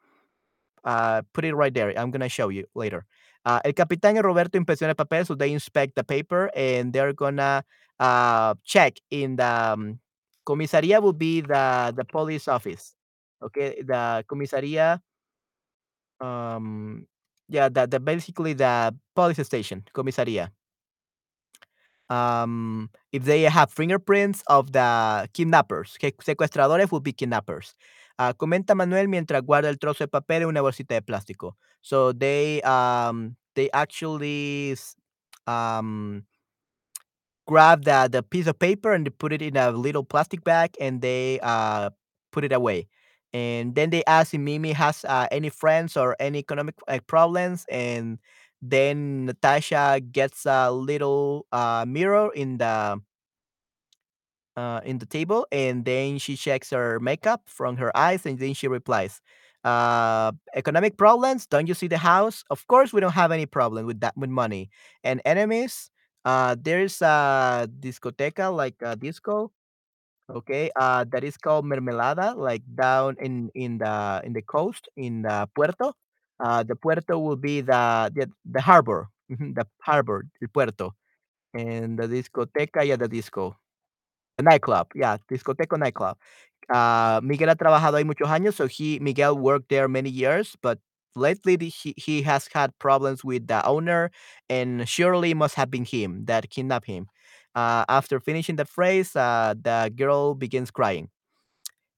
uh, 0.85 1.23
put 1.33 1.45
it 1.45 1.55
right 1.55 1.73
there. 1.73 1.97
I'm 1.99 2.11
gonna 2.11 2.29
show 2.29 2.49
you 2.49 2.67
later. 2.75 3.07
Uh, 3.45 3.61
el 3.65 3.73
capitán 3.73 4.17
y 4.17 4.23
Roberto 4.23 4.59
inspecciona 4.59 4.91
el 4.91 4.97
papel, 4.97 5.27
so 5.27 5.35
they 5.35 5.53
inspect 5.53 5.95
the 5.97 6.05
paper 6.05 6.51
and 6.55 6.93
they're 6.93 7.13
gonna 7.15 7.65
uh, 7.99 8.55
check 8.65 8.99
in 9.11 9.37
the 9.37 9.73
um, 9.75 9.99
comisaría 10.47 11.01
will 11.03 11.15
be 11.15 11.41
the 11.41 11.93
the 11.97 12.05
police 12.05 12.49
office. 12.49 12.95
Okay, 13.43 13.81
the 13.83 14.25
comisaría 14.29 15.01
Um, 16.21 17.07
yeah, 17.49 17.69
the, 17.69 17.87
the 17.87 17.99
basically 18.01 18.53
the 18.53 18.95
police 19.15 19.45
station, 19.47 19.85
comisaría. 19.95 20.51
Um, 22.11 22.91
if 23.13 23.25
they 23.25 23.43
have 23.45 23.71
fingerprints 23.73 24.43
of 24.49 24.73
the 24.73 25.29
kidnappers, 25.33 25.97
que 25.99 26.13
secuestradores 26.13 26.91
would 26.93 27.05
be 27.05 27.13
kidnappers. 27.13 27.75
Ah, 28.19 28.35
comenta 28.35 28.75
Manuel 28.75 29.09
mientras 29.09 29.43
guarda 29.43 29.69
el 29.71 29.79
trozo 29.79 30.05
de 30.05 30.09
papel 30.09 30.43
en 30.43 30.49
una 30.49 30.61
bolsita 30.63 30.95
de 30.95 31.03
plástico. 31.03 31.57
So 31.83 32.13
they 32.13 32.61
um 32.63 33.37
they 33.55 33.71
actually 33.73 34.77
um 35.47 36.25
grab 37.47 37.85
the 37.85 38.09
the 38.11 38.23
piece 38.23 38.47
of 38.47 38.59
paper 38.59 38.93
and 38.93 39.07
they 39.07 39.11
put 39.11 39.33
it 39.33 39.43
in 39.43 39.57
a 39.57 39.71
little 39.71 40.05
plastic 40.05 40.45
bag 40.45 40.71
and 40.81 41.01
they 41.03 41.39
uh 41.43 41.91
put 42.33 42.45
it 42.45 42.53
away. 42.53 42.89
And 43.33 43.75
then 43.77 43.91
they 43.91 44.03
ask 44.07 44.35
if 44.35 44.41
Mimi 44.41 44.73
has 44.73 45.05
uh, 45.05 45.29
any 45.31 45.51
friends 45.51 45.97
or 45.97 46.17
any 46.19 46.41
economic 46.41 46.75
uh, 46.89 46.99
problems. 47.07 47.65
And 47.71 48.19
then 48.63 49.27
Natasha 49.27 50.01
gets 50.13 50.47
a 50.47 50.71
little 50.71 51.47
uh, 51.53 51.85
mirror 51.89 52.31
in 52.35 52.59
the 52.59 53.01
uh, 54.57 54.81
in 54.85 54.99
the 54.99 55.07
table, 55.07 55.47
and 55.53 55.85
then 55.85 56.19
she 56.19 56.37
checks 56.37 56.71
her 56.71 56.99
makeup 57.01 57.43
from 57.47 57.77
her 57.77 57.95
eyes, 57.97 58.27
and 58.27 58.39
then 58.39 58.55
she 58.55 58.69
replies, 58.69 59.21
uh, 59.65 60.33
"Economic 60.55 60.97
problems? 60.99 61.47
Don't 61.47 61.67
you 61.69 61.75
see 61.75 61.87
the 61.89 61.99
house? 61.99 62.45
Of 62.51 62.67
course, 62.67 62.93
we 62.93 63.01
don't 63.01 63.13
have 63.15 63.33
any 63.33 63.47
problem 63.47 63.87
with 63.87 64.01
that 64.01 64.17
with 64.17 64.31
money. 64.31 64.71
And 65.05 65.21
enemies? 65.25 65.91
Uh, 66.25 66.55
there's 66.61 67.01
a 67.01 67.69
discoteca 67.81 68.51
like 68.55 68.75
a 68.83 68.95
disco 68.97 69.53
Okay, 70.31 70.71
uh, 70.77 71.05
that 71.11 71.25
is 71.25 71.37
called 71.37 71.67
mermelada, 71.67 72.37
like 72.37 72.63
down 72.75 73.17
in 73.21 73.51
in 73.55 73.79
the 73.79 74.23
in 74.25 74.33
the 74.33 74.43
coast 74.43 74.89
in 74.97 75.23
the 75.23 75.49
puerto. 75.55 75.95
Uh, 76.43 76.63
the 76.63 76.77
puerto 76.77 77.19
will 77.19 77.37
be 77.37 77.61
the 77.61 78.11
the, 78.15 78.31
the 78.45 78.61
harbor. 78.61 79.09
The 79.31 79.65
harbor, 79.83 80.27
el 80.43 80.49
puerto, 80.49 80.95
and 81.55 81.99
the 81.99 82.09
discoteca, 82.09 82.85
yeah, 82.87 82.97
the 82.97 83.09
disco. 83.09 83.57
The 84.39 84.45
nightclub, 84.45 84.89
yeah, 84.95 85.19
discoteca 85.31 85.79
nightclub. 85.79 86.17
Uh, 86.73 87.21
Miguel 87.23 87.51
ha 87.51 87.57
trabajado 87.57 87.97
ahí 87.99 88.05
muchos 88.05 88.29
años, 88.29 88.55
so 88.55 88.67
he 88.69 88.99
Miguel 89.01 89.37
worked 89.39 89.69
there 89.71 89.89
many 89.89 90.11
years, 90.11 90.57
but 90.63 90.79
lately 91.17 91.57
the, 91.57 91.69
he 91.69 91.95
he 91.97 92.23
has 92.23 92.49
had 92.55 92.79
problems 92.79 93.25
with 93.25 93.49
the 93.49 93.65
owner, 93.67 94.11
and 94.49 94.89
surely 94.89 95.35
must 95.35 95.57
have 95.57 95.71
been 95.71 95.85
him 95.85 96.27
that 96.27 96.51
kidnapped 96.51 96.87
him. 96.87 97.09
Uh, 97.55 97.85
after 97.89 98.21
finishing 98.21 98.57
the 98.57 98.65
phrase, 98.67 99.17
uh, 99.17 99.55
the 99.61 99.93
girl 99.97 100.35
begins 100.35 100.71
crying, 100.71 101.11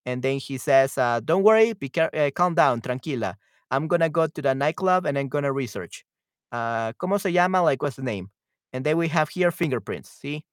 and 0.06 0.22
then 0.22 0.38
he 0.38 0.58
says, 0.58 0.98
uh, 0.98 1.20
"Don't 1.24 1.42
worry, 1.44 1.72
be 1.74 1.90
uh, 1.98 2.30
calm 2.34 2.54
down, 2.54 2.80
tranquila. 2.80 3.36
I'm 3.72 3.88
gonna 3.88 4.10
go 4.10 4.26
to 4.26 4.42
the 4.42 4.54
nightclub 4.54 5.06
and 5.06 5.18
I'm 5.18 5.28
gonna 5.28 5.50
research. 5.52 6.04
Uh, 6.52 6.92
¿Cómo 7.00 7.18
se 7.18 7.32
llama? 7.32 7.62
Like, 7.62 7.82
what's 7.82 7.96
the 7.96 8.02
name? 8.02 8.30
And 8.74 8.84
then 8.84 8.98
we 8.98 9.08
have 9.08 9.30
here 9.30 9.50
fingerprints. 9.50 10.10
See, 10.10 10.44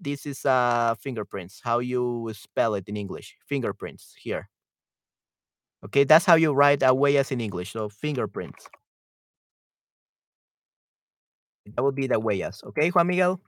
this 0.00 0.26
is 0.26 0.46
uh 0.46 0.94
fingerprints. 1.00 1.60
How 1.62 1.80
you 1.80 2.30
spell 2.34 2.74
it 2.74 2.88
in 2.88 2.96
English? 2.96 3.36
Fingerprints 3.46 4.14
here. 4.16 4.48
Okay, 5.84 6.04
that's 6.04 6.24
how 6.24 6.36
you 6.36 6.52
write 6.54 6.82
uh, 6.82 6.94
huellas 6.94 7.32
in 7.32 7.40
English. 7.40 7.72
So 7.72 7.88
fingerprints. 7.88 8.68
That 11.74 11.82
would 11.82 11.96
be 11.96 12.06
the 12.06 12.20
huellas. 12.20 12.62
Okay, 12.64 12.90
Juan 12.90 13.08
Miguel. 13.08 13.40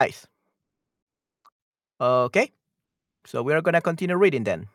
Nice. 0.00 0.26
Okay, 2.00 2.50
so 3.26 3.42
we 3.42 3.52
are 3.54 3.62
gonna 3.62 3.80
continue 3.80 4.16
reading 4.16 4.42
then. 4.42 4.66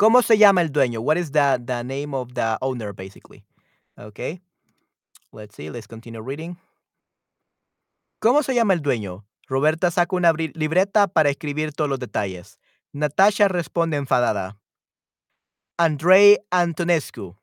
¿Cómo 0.00 0.22
se 0.22 0.38
llama 0.38 0.62
el 0.62 0.72
dueño? 0.72 1.02
What 1.02 1.18
is 1.18 1.30
the 1.30 1.58
the 1.62 1.84
name 1.84 2.14
of 2.14 2.32
the 2.32 2.56
owner, 2.62 2.94
basically? 2.94 3.44
Okay, 3.98 4.40
let's 5.30 5.54
see. 5.54 5.68
Let's 5.68 5.86
continue 5.86 6.22
reading. 6.22 6.56
¿Cómo 8.18 8.42
se 8.42 8.54
llama 8.54 8.72
el 8.72 8.80
dueño? 8.80 9.26
Roberta 9.46 9.90
saca 9.90 10.16
una 10.16 10.32
libreta 10.32 11.06
para 11.06 11.28
escribir 11.28 11.74
todos 11.74 11.90
los 11.90 11.98
detalles. 11.98 12.58
Natasha 12.94 13.48
responde 13.48 13.98
enfadada. 13.98 14.58
Andrei 15.76 16.38
Antonescu. 16.50 17.36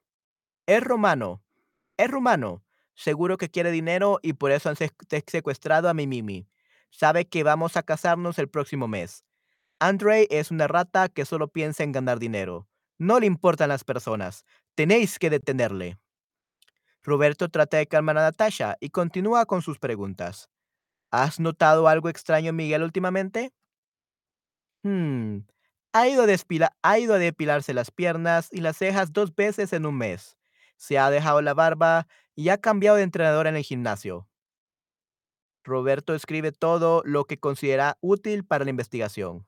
Es 0.65 0.83
romano. 0.83 1.43
Es 1.95 2.09
rumano. 2.09 2.63
Seguro 2.95 3.37
que 3.37 3.51
quiere 3.51 3.69
dinero 3.69 4.17
y 4.23 4.33
por 4.33 4.49
eso 4.49 4.69
han 4.69 4.77
secuestrado 5.27 5.89
a 5.89 5.93
mi 5.93 6.07
Mimi. 6.07 6.47
Sabe 6.89 7.25
que 7.25 7.43
vamos 7.43 7.77
a 7.77 7.83
casarnos 7.83 8.39
el 8.39 8.49
próximo 8.49 8.87
mes. 8.87 9.26
Andre 9.79 10.27
es 10.31 10.49
una 10.49 10.67
rata 10.67 11.07
que 11.07 11.25
solo 11.25 11.49
piensa 11.49 11.83
en 11.83 11.91
ganar 11.91 12.17
dinero. 12.17 12.67
No 12.97 13.19
le 13.19 13.27
importan 13.27 13.69
las 13.69 13.83
personas. 13.83 14.43
Tenéis 14.73 15.19
que 15.19 15.29
detenerle. 15.29 15.99
Roberto 17.03 17.49
trata 17.49 17.77
de 17.77 17.87
calmar 17.87 18.17
a 18.17 18.21
Natasha 18.21 18.75
y 18.79 18.89
continúa 18.89 19.45
con 19.45 19.61
sus 19.61 19.77
preguntas. 19.77 20.49
¿Has 21.11 21.39
notado 21.39 21.87
algo 21.87 22.09
extraño 22.09 22.49
en 22.49 22.55
Miguel 22.55 22.83
últimamente? 22.83 23.53
Hmm. 24.83 25.41
Ha 25.93 26.07
ido 26.09 26.23
a 26.23 27.17
depilarse 27.17 27.73
las 27.73 27.91
piernas 27.91 28.49
y 28.51 28.61
las 28.61 28.77
cejas 28.77 29.13
dos 29.13 29.33
veces 29.35 29.73
en 29.73 29.85
un 29.85 29.97
mes. 29.97 30.37
Se 30.75 30.97
ha 30.97 31.09
dejado 31.09 31.41
la 31.41 31.53
barba 31.53 32.07
y 32.35 32.49
ha 32.49 32.57
cambiado 32.57 32.97
de 32.97 33.03
entrenador 33.03 33.47
en 33.47 33.55
el 33.55 33.63
gimnasio. 33.63 34.27
Roberto 35.63 36.15
escribe 36.15 36.51
todo 36.51 37.01
lo 37.05 37.25
que 37.25 37.39
considera 37.39 37.97
útil 38.01 38.45
para 38.45 38.63
la 38.63 38.69
investigación. 38.69 39.47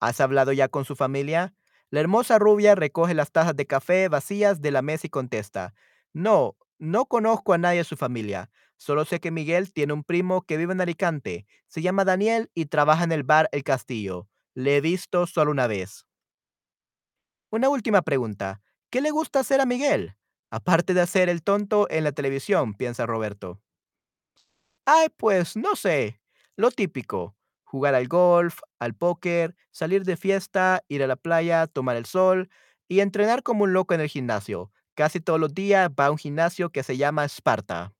¿Has 0.00 0.20
hablado 0.20 0.52
ya 0.52 0.68
con 0.68 0.84
su 0.84 0.96
familia? 0.96 1.54
La 1.90 2.00
hermosa 2.00 2.38
rubia 2.38 2.74
recoge 2.74 3.14
las 3.14 3.32
tazas 3.32 3.56
de 3.56 3.66
café 3.66 4.08
vacías 4.08 4.60
de 4.60 4.70
la 4.70 4.82
mesa 4.82 5.06
y 5.06 5.10
contesta. 5.10 5.74
No, 6.12 6.56
no 6.78 7.06
conozco 7.06 7.52
a 7.52 7.58
nadie 7.58 7.78
de 7.78 7.84
su 7.84 7.96
familia. 7.96 8.50
Solo 8.76 9.04
sé 9.04 9.20
que 9.20 9.30
Miguel 9.30 9.72
tiene 9.72 9.92
un 9.92 10.04
primo 10.04 10.42
que 10.42 10.56
vive 10.56 10.72
en 10.72 10.80
Alicante. 10.80 11.46
Se 11.68 11.82
llama 11.82 12.04
Daniel 12.04 12.50
y 12.54 12.66
trabaja 12.66 13.04
en 13.04 13.12
el 13.12 13.24
bar 13.24 13.48
El 13.52 13.62
Castillo. 13.64 14.28
Le 14.54 14.76
he 14.76 14.80
visto 14.80 15.26
solo 15.26 15.50
una 15.50 15.66
vez. 15.66 16.06
Una 17.50 17.68
última 17.68 18.02
pregunta. 18.02 18.62
¿Qué 18.90 19.00
le 19.00 19.10
gusta 19.10 19.40
hacer 19.40 19.60
a 19.60 19.66
Miguel? 19.66 20.16
Aparte 20.50 20.94
de 20.94 21.00
hacer 21.02 21.28
el 21.28 21.42
tonto 21.42 21.86
en 21.90 22.04
la 22.04 22.12
televisión, 22.12 22.74
piensa 22.74 23.06
Roberto. 23.06 23.60
Ay, 24.84 25.08
pues 25.16 25.56
no 25.56 25.76
sé. 25.76 26.20
Lo 26.56 26.70
típico. 26.70 27.36
Jugar 27.70 27.94
al 27.94 28.08
golf, 28.08 28.58
al 28.80 28.94
póker, 28.94 29.54
salir 29.70 30.02
de 30.02 30.16
fiesta, 30.16 30.82
ir 30.88 31.04
a 31.04 31.06
la 31.06 31.14
playa, 31.14 31.68
tomar 31.68 31.94
el 31.94 32.04
sol 32.04 32.50
y 32.88 32.98
entrenar 32.98 33.44
como 33.44 33.62
un 33.62 33.72
loco 33.72 33.94
en 33.94 34.00
el 34.00 34.08
gimnasio. 34.08 34.72
Casi 34.96 35.20
todos 35.20 35.38
los 35.38 35.54
días 35.54 35.88
va 35.88 36.06
a 36.06 36.10
un 36.10 36.18
gimnasio 36.18 36.70
que 36.70 36.82
se 36.82 36.96
llama 36.96 37.24
Sparta. 37.28 37.94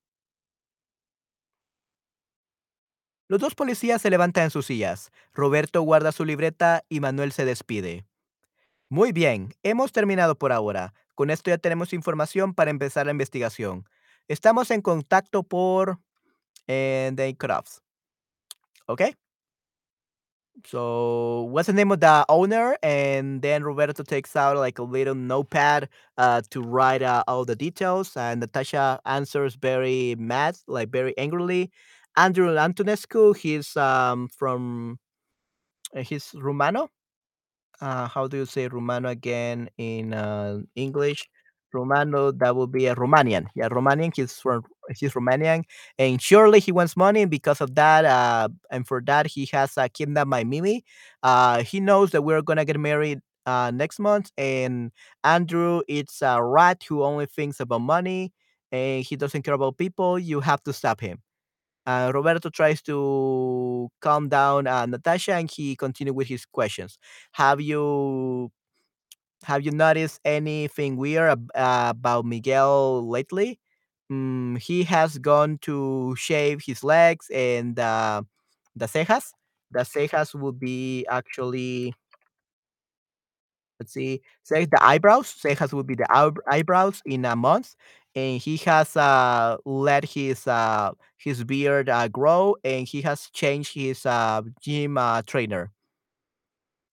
Los 3.29 3.39
dos 3.39 3.55
policías 3.55 4.03
se 4.03 4.11
levantan 4.11 4.43
en 4.43 4.51
sus 4.51 4.67
sillas. 4.67 5.13
Roberto 5.33 5.83
guarda 5.83 6.11
su 6.11 6.25
libreta 6.25 6.83
y 6.89 6.99
Manuel 6.99 7.31
se 7.31 7.45
despide. 7.45 8.05
Muy 8.89 9.13
bien, 9.13 9.55
hemos 9.63 9.93
terminado 9.93 10.37
por 10.37 10.51
ahora. 10.51 10.95
Con 11.15 11.31
esto 11.31 11.49
ya 11.49 11.59
tenemos 11.59 11.93
información 11.93 12.55
para 12.55 12.73
empezar 12.73 13.07
la 13.07 13.13
investigación. 13.13 13.89
Estamos 14.27 14.73
en 14.73 14.83
contacto 14.83 15.45
por 15.45 16.01
eh, 16.67 17.37
crafts. 17.39 17.85
¿Ok? 18.87 19.03
So 20.67 21.43
what's 21.51 21.67
the 21.67 21.73
name 21.73 21.91
of 21.93 22.01
the 22.01 22.25
owner? 22.29 22.77
And 22.83 23.43
then 23.43 23.65
Roberto 23.65 24.03
takes 24.03 24.37
out 24.37 24.57
like 24.57 24.79
a 24.79 24.83
little 24.83 25.15
notepad 25.15 25.89
uh, 26.19 26.43
to 26.51 26.63
write 26.63 27.03
uh, 27.03 27.25
all 27.27 27.45
the 27.45 27.57
details. 27.57 28.17
And 28.17 28.41
Natasha 28.41 29.01
answers 29.07 29.55
very 29.55 30.15
mad, 30.19 30.57
like 30.67 30.91
very 30.91 31.17
angrily. 31.19 31.71
Andrew 32.17 32.55
Antonescu, 32.55 33.37
he's 33.37 33.77
um, 33.77 34.29
from, 34.29 34.99
uh, 35.97 36.03
he's 36.03 36.33
Romano. 36.35 36.89
Uh, 37.81 38.07
how 38.09 38.27
do 38.29 38.37
you 38.37 38.47
say 38.47 38.69
Romano 38.69 39.09
again 39.09 39.71
in 39.79 40.13
uh, 40.13 40.61
English? 40.77 41.29
Romano, 41.73 42.33
that 42.33 42.57
would 42.57 42.73
be 42.73 42.87
a 42.87 42.95
Romanian. 42.97 43.47
Yeah, 43.55 43.69
Romanian. 43.69 44.13
He's 44.15 44.35
from 44.35 44.65
he's 44.97 45.13
Romanian, 45.13 45.65
and 45.99 46.21
surely 46.21 46.61
he 46.61 46.73
wants 46.73 46.97
money. 46.97 47.23
And 47.23 47.31
because 47.31 47.61
of 47.61 47.75
that, 47.75 48.05
uh, 48.05 48.49
and 48.71 48.87
for 48.87 49.01
that, 49.07 49.27
he 49.27 49.49
has 49.53 49.77
uh, 49.79 49.89
kidnapped 49.93 50.29
my 50.29 50.45
Mimi. 50.45 50.85
Uh, 51.23 51.63
he 51.63 51.81
knows 51.81 52.11
that 52.13 52.23
we're 52.23 52.43
gonna 52.43 52.65
get 52.65 52.79
married 52.79 53.21
uh, 53.47 53.71
next 53.75 53.99
month, 53.99 54.31
and 54.37 54.93
Andrew, 55.25 55.83
it's 55.89 56.23
a 56.23 56.43
rat 56.43 56.83
who 56.89 57.03
only 57.03 57.27
thinks 57.27 57.61
about 57.61 57.81
money, 57.81 58.33
and 58.73 59.05
he 59.05 59.17
doesn't 59.17 59.43
care 59.43 59.55
about 59.55 59.79
people. 59.79 60.19
You 60.19 60.41
have 60.41 60.63
to 60.65 60.73
stop 60.73 61.01
him. 61.01 61.21
Uh, 61.87 62.13
Roberto 62.15 62.51
tries 62.51 62.83
to 62.83 63.89
calm 64.01 64.29
down 64.29 64.67
uh, 64.67 64.87
Natasha, 64.87 65.35
and 65.35 65.51
he 65.51 65.77
continues 65.77 66.15
with 66.15 66.29
his 66.29 66.45
questions. 66.47 66.99
Have 67.33 67.61
you 67.61 68.51
have 69.45 69.63
you 69.65 69.71
noticed 69.73 70.21
anything 70.25 70.97
weird 70.97 71.31
ab- 71.31 71.51
uh, 71.55 71.89
about 71.91 72.25
Miguel 72.27 73.09
lately? 73.09 73.59
Mm, 74.11 74.59
he 74.59 74.83
has 74.85 75.19
gone 75.19 75.59
to 75.63 76.15
shave 76.17 76.63
his 76.67 76.83
legs 76.83 77.31
and 77.33 77.79
uh, 77.79 78.23
the 78.75 78.87
cejas. 78.87 79.33
The 79.71 79.81
cejas 79.81 80.35
would 80.35 80.59
be 80.59 81.07
actually 81.09 81.95
let's 83.79 83.93
see, 83.93 84.21
say 84.43 84.65
the 84.67 84.83
eyebrows. 84.83 85.27
Cejas 85.43 85.73
would 85.73 85.87
be 85.87 85.95
the 85.95 86.07
eyeb- 86.11 86.39
eyebrows 86.49 87.03
in 87.07 87.25
a 87.25 87.37
month, 87.37 87.75
and 88.15 88.41
he 88.41 88.57
has 88.59 88.97
uh, 88.97 89.57
let 89.65 90.05
his 90.05 90.47
uh, 90.47 90.93
his 91.19 91.45
beard 91.45 91.89
uh, 91.89 92.09
grow, 92.09 92.57
and 92.65 92.87
he 92.87 93.03
has 93.03 93.29
changed 93.33 93.75
his 93.75 94.05
uh, 94.07 94.43
gym 94.61 94.99
uh, 94.99 95.23
trainer. 95.23 95.71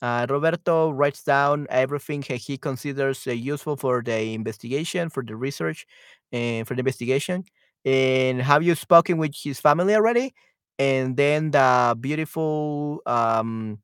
Uh, 0.01 0.27
Roberto 0.29 0.91
writes 0.91 1.23
down 1.23 1.65
everything 1.71 2.21
he 2.21 2.35
he 2.37 2.57
considers 2.57 3.25
uh, 3.25 3.31
useful 3.31 3.75
for 3.75 4.03
the 4.03 4.33
investigation, 4.33 5.09
for 5.09 5.23
the 5.23 5.35
research, 5.35 5.87
and 6.31 6.67
for 6.67 6.75
the 6.75 6.79
investigation. 6.79 7.43
And 7.85 8.41
have 8.41 8.63
you 8.63 8.75
spoken 8.75 9.17
with 9.17 9.33
his 9.35 9.59
family 9.59 9.95
already? 9.95 10.33
And 10.79 11.17
then 11.17 11.51
the 11.51 11.95
beautiful 11.99 13.01
um, 13.05 13.79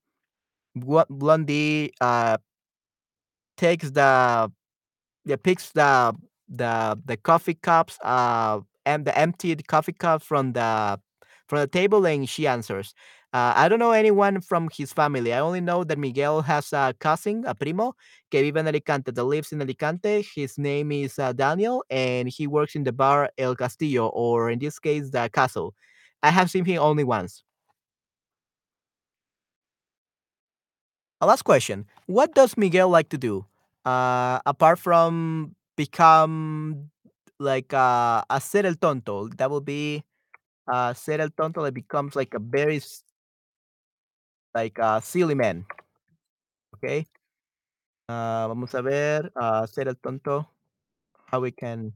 Blo- 0.75 1.05
Blondie 1.09 1.93
uh, 2.01 2.37
takes 3.57 3.91
the 3.91 4.51
yeah, 5.25 5.35
picks 5.37 5.71
the 5.71 6.13
the 6.49 6.99
the 7.05 7.17
coffee 7.17 7.55
cups 7.55 7.97
uh 8.03 8.59
and 8.85 9.05
the 9.05 9.17
emptied 9.17 9.67
coffee 9.67 9.93
cup 9.93 10.21
from 10.23 10.53
the 10.53 10.99
from 11.47 11.59
the 11.59 11.67
table 11.67 12.05
and 12.07 12.29
she 12.29 12.47
answers. 12.47 12.93
Uh, 13.33 13.51
I 13.55 13.67
don't 13.67 13.79
know 13.79 13.93
anyone 13.93 14.41
from 14.41 14.69
his 14.71 14.93
family. 14.93 15.33
I 15.33 15.39
only 15.39 15.59
know 15.59 15.83
that 15.85 15.97
Miguel 15.97 16.43
has 16.43 16.71
a 16.71 16.93
cousin, 16.99 17.43
a 17.47 17.55
primo, 17.55 17.95
que 18.29 18.41
vive 18.43 18.57
en 18.57 18.67
Alicante, 18.67 19.11
that 19.11 19.23
lives 19.23 19.51
in 19.51 19.59
Alicante. 19.59 20.21
His 20.35 20.59
name 20.59 20.91
is 20.91 21.17
uh, 21.17 21.33
Daniel, 21.33 21.83
and 21.89 22.29
he 22.29 22.45
works 22.45 22.75
in 22.75 22.83
the 22.83 22.91
bar 22.91 23.31
El 23.39 23.55
Castillo, 23.55 24.07
or 24.09 24.51
in 24.51 24.59
this 24.59 24.77
case, 24.77 25.09
the 25.09 25.29
castle. 25.33 25.73
I 26.21 26.29
have 26.29 26.51
seen 26.51 26.63
him 26.63 26.79
only 26.79 27.03
once. 27.03 27.43
A 31.21 31.25
last 31.25 31.43
question: 31.43 31.85
What 32.05 32.35
does 32.35 32.55
Miguel 32.57 32.89
like 32.89 33.09
to 33.09 33.17
do? 33.17 33.45
Uh, 33.85 34.39
apart 34.45 34.77
from 34.77 35.55
become 35.75 36.89
like 37.39 37.73
uh, 37.73 38.23
a 38.29 38.39
ser 38.39 38.65
el 38.65 38.75
tonto, 38.75 39.27
that 39.37 39.49
will 39.49 39.61
be 39.61 40.03
uh, 40.71 40.93
ser 40.93 41.21
el 41.21 41.29
tonto 41.29 41.63
that 41.63 41.73
becomes 41.73 42.15
like 42.15 42.33
a 42.33 42.39
very 42.39 42.79
like 44.55 44.77
a 44.79 45.01
silly 45.03 45.35
man. 45.35 45.65
Okay. 46.75 47.05
Uh, 48.07 48.47
vamos 48.47 48.73
a 48.75 48.81
ver. 48.81 49.31
Uh, 49.35 49.65
ser 49.67 49.87
el 49.87 49.95
tonto. 49.95 50.49
How 51.27 51.41
we 51.41 51.51
can 51.51 51.93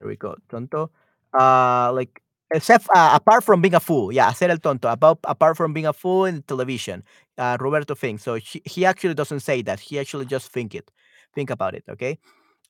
There 0.00 0.08
we 0.08 0.16
go, 0.16 0.34
tonto. 0.48 0.90
Uh, 1.38 1.92
like 1.92 2.22
except 2.54 2.86
uh, 2.94 3.12
apart 3.14 3.44
from 3.44 3.60
being 3.60 3.74
a 3.74 3.80
fool, 3.80 4.12
yeah, 4.12 4.30
hacer 4.30 4.50
el 4.50 4.58
tonto. 4.58 4.88
About 4.88 5.18
apart 5.24 5.56
from 5.56 5.72
being 5.72 5.86
a 5.86 5.92
fool 5.92 6.26
in 6.26 6.42
television, 6.42 7.02
uh, 7.38 7.56
Roberto 7.60 7.94
thinks. 7.94 8.22
So 8.22 8.38
she, 8.38 8.62
he 8.64 8.84
actually 8.84 9.14
doesn't 9.14 9.40
say 9.40 9.62
that. 9.62 9.80
He 9.80 9.98
actually 9.98 10.26
just 10.26 10.50
think 10.52 10.74
it, 10.74 10.90
think 11.34 11.50
about 11.50 11.74
it. 11.74 11.84
Okay. 11.88 12.18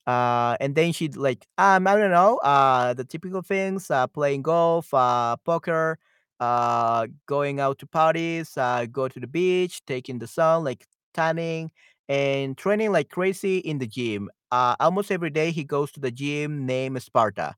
Uh, 0.07 0.57
and 0.61 0.75
then 0.75 0.93
she 0.93 1.09
like 1.09 1.47
um 1.59 1.87
I 1.87 1.95
don't 1.95 2.11
know 2.11 2.37
uh 2.37 2.93
the 2.93 3.05
typical 3.05 3.41
things 3.43 3.91
uh 3.91 4.07
playing 4.07 4.43
golf, 4.43 4.93
uh 4.93 5.37
poker, 5.45 5.99
uh 6.39 7.07
going 7.27 7.59
out 7.59 7.79
to 7.79 7.87
parties, 7.87 8.57
uh 8.57 8.85
go 8.91 9.07
to 9.07 9.19
the 9.19 9.27
beach, 9.27 9.81
taking 9.85 10.19
the 10.19 10.27
sun, 10.27 10.63
like 10.63 10.85
tanning 11.13 11.71
and 12.09 12.57
training 12.57 12.91
like 12.91 13.09
crazy 13.09 13.57
in 13.59 13.79
the 13.79 13.87
gym. 13.87 14.29
Uh, 14.51 14.75
almost 14.79 15.11
every 15.11 15.29
day 15.29 15.51
he 15.51 15.63
goes 15.63 15.91
to 15.91 15.99
the 15.99 16.11
gym 16.11 16.65
named 16.65 17.01
Sparta 17.03 17.55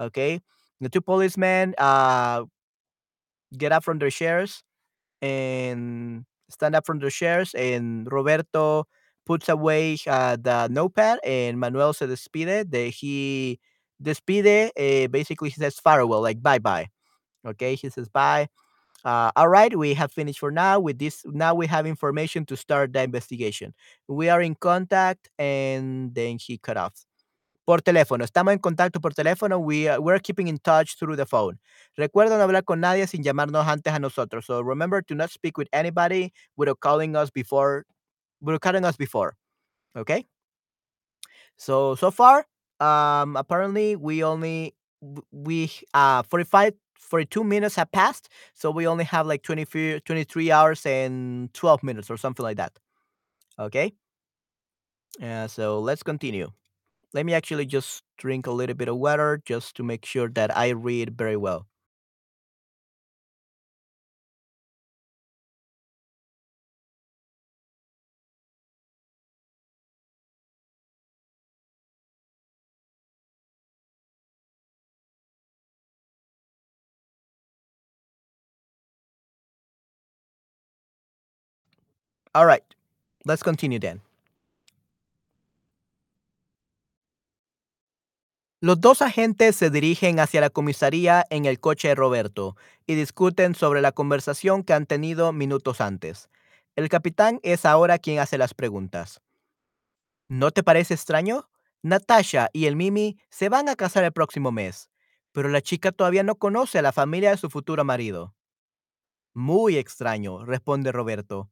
Okay. 0.00 0.40
The 0.80 0.88
two 0.88 1.00
policemen 1.00 1.74
uh, 1.78 2.44
get 3.56 3.72
up 3.72 3.84
from 3.84 3.98
their 3.98 4.10
chairs 4.10 4.62
and 5.22 6.24
stand 6.50 6.76
up 6.76 6.86
from 6.86 7.00
their 7.00 7.10
chairs, 7.10 7.54
and 7.54 8.08
Roberto 8.12 8.86
puts 9.26 9.48
away 9.50 9.98
uh, 10.08 10.36
the 10.40 10.68
notepad, 10.70 11.20
and 11.24 11.60
Manuel 11.60 11.94
se 11.94 12.08
despide. 12.08 12.72
The, 12.72 12.90
he 12.90 13.60
despide, 14.02 14.72
uh, 14.78 15.08
basically, 15.08 15.50
he 15.50 15.56
says 15.60 15.80
farewell, 15.80 16.22
like 16.22 16.42
bye 16.42 16.60
bye. 16.60 16.88
Okay. 17.46 17.74
He 17.74 17.90
says 17.90 18.08
bye. 18.08 18.48
Uh, 19.04 19.32
all 19.34 19.48
right, 19.48 19.76
we 19.76 19.94
have 19.94 20.12
finished 20.12 20.38
for 20.38 20.50
now. 20.52 20.78
With 20.78 20.98
this, 20.98 21.24
now 21.26 21.54
we 21.54 21.66
have 21.66 21.86
information 21.86 22.46
to 22.46 22.56
start 22.56 22.92
the 22.92 23.02
investigation. 23.02 23.74
We 24.06 24.28
are 24.28 24.40
in 24.40 24.54
contact, 24.54 25.28
and 25.38 26.14
then 26.14 26.38
he 26.38 26.58
cut 26.58 26.76
off. 26.76 27.04
Por 27.66 27.80
teléfono, 27.80 28.24
estamos 28.24 28.52
en 28.52 28.58
contacto 28.58 29.00
por 29.00 29.12
teléfono. 29.12 29.60
We 29.60 29.88
are, 29.88 30.00
we're 30.00 30.18
keeping 30.18 30.48
in 30.48 30.58
touch 30.58 30.98
through 30.98 31.16
the 31.16 31.26
phone. 31.26 31.58
Recuerda 31.98 32.36
no 32.38 32.46
hablar 32.46 32.64
con 32.64 32.80
nadie 32.80 33.06
sin 33.08 33.22
llamarnos 33.22 33.66
antes 33.66 33.92
a 33.92 33.98
nosotros. 33.98 34.46
So 34.46 34.60
remember 34.60 35.02
to 35.02 35.14
not 35.14 35.30
speak 35.30 35.58
with 35.58 35.68
anybody 35.72 36.32
without 36.56 36.80
calling 36.80 37.16
us 37.16 37.30
before, 37.30 37.84
without 38.40 38.60
calling 38.62 38.84
us 38.84 38.96
before. 38.96 39.36
Okay. 39.96 40.26
So 41.56 41.94
so 41.94 42.10
far, 42.10 42.46
um, 42.80 43.36
apparently 43.36 43.96
we 43.96 44.24
only 44.24 44.74
we 45.30 45.70
uh 45.94 46.22
45 46.24 46.74
42 47.02 47.44
minutes 47.44 47.76
have 47.76 47.92
passed 47.92 48.28
so 48.54 48.70
we 48.70 48.86
only 48.86 49.04
have 49.04 49.26
like 49.26 49.42
23 49.42 50.00
23 50.00 50.50
hours 50.52 50.86
and 50.86 51.52
12 51.54 51.82
minutes 51.82 52.10
or 52.10 52.16
something 52.16 52.44
like 52.44 52.56
that. 52.58 52.72
Okay? 53.58 53.92
Uh, 55.22 55.46
so 55.46 55.80
let's 55.80 56.02
continue. 56.02 56.50
Let 57.14 57.26
me 57.26 57.34
actually 57.34 57.66
just 57.66 58.02
drink 58.18 58.46
a 58.46 58.52
little 58.52 58.76
bit 58.76 58.88
of 58.88 58.98
water 58.98 59.42
just 59.44 59.76
to 59.76 59.84
make 59.84 60.04
sure 60.06 60.28
that 60.30 60.56
I 60.56 60.70
read 60.70 61.16
very 61.18 61.36
well. 61.36 61.66
All 82.34 82.46
right, 82.46 82.64
let's 83.24 83.42
continue 83.42 83.78
then. 83.78 84.00
Los 88.60 88.80
dos 88.80 89.02
agentes 89.02 89.56
se 89.56 89.70
dirigen 89.70 90.20
hacia 90.20 90.40
la 90.40 90.48
comisaría 90.48 91.24
en 91.30 91.46
el 91.46 91.58
coche 91.58 91.88
de 91.88 91.94
Roberto 91.96 92.56
y 92.86 92.94
discuten 92.94 93.56
sobre 93.56 93.80
la 93.80 93.90
conversación 93.90 94.62
que 94.62 94.72
han 94.72 94.86
tenido 94.86 95.32
minutos 95.32 95.80
antes. 95.80 96.28
El 96.76 96.88
capitán 96.88 97.40
es 97.42 97.66
ahora 97.66 97.98
quien 97.98 98.20
hace 98.20 98.38
las 98.38 98.54
preguntas. 98.54 99.20
¿No 100.28 100.52
te 100.52 100.62
parece 100.62 100.94
extraño? 100.94 101.48
Natasha 101.82 102.48
y 102.52 102.66
el 102.66 102.76
Mimi 102.76 103.18
se 103.30 103.48
van 103.48 103.68
a 103.68 103.74
casar 103.74 104.04
el 104.04 104.12
próximo 104.12 104.52
mes, 104.52 104.88
pero 105.32 105.48
la 105.48 105.60
chica 105.60 105.90
todavía 105.90 106.22
no 106.22 106.36
conoce 106.36 106.78
a 106.78 106.82
la 106.82 106.92
familia 106.92 107.30
de 107.30 107.36
su 107.36 107.50
futuro 107.50 107.84
marido. 107.84 108.34
Muy 109.34 109.76
extraño, 109.76 110.44
responde 110.44 110.92
Roberto. 110.92 111.50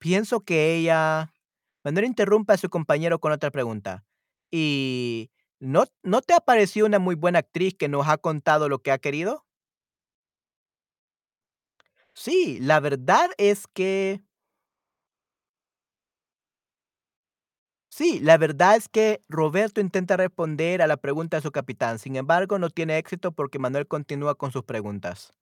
Pienso 0.00 0.40
que 0.40 0.74
ella... 0.76 1.32
Manuel 1.84 2.06
interrumpe 2.06 2.52
a 2.54 2.56
su 2.56 2.68
compañero 2.70 3.20
con 3.20 3.32
otra 3.32 3.50
pregunta. 3.50 4.04
¿Y 4.50 5.30
no, 5.60 5.84
no 6.02 6.22
te 6.22 6.34
ha 6.34 6.40
parecido 6.40 6.86
una 6.86 6.98
muy 6.98 7.14
buena 7.14 7.38
actriz 7.40 7.74
que 7.74 7.88
nos 7.88 8.08
ha 8.08 8.18
contado 8.18 8.68
lo 8.68 8.80
que 8.80 8.92
ha 8.92 8.98
querido? 8.98 9.44
Sí, 12.14 12.58
la 12.60 12.80
verdad 12.80 13.30
es 13.38 13.66
que... 13.66 14.22
Sí, 17.88 18.18
la 18.20 18.36
verdad 18.38 18.76
es 18.76 18.88
que 18.88 19.22
Roberto 19.28 19.80
intenta 19.80 20.16
responder 20.16 20.80
a 20.82 20.86
la 20.86 20.96
pregunta 20.96 21.36
de 21.36 21.42
su 21.42 21.50
capitán. 21.52 21.98
Sin 21.98 22.16
embargo, 22.16 22.58
no 22.58 22.70
tiene 22.70 22.98
éxito 22.98 23.32
porque 23.32 23.58
Manuel 23.58 23.86
continúa 23.86 24.34
con 24.36 24.50
sus 24.52 24.64
preguntas. 24.64 25.32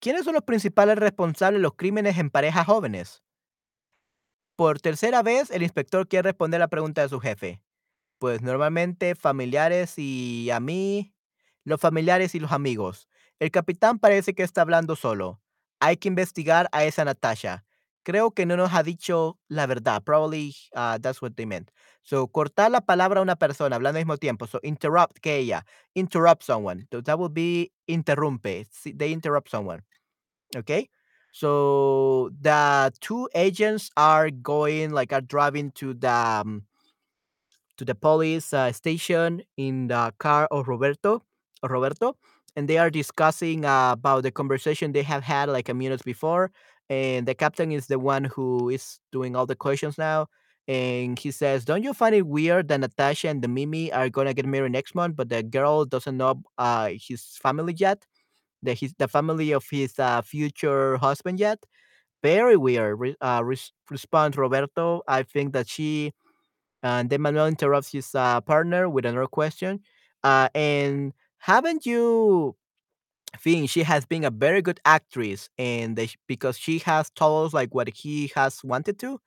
¿Quiénes 0.00 0.24
son 0.24 0.32
los 0.32 0.44
principales 0.44 0.96
responsables 0.96 1.58
de 1.58 1.62
los 1.62 1.74
crímenes 1.74 2.16
en 2.16 2.30
parejas 2.30 2.64
jóvenes? 2.64 3.22
Por 4.56 4.80
tercera 4.80 5.22
vez, 5.22 5.50
el 5.50 5.62
inspector 5.62 6.08
quiere 6.08 6.30
responder 6.30 6.58
la 6.58 6.68
pregunta 6.68 7.02
de 7.02 7.10
su 7.10 7.20
jefe. 7.20 7.60
Pues 8.18 8.40
normalmente 8.40 9.14
familiares 9.14 9.94
y 9.98 10.48
a 10.50 10.58
mí, 10.58 11.14
los 11.64 11.80
familiares 11.80 12.34
y 12.34 12.40
los 12.40 12.52
amigos. 12.52 13.08
El 13.40 13.50
capitán 13.50 13.98
parece 13.98 14.34
que 14.34 14.42
está 14.42 14.62
hablando 14.62 14.96
solo. 14.96 15.42
Hay 15.80 15.98
que 15.98 16.08
investigar 16.08 16.68
a 16.72 16.84
esa 16.84 17.04
Natasha. 17.04 17.66
Creo 18.02 18.30
que 18.30 18.46
no 18.46 18.56
nos 18.56 18.72
ha 18.72 18.82
dicho 18.82 19.38
la 19.48 19.66
verdad. 19.66 20.02
Probably 20.02 20.54
uh, 20.74 20.98
that's 20.98 21.20
what 21.20 21.32
they 21.36 21.44
meant. 21.44 21.70
So, 22.02 22.26
cortar 22.28 22.70
la 22.70 22.80
palabra 22.80 23.20
a 23.20 23.22
una 23.22 23.36
persona 23.36 23.76
hablando 23.76 23.98
al 23.98 24.06
mismo 24.06 24.16
tiempo. 24.16 24.46
So, 24.46 24.60
interrupt 24.62 25.18
que 25.20 25.36
ella. 25.36 25.66
Interrupt 25.94 26.42
someone. 26.42 26.86
So, 26.90 27.02
that 27.02 27.18
would 27.18 27.34
be 27.34 27.72
interrumpe. 27.86 28.66
They 28.96 29.12
interrupt 29.12 29.50
someone. 29.50 29.84
Okay. 30.56 30.88
So, 31.32 32.30
the 32.40 32.92
two 33.00 33.28
agents 33.34 33.90
are 33.96 34.30
going, 34.30 34.90
like, 34.90 35.12
are 35.12 35.20
driving 35.20 35.70
to 35.72 35.94
the. 35.94 36.10
um, 36.10 36.64
to 37.76 37.84
the 37.84 37.94
police 37.94 38.52
uh, 38.52 38.72
station 38.72 39.42
in 39.56 39.88
the 39.88 40.12
car 40.18 40.46
of 40.50 40.68
Roberto, 40.68 41.22
of 41.62 41.70
Roberto, 41.70 42.16
and 42.56 42.68
they 42.68 42.78
are 42.78 42.90
discussing 42.90 43.64
uh, 43.64 43.92
about 43.92 44.22
the 44.22 44.30
conversation 44.30 44.92
they 44.92 45.02
have 45.02 45.22
had 45.22 45.48
like 45.48 45.68
a 45.68 45.74
minute 45.74 46.04
before. 46.04 46.50
And 46.88 47.26
the 47.26 47.34
captain 47.34 47.70
is 47.70 47.86
the 47.86 47.98
one 47.98 48.24
who 48.24 48.68
is 48.68 48.98
doing 49.12 49.36
all 49.36 49.46
the 49.46 49.54
questions 49.54 49.96
now. 49.96 50.26
And 50.68 51.18
he 51.18 51.30
says, 51.30 51.64
"Don't 51.64 51.82
you 51.82 51.94
find 51.94 52.14
it 52.14 52.26
weird 52.26 52.68
that 52.68 52.80
Natasha 52.80 53.28
and 53.28 53.42
the 53.42 53.48
Mimi 53.48 53.92
are 53.92 54.08
gonna 54.10 54.34
get 54.34 54.46
married 54.46 54.72
next 54.72 54.94
month, 54.94 55.16
but 55.16 55.28
the 55.28 55.42
girl 55.42 55.84
doesn't 55.84 56.16
know 56.16 56.42
uh, 56.58 56.90
his 57.00 57.22
family 57.42 57.74
yet? 57.76 58.04
The 58.62 58.74
his 58.74 58.94
the 58.98 59.08
family 59.08 59.52
of 59.52 59.64
his 59.70 59.98
uh, 59.98 60.22
future 60.22 60.96
husband 60.98 61.40
yet? 61.40 61.58
Very 62.22 62.56
weird." 62.56 63.00
Re- 63.00 63.16
uh, 63.22 63.42
res- 63.44 63.72
responds 63.90 64.36
Roberto. 64.38 65.02
I 65.08 65.22
think 65.24 65.52
that 65.54 65.68
she 65.68 66.12
and 66.82 67.10
then 67.10 67.22
Manuel 67.22 67.48
interrupts 67.48 67.92
his 67.92 68.14
uh, 68.14 68.40
partner 68.42 68.88
with 68.88 69.04
another 69.06 69.26
question. 69.26 69.80
Uh, 70.24 70.48
and 70.54 71.12
haven't 71.38 71.86
you 71.86 72.56
think 73.38 73.70
she 73.70 73.82
has 73.82 74.04
been 74.06 74.24
a 74.24 74.30
very 74.30 74.62
good 74.62 74.80
actress 74.84 75.48
and 75.58 75.98
sh- 76.00 76.16
because 76.26 76.58
she 76.58 76.78
has 76.80 77.10
told 77.10 77.48
us 77.48 77.54
like 77.54 77.74
what 77.74 77.88
he 77.88 78.32
has 78.34 78.62
wanted 78.64 78.98
to? 79.00 79.20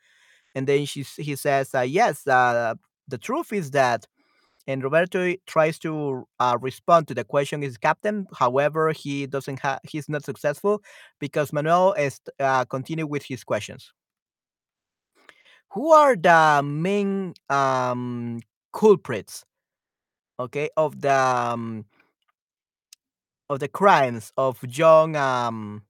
And 0.55 0.67
then 0.67 0.85
she 0.85 1.03
he 1.17 1.35
says, 1.35 1.75
uh, 1.75 1.81
yes, 1.81 2.27
uh, 2.27 2.75
the 3.07 3.17
truth 3.17 3.53
is 3.53 3.71
that. 3.71 4.07
And 4.67 4.83
Roberto 4.83 5.35
tries 5.47 5.77
to 5.79 6.25
uh, 6.39 6.57
respond 6.61 7.07
to 7.09 7.13
the 7.15 7.23
question 7.25 7.63
is 7.63 7.77
captain. 7.77 8.27
However, 8.37 8.91
he 8.93 9.25
doesn't 9.27 9.59
have 9.59 9.79
he's 9.83 10.09
not 10.09 10.23
successful 10.25 10.81
because 11.19 11.51
Manuel 11.53 11.93
is 11.93 12.19
uh, 12.39 12.65
continue 12.65 13.05
with 13.07 13.23
his 13.25 13.43
questions. 13.43 13.91
Who 15.71 15.91
are 15.91 16.15
the 16.15 16.61
main 16.63 17.33
um, 17.49 18.39
culprits 18.71 19.43
okay 20.39 20.69
of 20.77 21.01
the 21.01 21.13
um, 21.13 21.85
of 23.49 23.59
the 23.59 23.67
crimes 23.67 24.31
of 24.37 24.59
young 24.63 25.15
um 25.15 25.83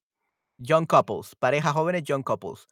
young 0.60 0.86
couples 0.88 1.36
pareja 1.42 1.74
jóvenes 1.74 2.08
young 2.10 2.24
couples 2.24 2.68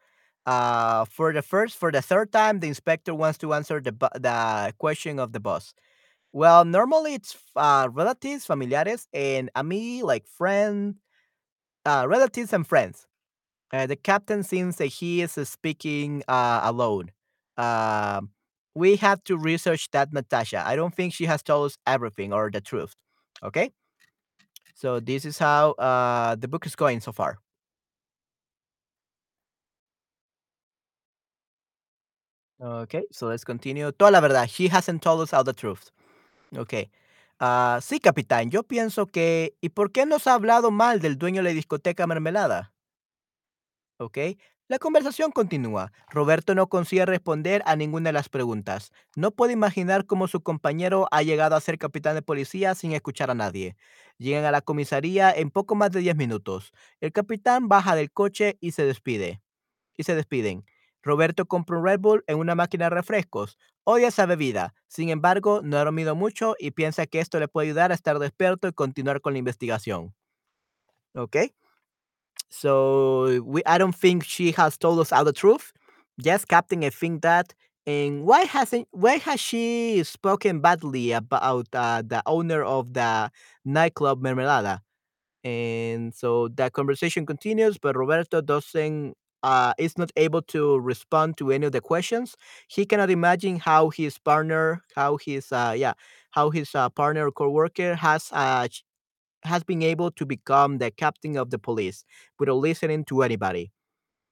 Uh, 0.47 1.05
for 1.05 1.33
the 1.33 1.41
first, 1.41 1.77
for 1.77 1.91
the 1.91 2.01
third 2.01 2.31
time, 2.31 2.59
the 2.59 2.67
inspector 2.67 3.13
wants 3.15 3.37
to 3.37 3.53
answer 3.53 3.81
the 3.81 3.93
the 4.27 4.73
question 4.79 5.19
of 5.19 5.31
the 5.35 5.39
boss. 5.39 5.75
Well, 6.33 6.63
normally 6.65 7.13
it's 7.15 7.35
uh, 7.55 7.89
relatives, 7.91 8.45
familiares, 8.45 9.07
and 9.13 9.49
a 9.55 9.63
me 9.63 10.01
like 10.03 10.27
friend, 10.27 10.95
uh, 11.85 12.05
relatives 12.07 12.53
and 12.53 12.67
friends. 12.67 13.07
Uh, 13.73 13.87
the 13.87 13.95
captain 13.95 14.43
seems 14.43 14.77
that 14.77 14.87
he 14.87 15.21
is 15.21 15.33
speaking 15.49 16.23
uh, 16.27 16.61
alone. 16.63 17.11
Um, 17.57 18.31
we 18.75 18.97
have 18.97 19.23
to 19.25 19.37
research 19.37 19.89
that 19.91 20.13
Natasha. 20.13 20.63
I 20.65 20.75
don't 20.75 20.95
think 20.95 21.13
she 21.13 21.25
has 21.25 21.43
told 21.43 21.67
us 21.67 21.77
everything 21.87 22.33
or 22.33 22.51
the 22.51 22.61
truth. 22.61 22.95
Okay, 23.43 23.71
so 24.73 24.99
this 24.99 25.25
is 25.25 25.37
how 25.37 25.71
uh, 25.73 26.35
the 26.35 26.47
book 26.47 26.65
is 26.65 26.75
going 26.75 26.99
so 26.99 27.11
far. 27.11 27.37
Okay, 32.61 33.03
so 33.11 33.27
let's 33.27 33.43
continue. 33.43 33.91
Toda 33.91 34.11
la 34.11 34.21
verdad. 34.21 34.49
She 34.49 34.67
hasn't 34.67 35.01
told 35.01 35.21
us 35.21 35.33
all 35.33 35.43
the 35.43 35.53
truth. 35.53 35.91
Okay. 36.57 36.91
Ah, 37.39 37.79
sí, 37.81 37.99
capitán. 37.99 38.49
Yo 38.51 38.63
pienso 38.63 39.07
que. 39.07 39.55
¿Y 39.61 39.69
por 39.69 39.91
qué 39.91 40.05
nos 40.05 40.27
ha 40.27 40.33
hablado 40.33 40.71
mal 40.71 40.99
del 41.01 41.17
dueño 41.17 41.37
de 41.41 41.49
la 41.49 41.55
discoteca 41.55 42.07
Mermelada? 42.07 42.73
¿ok? 43.97 44.17
La 44.67 44.79
conversación 44.79 45.31
continúa. 45.31 45.91
Roberto 46.09 46.55
no 46.55 46.67
consigue 46.67 47.05
responder 47.05 47.61
a 47.65 47.75
ninguna 47.75 48.09
de 48.09 48.13
las 48.13 48.29
preguntas. 48.29 48.91
No 49.15 49.31
puede 49.31 49.51
imaginar 49.53 50.05
cómo 50.05 50.27
su 50.29 50.41
compañero 50.41 51.07
ha 51.11 51.23
llegado 51.23 51.55
a 51.55 51.61
ser 51.61 51.77
capitán 51.77 52.15
de 52.15 52.21
policía 52.21 52.73
sin 52.75 52.93
escuchar 52.93 53.29
a 53.31 53.35
nadie. 53.35 53.75
Llegan 54.17 54.45
a 54.45 54.51
la 54.51 54.61
comisaría 54.61 55.31
en 55.31 55.51
poco 55.51 55.75
más 55.75 55.91
de 55.91 55.99
10 55.99 56.15
minutos. 56.15 56.71
El 57.01 57.11
capitán 57.11 57.67
baja 57.67 57.95
del 57.95 58.11
coche 58.11 58.57
y 58.61 58.71
se 58.71 58.85
despide. 58.85 59.41
Y 59.97 60.03
se 60.03 60.15
despiden. 60.15 60.65
Roberto 61.03 61.45
compra 61.45 61.77
un 61.77 61.85
Red 61.85 61.99
Bull 61.99 62.23
en 62.27 62.37
una 62.37 62.55
máquina 62.55 62.85
de 62.85 62.91
refrescos. 62.91 63.57
Odia 63.83 64.09
esa 64.09 64.25
bebida. 64.25 64.73
Sin 64.87 65.09
embargo, 65.09 65.61
no 65.63 65.77
ha 65.77 65.83
dormido 65.83 66.15
mucho 66.15 66.55
y 66.59 66.71
piensa 66.71 67.07
que 67.07 67.19
esto 67.19 67.39
le 67.39 67.47
puede 67.47 67.67
ayudar 67.67 67.91
a 67.91 67.95
estar 67.95 68.19
despierto 68.19 68.67
y 68.67 68.73
continuar 68.73 69.21
con 69.21 69.33
la 69.33 69.39
investigación. 69.39 70.13
¿Ok? 71.13 71.37
So 72.49 73.27
I 73.65 73.77
don't 73.77 73.95
think 73.95 74.23
she 74.23 74.53
has 74.57 74.77
told 74.77 74.99
us 74.99 75.11
all 75.11 75.25
the 75.25 75.33
truth. 75.33 75.71
Yes, 76.17 76.45
Captain, 76.45 76.83
I 76.83 76.89
think 76.89 77.21
that. 77.21 77.53
And 77.87 78.25
why 78.25 78.43
hasn't 78.43 78.87
why 78.91 79.17
has 79.17 79.39
she 79.39 80.03
spoken 80.03 80.59
badly 80.61 81.13
about 81.13 81.67
uh, 81.73 82.03
the 82.05 82.21
owner 82.27 82.63
of 82.63 82.93
the 82.93 83.31
nightclub 83.65 84.21
Mermelada? 84.21 84.81
And 85.43 86.13
so 86.13 86.49
that 86.49 86.73
conversation 86.73 87.25
continues, 87.25 87.79
but 87.79 87.95
Roberto 87.95 88.41
doesn't 88.41 89.15
uh, 89.43 89.73
is 89.77 89.97
not 89.97 90.11
able 90.17 90.41
to 90.43 90.79
respond 90.79 91.37
to 91.37 91.51
any 91.51 91.65
of 91.65 91.71
the 91.71 91.81
questions. 91.81 92.35
He 92.67 92.85
cannot 92.85 93.09
imagine 93.09 93.57
how 93.59 93.89
his 93.89 94.17
partner, 94.17 94.81
how 94.95 95.17
his 95.17 95.51
uh, 95.51 95.73
yeah, 95.77 95.93
how 96.31 96.49
his 96.51 96.73
uh, 96.75 96.89
partner 96.89 97.27
or 97.27 97.31
coworker 97.31 97.95
has 97.95 98.29
uh, 98.31 98.67
has 99.43 99.63
been 99.63 99.81
able 99.83 100.11
to 100.11 100.25
become 100.25 100.77
the 100.77 100.91
captain 100.91 101.37
of 101.37 101.49
the 101.49 101.59
police 101.59 102.05
without 102.39 102.55
listening 102.57 103.05
to 103.05 103.23
anybody. 103.23 103.71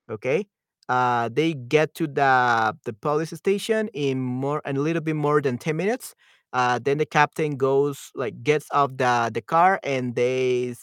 Okay. 0.10 0.45
Uh, 0.89 1.30
they 1.32 1.53
get 1.53 1.93
to 1.95 2.07
the 2.07 2.76
the 2.86 2.93
police 2.93 3.30
station 3.32 3.89
in 3.93 4.20
more 4.20 4.62
in 4.66 4.78
a 4.78 4.80
little 4.82 5.01
bit 5.03 5.16
more 5.16 5.41
than 5.41 5.57
10 5.57 5.78
minutes. 5.78 6.16
Uh, 6.53 6.80
then 6.84 6.97
the 6.97 7.05
captain 7.05 7.57
goes 7.57 8.12
like 8.16 8.41
gets 8.43 8.66
off 8.72 8.91
the 8.97 9.30
the 9.34 9.41
car 9.41 9.80
and 9.84 10.16
they 10.16 10.74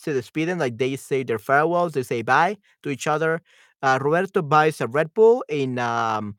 say 0.00 0.12
the 0.12 0.22
speeding 0.22 0.58
like 0.58 0.78
they 0.78 0.96
say 0.96 1.22
their 1.22 1.38
farewells. 1.38 1.92
They 1.92 2.02
say 2.02 2.22
bye 2.22 2.56
to 2.82 2.90
each 2.90 3.06
other. 3.06 3.42
Uh, 3.82 3.98
Roberto 4.00 4.42
buys 4.42 4.80
a 4.80 4.88
Red 4.88 5.14
Bull 5.14 5.44
in 5.48 5.78
um, 5.78 6.36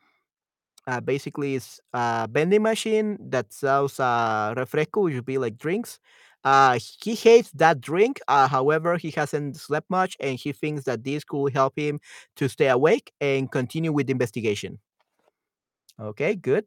uh, 0.88 1.00
basically, 1.00 1.56
it's 1.56 1.80
a 1.94 2.28
vending 2.32 2.64
machine 2.64 3.18
that 3.30 3.54
sells 3.54 4.00
uh, 4.00 4.54
refresco, 4.58 5.04
which 5.04 5.16
would 5.16 5.26
be 5.26 5.38
like 5.38 5.58
drinks. 5.58 6.00
Uh, 6.44 6.80
he 7.02 7.16
hates 7.16 7.52
that 7.52 7.80
drink. 7.82 8.20
Uh, 8.28 8.48
however, 8.48 8.98
he 8.98 9.12
hasn't 9.12 9.58
slept 9.58 9.90
much, 9.90 10.18
and 10.20 10.40
he 10.40 10.52
thinks 10.52 10.86
that 10.86 11.04
this 11.04 11.24
could 11.24 11.54
help 11.54 11.78
him 11.78 12.00
to 12.38 12.48
stay 12.48 12.70
awake 12.70 13.12
and 13.22 13.52
continue 13.52 13.92
with 13.92 14.08
the 14.08 14.12
investigation. 14.14 14.80
Okay, 16.00 16.36
good. 16.36 16.66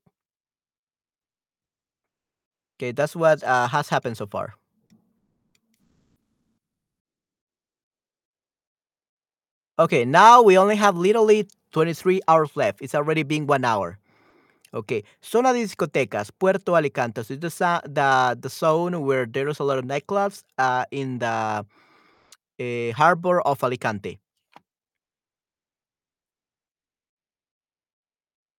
Okay, 2.79 2.93
that's 2.93 3.17
what 3.17 3.43
uh, 3.43 3.67
has 3.69 3.89
happened 3.89 4.17
so 4.17 4.27
far. 4.27 4.55
Okay, 9.79 10.05
now 10.05 10.43
we 10.43 10.59
only 10.59 10.77
have 10.77 10.97
literally 10.97 11.49
23 11.73 12.21
hours 12.29 12.51
left. 12.57 12.83
It's 12.83 12.95
already 12.95 13.23
been 13.23 13.47
one 13.47 13.65
hour. 13.65 13.99
Okay, 14.75 15.05
zona 15.25 15.53
de 15.53 15.61
discotecas, 15.61 16.31
Puerto 16.39 16.75
Alicante. 16.77 17.25
So 17.25 17.35
it's 17.35 17.59
the, 17.59 17.83
the, 17.85 18.39
the 18.41 18.49
zone 18.49 19.03
where 19.05 19.27
there's 19.27 19.61
a 19.61 19.65
lot 19.65 19.79
of 19.79 19.85
nightclubs 19.85 20.45
uh, 20.59 20.85
in 20.91 21.19
the 21.19 21.67
eh, 22.59 22.93
harbor 22.93 23.41
of 23.43 23.63
Alicante. 23.63 24.19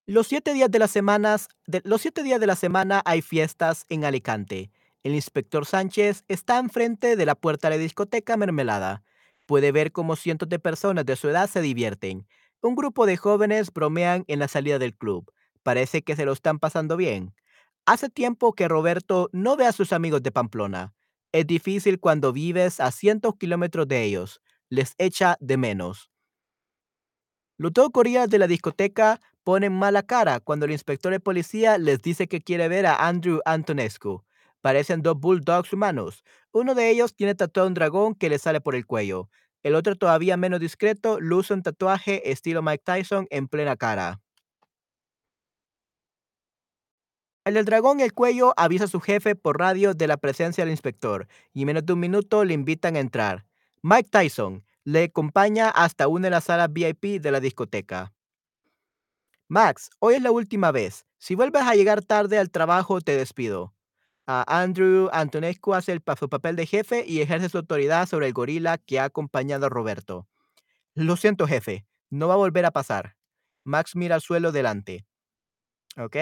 Los 0.06 0.28
siete 0.28 0.54
días 0.54 0.70
de, 0.70 0.80
los 1.86 2.02
siete 2.02 2.24
días 2.24 2.40
de 2.40 2.48
la 2.48 2.56
semana 2.56 3.02
hay 3.06 3.22
fiestas 3.22 3.86
en 3.90 4.04
Alicante. 4.04 4.70
El 5.04 5.16
inspector 5.16 5.66
Sánchez 5.66 6.26
está 6.28 6.60
enfrente 6.60 7.16
de 7.16 7.26
la 7.26 7.36
puerta 7.36 7.70
de 7.70 7.78
la 7.78 7.82
discoteca 7.82 8.36
Mermelada. 8.36 9.04
Puede 9.54 9.72
ver 9.72 9.92
cómo 9.92 10.16
cientos 10.16 10.50
de 10.50 10.58
personas 10.58 11.06
de 11.06 11.16
su 11.16 11.30
edad 11.30 11.48
se 11.48 11.62
divierten. 11.62 12.26
Un 12.64 12.74
grupo 12.74 13.06
de 13.06 13.18
jóvenes 13.18 13.72
bromean 13.72 14.24
en 14.28 14.40
la 14.40 14.48
salida 14.48 14.80
del 14.80 14.96
club. 14.96 15.32
Parece 15.62 16.02
que 16.02 16.16
se 16.16 16.26
lo 16.26 16.32
están 16.32 16.58
pasando 16.58 16.98
bien. 16.98 17.36
Hace 17.86 18.10
tiempo 18.10 18.54
que 18.54 18.68
Roberto 18.68 19.30
no 19.32 19.56
ve 19.56 19.68
a 19.68 19.72
sus 19.72 19.94
amigos 19.94 20.24
de 20.24 20.32
Pamplona. 20.32 20.96
Es 21.32 21.46
difícil 21.46 22.00
cuando 22.00 22.34
vives 22.34 22.80
a 22.80 22.90
cientos 22.90 23.36
kilómetros 23.36 23.88
de 23.88 24.02
ellos. 24.02 24.42
Les 24.70 24.96
echa 24.98 25.38
de 25.40 25.56
menos. 25.58 26.10
Los 27.56 27.74
dos 27.74 27.92
de 28.28 28.40
la 28.40 28.48
discoteca 28.48 29.22
ponen 29.44 29.78
mala 29.78 30.02
cara 30.02 30.40
cuando 30.40 30.66
el 30.66 30.72
inspector 30.72 31.12
de 31.12 31.20
policía 31.20 31.78
les 31.78 32.02
dice 32.02 32.28
que 32.28 32.42
quiere 32.42 32.68
ver 32.70 32.88
a 32.88 33.08
Andrew 33.08 33.40
Antonescu. 33.46 34.24
Parecen 34.62 35.04
dos 35.04 35.20
bulldogs 35.20 35.74
humanos. 35.74 36.24
Uno 36.52 36.74
de 36.74 36.90
ellos 36.90 37.14
tiene 37.14 37.36
tatuado 37.36 37.68
un 37.68 37.76
dragón 37.76 38.16
que 38.16 38.30
le 38.30 38.40
sale 38.40 38.62
por 38.62 38.74
el 38.74 38.88
cuello. 38.88 39.30
El 39.64 39.76
otro, 39.76 39.96
todavía 39.96 40.38
menos 40.38 40.60
discreto, 40.60 41.20
luce 41.22 41.54
un 41.54 41.64
tatuaje 41.64 42.32
estilo 42.32 42.62
Mike 42.62 42.84
Tyson 42.86 43.28
en 43.30 43.48
plena 43.48 43.78
cara. 43.78 44.22
El 47.46 47.56
del 47.56 47.66
dragón 47.66 48.00
el 48.00 48.14
cuello 48.14 48.54
avisa 48.56 48.86
a 48.86 48.88
su 48.88 49.02
jefe 49.02 49.36
por 49.36 49.60
radio 49.60 49.94
de 49.94 50.08
la 50.08 50.18
presencia 50.18 50.64
del 50.64 50.72
inspector 50.72 51.28
y 51.54 51.62
en 51.62 51.68
menos 51.68 51.86
de 51.86 51.94
un 51.94 52.00
minuto 52.00 52.46
le 52.46 52.54
invitan 52.54 52.96
a 52.96 53.00
entrar. 53.00 53.46
Mike 53.82 54.10
Tyson 54.10 54.64
le 54.86 55.06
acompaña 55.06 55.70
hasta 55.70 56.08
una 56.08 56.28
de 56.28 56.32
las 56.32 56.46
salas 56.46 56.72
VIP 56.72 57.22
de 57.22 57.32
la 57.32 57.40
discoteca. 57.40 58.14
Max, 59.50 59.90
hoy 60.00 60.16
es 60.16 60.22
la 60.22 60.32
última 60.32 60.72
vez. 60.72 61.06
Si 61.18 61.36
vuelves 61.36 61.64
a 61.64 61.76
llegar 61.76 62.02
tarde 62.02 62.38
al 62.38 62.50
trabajo, 62.50 63.02
te 63.02 63.16
despido. 63.16 63.74
Andrew 64.26 65.10
Antonescu 65.12 65.74
hace 65.74 65.92
el, 65.92 66.04
su 66.18 66.30
papel 66.30 66.56
de 66.56 66.66
jefe 66.66 67.04
y 67.06 67.22
ejerce 67.22 67.50
su 67.50 67.58
autoridad 67.58 68.08
sobre 68.08 68.28
el 68.28 68.34
gorila 68.34 68.78
que 68.78 69.00
ha 69.00 69.06
acompañado 69.06 69.66
a 69.66 69.70
Roberto. 69.70 70.28
Lo 70.96 71.18
siento, 71.18 71.48
jefe. 71.48 71.86
No 72.10 72.28
va 72.28 72.36
a 72.36 72.38
volver 72.38 72.66
a 72.66 72.72
pasar. 72.72 73.16
Max 73.66 73.96
mira 73.96 74.16
al 74.16 74.22
suelo 74.22 74.52
delante. 74.52 75.06
¿Ok? 75.98 76.18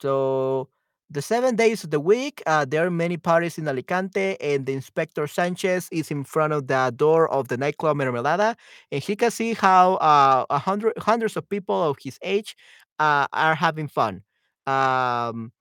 So, 0.00 0.70
the 1.10 1.22
seven 1.22 1.56
days 1.56 1.84
of 1.84 1.90
the 1.90 2.00
week, 2.00 2.42
uh, 2.46 2.64
there 2.64 2.84
are 2.84 2.90
many 2.90 3.16
parties 3.16 3.58
in 3.58 3.68
Alicante, 3.68 4.36
and 4.40 4.66
the 4.66 4.72
Inspector 4.72 5.26
Sanchez 5.28 5.88
is 5.92 6.10
in 6.10 6.24
front 6.24 6.52
of 6.52 6.66
the 6.66 6.92
door 6.96 7.28
of 7.30 7.48
the 7.48 7.56
nightclub 7.56 7.96
Mermelada, 7.96 8.56
and 8.90 9.02
he 9.02 9.14
can 9.14 9.30
see 9.30 9.54
how 9.54 9.94
uh, 9.96 10.44
a 10.50 10.58
hundred 10.58 10.94
hundreds 10.98 11.36
of 11.36 11.48
people 11.48 11.82
of 11.82 11.98
his 12.02 12.18
age 12.22 12.56
uh, 12.98 13.26
are 13.32 13.54
having 13.54 13.88
fun. 13.88 14.22
Um, 14.66 15.52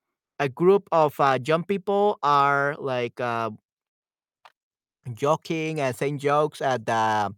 a 0.42 0.50
group 0.50 0.90
of 0.92 1.20
uh, 1.20 1.38
young 1.46 1.64
people 1.64 2.18
are 2.24 2.76
like 2.80 3.22
uh, 3.22 3.52
joking 5.14 5.80
and 5.80 5.96
saying 5.96 6.18
jokes 6.20 6.62
at 6.62 6.86
the 6.86 7.34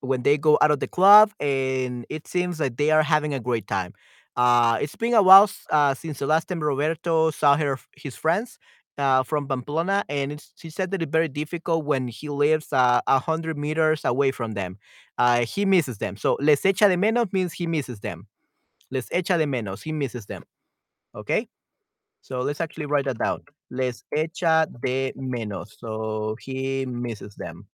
when 0.00 0.22
they 0.22 0.38
go 0.38 0.58
out 0.62 0.70
of 0.70 0.80
the 0.80 0.88
club, 0.88 1.32
and 1.40 2.06
it 2.10 2.28
seems 2.28 2.60
like 2.60 2.76
they 2.76 2.90
are 2.92 3.02
having 3.02 3.34
a 3.34 3.40
great 3.40 3.66
time. 3.66 3.92
Uh, 4.36 4.78
it's 4.80 4.96
been 4.96 5.14
a 5.14 5.22
while 5.22 5.50
uh, 5.70 5.94
since 5.94 6.20
the 6.20 6.26
last 6.26 6.48
time 6.48 6.60
Roberto 6.60 7.30
saw 7.30 7.56
her 7.56 7.78
his 7.96 8.14
friends 8.16 8.58
uh, 8.98 9.22
from 9.24 9.48
Pamplona, 9.48 10.04
and 10.08 10.32
it's, 10.32 10.52
she 10.56 10.70
said 10.70 10.90
that 10.92 11.02
it's 11.02 11.10
very 11.10 11.28
difficult 11.28 11.84
when 11.84 12.08
he 12.08 12.28
lives 12.28 12.72
uh, 12.72 13.00
a 13.06 13.18
hundred 13.18 13.58
meters 13.58 14.04
away 14.04 14.30
from 14.30 14.52
them. 14.52 14.78
Uh, 15.18 15.40
he 15.46 15.64
misses 15.64 15.98
them. 15.98 16.16
So 16.16 16.36
les 16.40 16.62
echa 16.62 16.88
de 16.88 16.96
menos 16.96 17.32
means 17.32 17.52
he 17.54 17.66
misses 17.66 18.00
them. 18.00 18.28
Les 18.90 19.08
echa 19.10 19.38
de 19.38 19.46
menos. 19.46 19.82
He 19.82 19.92
misses 19.92 20.26
them. 20.26 20.44
Okay. 21.14 21.48
So 22.24 22.40
let's 22.40 22.62
actually 22.62 22.86
write 22.86 23.04
that 23.04 23.18
down. 23.18 23.42
Les 23.68 24.02
echa 24.10 24.66
de 24.80 25.12
menos. 25.14 25.76
So 25.78 26.36
he 26.40 26.86
misses 26.86 27.36
them. 27.36 27.68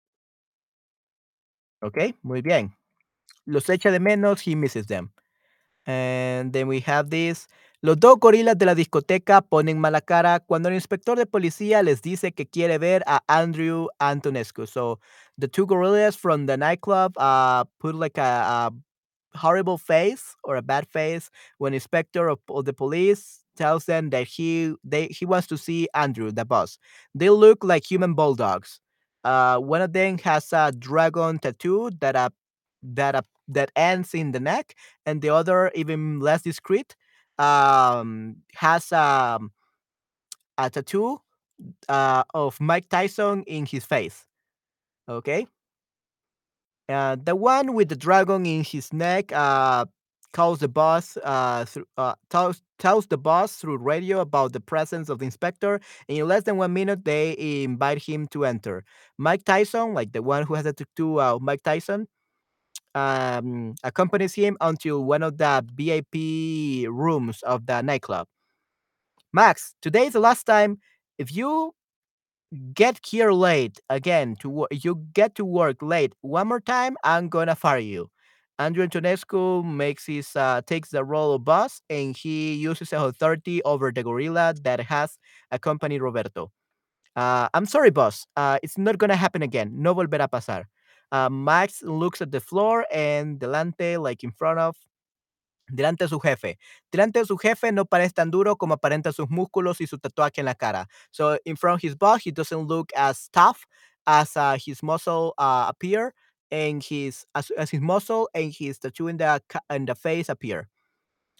Okay. 1.84 2.14
Muy 2.24 2.42
bien. 2.42 2.74
Los 3.46 3.68
echa 3.68 3.92
de 3.92 4.00
menos, 4.00 4.40
he 4.40 4.56
misses 4.56 4.88
them. 4.88 5.12
And 5.86 6.52
then 6.52 6.66
we 6.66 6.80
have 6.80 7.10
this. 7.10 7.46
Los 7.80 8.00
dos 8.00 8.18
gorilas 8.18 8.58
de 8.58 8.66
la 8.66 8.74
discoteca 8.74 9.40
ponen 9.40 9.78
mala 9.78 10.00
cara 10.00 10.40
cuando 10.40 10.68
el 10.68 10.74
inspector 10.74 11.16
de 11.16 11.26
policía 11.26 11.84
les 11.84 12.02
dice 12.02 12.32
que 12.32 12.44
quiere 12.44 12.78
ver 12.78 13.04
a 13.06 13.22
Andrew 13.28 13.86
Antonescu. 14.00 14.66
So 14.66 14.98
the 15.38 15.46
two 15.46 15.64
gorillas 15.64 16.16
from 16.16 16.46
the 16.46 16.56
nightclub 16.56 17.16
uh, 17.18 17.66
put 17.78 17.94
like 17.94 18.18
a, 18.18 18.72
a 18.72 19.38
horrible 19.38 19.78
face 19.78 20.34
or 20.42 20.56
a 20.56 20.62
bad 20.62 20.88
face 20.88 21.30
when 21.58 21.72
inspector 21.72 22.28
of, 22.28 22.40
of 22.48 22.64
the 22.64 22.72
police 22.72 23.39
tells 23.60 23.84
them 23.84 24.10
that 24.10 24.26
he 24.26 24.74
they 24.82 25.06
he 25.08 25.26
wants 25.26 25.46
to 25.48 25.58
see 25.58 25.88
Andrew, 25.94 26.32
the 26.32 26.44
boss. 26.44 26.78
They 27.14 27.30
look 27.30 27.62
like 27.62 27.84
human 27.84 28.14
bulldogs. 28.14 28.80
Uh, 29.22 29.58
one 29.58 29.82
of 29.82 29.92
them 29.92 30.18
has 30.18 30.52
a 30.52 30.72
dragon 30.72 31.38
tattoo 31.38 31.90
that 32.00 32.16
uh, 32.16 32.30
that 32.82 33.14
uh, 33.14 33.22
that 33.48 33.70
ends 33.76 34.14
in 34.14 34.32
the 34.32 34.40
neck, 34.40 34.74
and 35.06 35.20
the 35.22 35.30
other, 35.30 35.70
even 35.74 36.20
less 36.20 36.42
discreet, 36.42 36.96
um, 37.38 38.36
has 38.54 38.92
um, 38.92 39.52
a 40.58 40.70
tattoo 40.70 41.20
uh, 41.88 42.24
of 42.34 42.60
Mike 42.60 42.88
Tyson 42.88 43.42
in 43.46 43.66
his 43.66 43.84
face. 43.84 44.24
Okay. 45.08 45.46
Uh, 46.88 47.16
the 47.22 47.36
one 47.36 47.74
with 47.74 47.88
the 47.88 47.96
dragon 47.96 48.44
in 48.46 48.64
his 48.64 48.92
neck 48.92 49.32
uh, 49.32 49.84
calls 50.32 50.60
the 50.60 50.68
boss 50.68 51.16
uh, 51.18 51.64
uh, 51.96 52.14
tells, 52.30 52.62
tells 52.78 53.06
the 53.06 53.18
boss 53.18 53.56
through 53.56 53.78
radio 53.78 54.20
about 54.20 54.52
the 54.52 54.60
presence 54.60 55.08
of 55.08 55.18
the 55.18 55.24
inspector. 55.24 55.80
And 56.08 56.18
in 56.18 56.28
less 56.28 56.44
than 56.44 56.56
one 56.56 56.72
minute, 56.72 57.04
they 57.04 57.36
invite 57.64 58.02
him 58.02 58.26
to 58.28 58.44
enter. 58.44 58.84
Mike 59.18 59.44
Tyson, 59.44 59.94
like 59.94 60.12
the 60.12 60.22
one 60.22 60.44
who 60.46 60.54
has 60.54 60.66
a 60.66 60.72
tattoo 60.72 61.20
of 61.20 61.42
Mike 61.42 61.62
Tyson, 61.62 62.08
um, 62.94 63.74
accompanies 63.84 64.34
him 64.34 64.56
until 64.60 65.04
one 65.04 65.22
of 65.22 65.38
the 65.38 65.64
VIP 65.74 66.88
rooms 66.90 67.42
of 67.42 67.66
the 67.66 67.82
nightclub. 67.82 68.26
Max, 69.32 69.74
today 69.82 70.06
is 70.06 70.12
the 70.12 70.20
last 70.20 70.44
time. 70.44 70.78
If 71.18 71.34
you 71.34 71.74
get 72.74 72.98
here 73.06 73.32
late 73.32 73.78
again 73.88 74.36
to 74.40 74.66
you 74.72 75.06
get 75.12 75.34
to 75.36 75.44
work 75.44 75.76
late 75.82 76.12
one 76.22 76.48
more 76.48 76.60
time, 76.60 76.96
I'm 77.04 77.28
gonna 77.28 77.54
fire 77.54 77.78
you. 77.78 78.10
Andrew 78.60 78.86
Antonescu 78.86 79.64
makes 79.64 80.04
his 80.04 80.36
uh, 80.36 80.60
takes 80.66 80.90
the 80.90 81.02
role 81.02 81.32
of 81.32 81.44
boss 81.46 81.80
and 81.88 82.14
he 82.14 82.52
uses 82.54 82.90
his 82.90 83.00
authority 83.00 83.62
over 83.64 83.90
the 83.90 84.02
gorilla 84.02 84.54
that 84.62 84.80
has 84.80 85.18
accompanied 85.50 86.02
Roberto. 86.02 86.52
Uh, 87.16 87.48
I'm 87.54 87.64
sorry, 87.64 87.88
boss. 87.88 88.26
Uh, 88.36 88.58
it's 88.62 88.76
not 88.76 88.98
gonna 88.98 89.16
happen 89.16 89.42
again. 89.42 89.72
No 89.74 89.94
volverá 89.94 90.24
a 90.24 90.28
pasar. 90.28 90.64
Uh, 91.10 91.30
Max 91.30 91.82
looks 91.82 92.20
at 92.20 92.32
the 92.32 92.40
floor 92.40 92.84
and 92.92 93.40
delante, 93.40 93.96
like 93.96 94.22
in 94.22 94.30
front 94.30 94.58
of, 94.58 94.76
delante 95.74 96.00
de 96.00 96.08
su 96.08 96.18
jefe. 96.20 96.58
Delante 96.92 97.14
de 97.20 97.24
su 97.24 97.38
jefe 97.38 97.72
no 97.72 97.86
parece 97.86 98.12
tan 98.12 98.30
duro 98.30 98.56
como 98.56 98.74
aparenta 98.76 99.14
sus 99.14 99.26
músculos 99.28 99.80
y 99.80 99.86
su 99.86 99.96
tatuaje 99.96 100.40
en 100.40 100.44
la 100.44 100.54
cara. 100.54 100.86
So 101.12 101.38
in 101.46 101.56
front 101.56 101.76
of 101.76 101.82
his 101.82 101.94
boss, 101.94 102.22
he 102.24 102.30
doesn't 102.30 102.68
look 102.68 102.92
as 102.94 103.30
tough 103.32 103.64
as 104.06 104.36
uh, 104.36 104.58
his 104.62 104.82
muscle 104.82 105.32
uh, 105.38 105.64
appear 105.68 106.12
and 106.50 106.82
his 106.82 107.26
as, 107.34 107.50
as 107.56 107.70
his 107.70 107.80
muscle 107.80 108.28
and 108.34 108.52
his 108.52 108.78
tattoo 108.78 109.08
in 109.08 109.16
the 109.16 109.40
the 109.68 109.94
face 109.94 110.30
appear. 110.30 110.68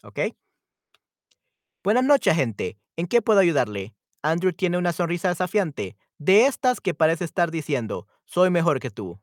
Okay. 0.03 0.35
Buenas 1.83 2.05
noches, 2.05 2.35
gente. 2.35 2.79
¿En 2.97 3.07
qué 3.07 3.23
puedo 3.23 3.41
ayudarle? 3.41 3.95
Andrew 4.23 4.53
tiene 4.53 4.77
una 4.77 4.93
sonrisa 4.93 5.29
desafiante, 5.29 5.97
de 6.19 6.47
estas 6.47 6.81
que 6.81 6.93
parece 6.93 7.25
estar 7.25 7.51
diciendo, 7.51 8.07
soy 8.27 8.51
mejor 8.51 8.81
que 8.81 8.91
tú. 8.91 9.19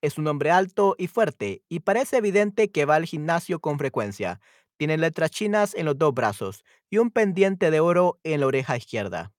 Es 0.00 0.18
un 0.18 0.26
hombre 0.28 0.50
alto 0.50 0.94
y 0.98 1.08
fuerte, 1.08 1.62
y 1.68 1.80
parece 1.80 2.18
evidente 2.18 2.70
que 2.70 2.84
va 2.84 2.96
al 2.96 3.06
gimnasio 3.06 3.60
con 3.60 3.78
frecuencia. 3.78 4.40
Tiene 4.76 4.96
letras 4.96 5.30
chinas 5.30 5.74
en 5.74 5.86
los 5.86 5.98
dos 5.98 6.14
brazos 6.14 6.64
y 6.90 6.98
un 6.98 7.10
pendiente 7.10 7.70
de 7.70 7.80
oro 7.80 8.20
en 8.22 8.40
la 8.40 8.46
oreja 8.46 8.76
izquierda. 8.76 9.32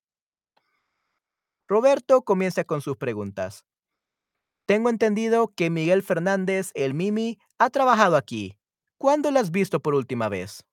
Roberto 1.68 2.24
comienza 2.24 2.64
con 2.66 2.82
sus 2.82 2.98
preguntas. 2.98 3.66
Tengo 4.66 4.90
entendido 4.90 5.50
que 5.56 5.70
Miguel 5.70 6.04
Fernández, 6.04 6.72
el 6.74 6.94
Mimi, 6.94 7.38
ha 7.60 7.70
trabajado 7.70 8.16
aquí. 8.16 8.58
¿Cuándo 8.98 9.32
lo 9.32 9.40
has 9.40 9.52
visto 9.52 9.82
por 9.82 9.94
última 9.94 10.30
vez? 10.30 10.64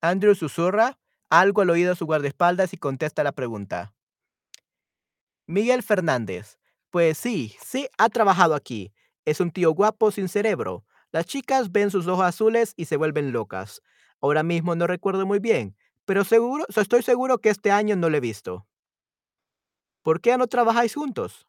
Andrew 0.00 0.34
susurra 0.34 0.98
algo 1.28 1.62
al 1.62 1.70
oído 1.70 1.90
de 1.90 1.96
su 1.96 2.06
guardaespaldas 2.06 2.72
y 2.72 2.76
contesta 2.76 3.24
la 3.24 3.32
pregunta. 3.32 3.92
Miguel 5.46 5.82
Fernández. 5.82 6.58
Pues 6.90 7.18
sí, 7.18 7.56
sí 7.60 7.88
ha 7.98 8.08
trabajado 8.08 8.54
aquí. 8.54 8.92
Es 9.24 9.40
un 9.40 9.50
tío 9.50 9.72
guapo 9.72 10.12
sin 10.12 10.28
cerebro. 10.28 10.84
Las 11.10 11.26
chicas 11.26 11.72
ven 11.72 11.90
sus 11.90 12.06
ojos 12.06 12.24
azules 12.24 12.74
y 12.76 12.84
se 12.84 12.96
vuelven 12.96 13.32
locas. 13.32 13.82
Ahora 14.20 14.42
mismo 14.42 14.76
no 14.76 14.86
recuerdo 14.86 15.26
muy 15.26 15.40
bien, 15.40 15.76
pero 16.04 16.24
seguro, 16.24 16.64
estoy 16.74 17.02
seguro 17.02 17.38
que 17.38 17.50
este 17.50 17.70
año 17.70 17.96
no 17.96 18.08
lo 18.08 18.16
he 18.16 18.20
visto. 18.20 18.66
¿Por 20.02 20.20
qué 20.20 20.36
no 20.38 20.46
trabajáis 20.46 20.94
juntos? 20.94 21.46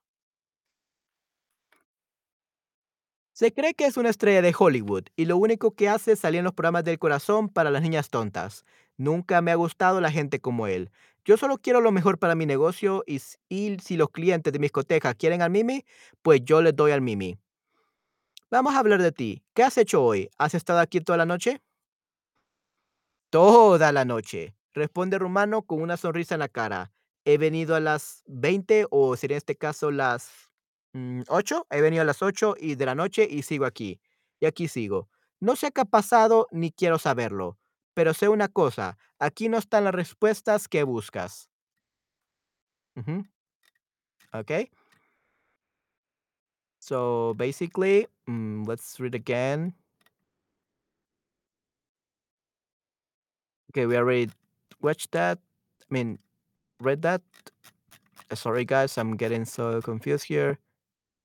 Se 3.38 3.54
cree 3.54 3.76
que 3.76 3.86
es 3.86 3.98
una 3.98 4.10
estrella 4.10 4.42
de 4.42 4.56
Hollywood 4.58 5.10
y 5.16 5.26
lo 5.26 5.38
único 5.38 5.70
que 5.70 5.90
hace 5.90 6.14
es 6.14 6.20
salir 6.22 6.40
en 6.40 6.46
los 6.46 6.56
programas 6.56 6.84
del 6.84 6.98
corazón 6.98 7.50
para 7.50 7.70
las 7.70 7.84
niñas 7.84 8.10
tontas. 8.10 8.66
Nunca 8.98 9.44
me 9.44 9.52
ha 9.52 9.56
gustado 9.56 10.02
la 10.02 10.10
gente 10.10 10.40
como 10.40 10.66
él. 10.66 10.90
Yo 11.24 11.38
solo 11.38 11.60
quiero 11.60 11.80
lo 11.80 11.92
mejor 11.92 12.18
para 12.18 12.34
mi 12.34 12.48
negocio 12.48 13.04
y, 13.06 13.20
si 13.20 13.96
los 13.96 14.10
clientes 14.10 14.52
de 14.52 14.58
mi 14.58 14.64
discoteca 14.64 15.14
quieren 15.14 15.44
al 15.44 15.52
Mimi, 15.52 15.86
pues 16.24 16.42
yo 16.46 16.64
les 16.64 16.76
doy 16.76 16.94
al 16.94 17.02
Mimi. 17.02 17.38
Vamos 18.50 18.74
a 18.74 18.80
hablar 18.80 19.04
de 19.04 19.12
ti. 19.12 19.44
¿Qué 19.54 19.62
has 19.62 19.78
hecho 19.78 20.04
hoy? 20.04 20.32
¿Has 20.40 20.56
estado 20.56 20.80
aquí 20.80 21.00
toda 21.00 21.20
la 21.20 21.28
noche? 21.28 21.62
Toda 23.30 23.92
la 23.92 24.04
noche. 24.04 24.56
Responde 24.74 25.20
Rumano 25.20 25.62
con 25.62 25.84
una 25.84 25.96
sonrisa 25.96 26.34
en 26.34 26.40
la 26.40 26.50
cara. 26.50 26.92
He 27.24 27.38
venido 27.38 27.76
a 27.76 27.82
las 27.82 28.24
20 28.26 28.88
o 28.90 29.16
sería 29.16 29.36
en 29.36 29.38
este 29.38 29.56
caso 29.56 29.92
las 29.92 30.47
mm, 30.94 31.24
8. 31.28 31.68
He 31.70 31.82
venido 31.82 32.02
a 32.04 32.06
las 32.06 32.22
8 32.22 32.56
y 32.60 32.76
de 32.76 32.86
la 32.86 32.96
noche 32.96 33.28
y 33.30 33.44
sigo 33.44 33.66
aquí. 33.66 34.00
Y 34.40 34.46
aquí 34.46 34.68
sigo. 34.68 35.10
No 35.40 35.56
sé 35.56 35.72
qué 35.72 35.82
ha 35.82 35.86
pasado 35.86 36.48
ni 36.52 36.72
quiero 36.72 37.00
saberlo. 37.00 37.58
Pero 37.94 38.14
sé 38.14 38.30
una 38.30 38.48
cosa. 38.48 38.98
Aquí 39.20 39.50
no 39.50 39.58
están 39.58 39.84
las 39.86 39.94
respuestas 39.96 40.68
que 40.68 40.84
buscas. 40.84 41.50
Ujú, 42.96 43.24
Okay. 44.34 44.70
So 46.80 47.34
basically, 47.36 48.08
mm, 48.30 48.66
let's 48.68 49.00
read 49.00 49.16
again. 49.16 49.74
Okay, 53.72 53.86
we 53.86 53.96
already 53.98 54.30
watched 54.82 55.12
that. 55.12 55.40
I 55.82 55.86
mean, 55.94 56.20
read 56.80 57.02
that. 57.04 57.22
Uh, 58.32 58.36
Sorry, 58.36 58.66
guys, 58.66 58.98
I'm 58.98 59.16
getting 59.16 59.46
so 59.46 59.82
confused 59.82 60.26
here. 60.26 60.60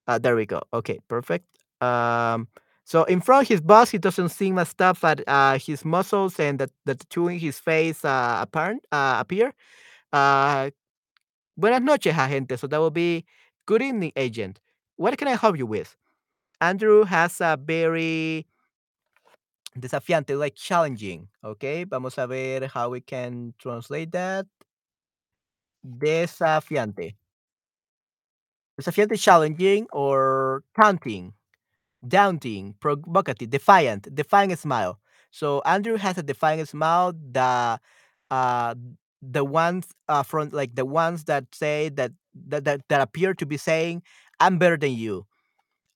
Uh, 0.06 0.18
there 0.18 0.36
we 0.36 0.46
go. 0.46 0.62
Okay, 0.72 0.98
perfect. 1.08 1.46
Um, 1.80 2.48
so 2.84 3.04
in 3.04 3.20
front 3.20 3.42
of 3.44 3.48
his 3.48 3.60
boss, 3.60 3.90
he 3.90 3.98
doesn't 3.98 4.30
seem 4.30 4.58
as 4.58 4.74
tough 4.74 5.04
at 5.04 5.26
uh, 5.28 5.58
his 5.58 5.84
muscles 5.84 6.38
and 6.40 6.58
the, 6.58 6.70
the 6.84 6.94
tattoo 6.94 7.28
in 7.28 7.38
his 7.38 7.58
face 7.58 8.04
uh, 8.04 8.38
apparent 8.40 8.84
uh, 8.90 9.16
appear. 9.20 9.54
Uh, 10.12 10.70
buenas 11.56 11.80
noches, 11.80 12.14
agente. 12.14 12.58
So 12.58 12.66
that 12.66 12.78
will 12.78 12.90
be 12.90 13.24
good 13.66 13.82
evening, 13.82 14.12
agent. 14.16 14.60
What 14.96 15.16
can 15.16 15.28
I 15.28 15.36
help 15.36 15.56
you 15.56 15.66
with? 15.66 15.96
Andrew 16.60 17.04
has 17.04 17.40
a 17.40 17.58
very 17.60 18.46
desafiante, 19.78 20.38
like 20.38 20.54
challenging. 20.54 21.28
Okay, 21.44 21.84
vamos 21.84 22.18
a 22.18 22.26
ver 22.26 22.66
how 22.66 22.90
we 22.90 23.00
can 23.00 23.54
translate 23.58 24.12
that. 24.12 24.46
Desafiante. 25.84 27.14
Desafiante, 28.80 29.18
challenging 29.20 29.86
or 29.92 30.62
taunting. 30.80 31.34
daunting, 32.06 32.74
provocative, 32.80 33.50
defiant, 33.50 34.08
defiant 34.14 34.58
smile. 34.58 34.98
So 35.30 35.62
Andrew 35.66 35.96
has 35.96 36.18
a 36.18 36.22
defiant 36.22 36.68
smile. 36.68 37.12
The 37.14 37.80
uh 38.30 38.74
the 39.22 39.44
ones 39.44 39.86
uh 40.08 40.22
from 40.24 40.50
like 40.50 40.74
the 40.76 40.84
ones 40.86 41.24
that 41.24 41.46
say 41.54 41.90
that 41.90 42.12
that 42.48 42.64
that, 42.64 42.82
that 42.88 43.00
appear 43.02 43.34
to 43.34 43.46
be 43.46 43.56
saying, 43.58 44.02
I'm 44.40 44.58
better 44.58 44.76
than 44.78 44.92
you. 44.94 45.26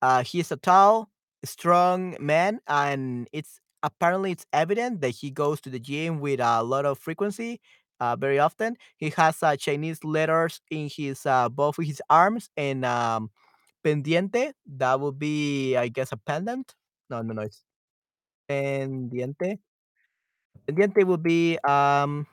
Uh 0.03 0.23
he's 0.25 0.53
a 0.53 0.57
tall, 0.57 1.11
strong 1.45 2.17
man, 2.21 2.61
and 2.69 3.29
it's 3.33 3.61
apparently 3.83 4.33
it's 4.33 4.47
evident 4.53 5.01
that 5.03 5.11
he 5.11 5.31
goes 5.31 5.61
to 5.63 5.71
the 5.71 5.79
gym 5.81 6.21
with 6.21 6.41
a 6.41 6.63
lot 6.63 6.87
of 6.87 6.99
frequency. 6.99 7.61
Uh, 7.99 8.17
very 8.17 8.39
often, 8.39 8.77
he 8.97 9.11
has 9.17 9.43
uh, 9.43 9.57
Chinese 9.57 10.05
letters 10.05 10.61
in 10.71 10.89
his 10.91 11.25
uh, 11.25 11.49
both 11.49 11.77
his 11.81 12.03
arms 12.11 12.51
and 12.57 12.85
um, 12.85 13.31
Pendiente, 13.87 14.53
that 14.67 14.99
would 14.99 15.17
be, 15.17 15.77
I 15.77 15.87
guess, 15.87 16.11
a 16.11 16.17
pendant? 16.17 16.75
No, 17.09 17.23
no, 17.23 17.35
no, 17.35 17.43
it's 17.43 17.63
pendiente. 18.51 19.59
Pendiente 20.67 21.07
would 21.07 21.23
be, 21.23 21.57
um, 21.63 22.27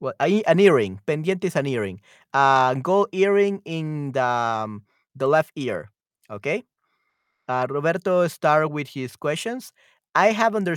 what, 0.00 0.16
a 0.20 0.42
an 0.44 0.60
earring. 0.60 1.00
Pendiente 1.06 1.44
is 1.44 1.56
an 1.56 1.66
earring. 1.66 2.02
Uh, 2.34 2.74
gold 2.74 3.08
earring 3.12 3.62
in 3.64 4.12
the, 4.12 4.22
um, 4.22 4.82
the 5.16 5.26
left 5.26 5.50
ear. 5.56 5.90
Okay. 6.30 6.64
Uh, 7.48 7.66
Roberto 7.70 8.28
start 8.28 8.70
with 8.70 8.88
his 8.88 9.16
questions. 9.16 9.72
I 10.14 10.32
have 10.32 10.54
under 10.54 10.76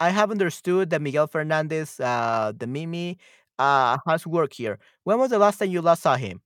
I 0.00 0.10
have 0.10 0.30
understood 0.30 0.90
that 0.90 1.02
Miguel 1.02 1.26
Fernandez, 1.26 2.00
uh, 2.00 2.52
the 2.56 2.66
Mimi, 2.66 3.18
uh, 3.58 3.98
has 4.08 4.26
work 4.26 4.52
here. 4.54 4.78
When 5.04 5.18
was 5.18 5.30
the 5.30 5.38
last 5.38 5.58
time 5.58 5.70
you 5.70 5.82
last 5.82 6.02
saw 6.02 6.16
him? 6.16 6.40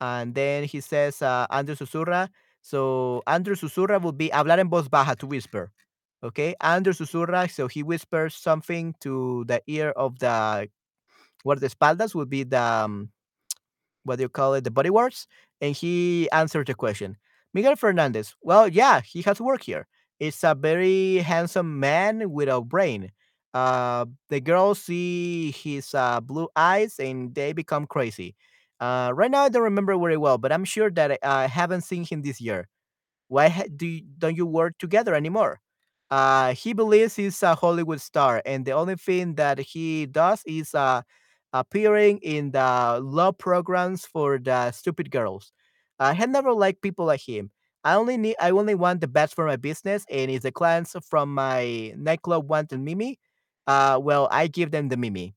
And 0.00 0.34
then 0.34 0.64
he 0.64 0.80
says, 0.80 1.22
uh, 1.22 1.46
Andrew 1.50 1.74
Susurra. 1.74 2.28
So 2.62 3.22
Andrew 3.26 3.56
Susurra 3.56 4.00
will 4.00 4.12
be 4.12 4.30
hablar 4.30 4.58
en 4.58 4.68
voz 4.70 4.88
baja 4.88 5.14
to 5.16 5.26
whisper. 5.26 5.72
Okay, 6.22 6.54
Andrew 6.60 6.92
Susurra. 6.92 7.50
So 7.50 7.68
he 7.68 7.82
whispers 7.82 8.34
something 8.34 8.94
to 9.00 9.44
the 9.46 9.60
ear 9.66 9.90
of 9.90 10.18
the 10.20 10.68
guardaespaldas. 11.46 12.14
would 12.14 12.30
be 12.30 12.44
the 12.44 12.60
um, 12.60 13.10
what 14.04 14.16
do 14.16 14.22
you 14.22 14.28
call 14.28 14.54
it, 14.54 14.64
the 14.64 14.70
body 14.70 14.88
bodyguards, 14.90 15.26
and 15.60 15.74
he 15.76 16.30
answered 16.32 16.66
the 16.66 16.74
question. 16.74 17.16
Miguel 17.54 17.76
Fernandez. 17.76 18.34
Well, 18.42 18.68
yeah, 18.68 19.00
he 19.00 19.22
has 19.22 19.40
work 19.40 19.62
here. 19.62 19.86
It's 20.20 20.44
a 20.44 20.54
very 20.54 21.16
handsome 21.18 21.80
man 21.80 22.30
with 22.30 22.48
a 22.48 22.60
brain. 22.60 23.10
Uh, 23.52 24.06
the 24.28 24.40
girls 24.40 24.80
see 24.82 25.52
his 25.52 25.94
uh, 25.94 26.20
blue 26.20 26.48
eyes 26.56 26.98
and 26.98 27.34
they 27.34 27.52
become 27.52 27.86
crazy. 27.86 28.34
Uh, 28.80 29.12
right 29.14 29.30
now, 29.30 29.42
I 29.44 29.48
don't 29.48 29.62
remember 29.62 29.96
very 29.98 30.16
well, 30.16 30.38
but 30.38 30.52
I'm 30.52 30.64
sure 30.64 30.90
that 30.92 31.18
I 31.22 31.46
haven't 31.46 31.82
seen 31.82 32.04
him 32.04 32.22
this 32.22 32.40
year. 32.40 32.68
Why 33.28 33.66
do 33.74 33.86
you, 33.86 34.02
don't 34.18 34.36
you 34.36 34.46
work 34.46 34.78
together 34.78 35.14
anymore? 35.14 35.60
Uh, 36.10 36.54
he 36.54 36.72
believes 36.72 37.16
he's 37.16 37.42
a 37.42 37.54
Hollywood 37.54 38.00
star, 38.00 38.42
and 38.44 38.64
the 38.64 38.72
only 38.72 38.96
thing 38.96 39.34
that 39.36 39.58
he 39.58 40.06
does 40.06 40.42
is 40.46 40.74
uh, 40.74 41.02
appearing 41.52 42.18
in 42.18 42.52
the 42.52 43.00
love 43.02 43.38
programs 43.38 44.04
for 44.04 44.38
the 44.38 44.70
stupid 44.72 45.10
girls. 45.10 45.52
I 45.98 46.12
had 46.12 46.30
never 46.30 46.52
liked 46.52 46.82
people 46.82 47.06
like 47.06 47.22
him. 47.26 47.50
I 47.84 47.94
only 47.94 48.16
need, 48.16 48.36
I 48.40 48.50
only 48.50 48.74
want 48.74 49.00
the 49.00 49.08
best 49.08 49.34
for 49.34 49.46
my 49.46 49.56
business, 49.56 50.06
and 50.10 50.30
if 50.30 50.42
the 50.42 50.52
clients 50.52 50.96
from 51.08 51.34
my 51.34 51.92
nightclub 51.96 52.48
want 52.48 52.70
the 52.70 52.78
Mimi, 52.78 53.18
uh, 53.66 53.98
well, 54.02 54.28
I 54.30 54.46
give 54.46 54.70
them 54.70 54.88
the 54.88 54.96
Mimi. 54.96 55.34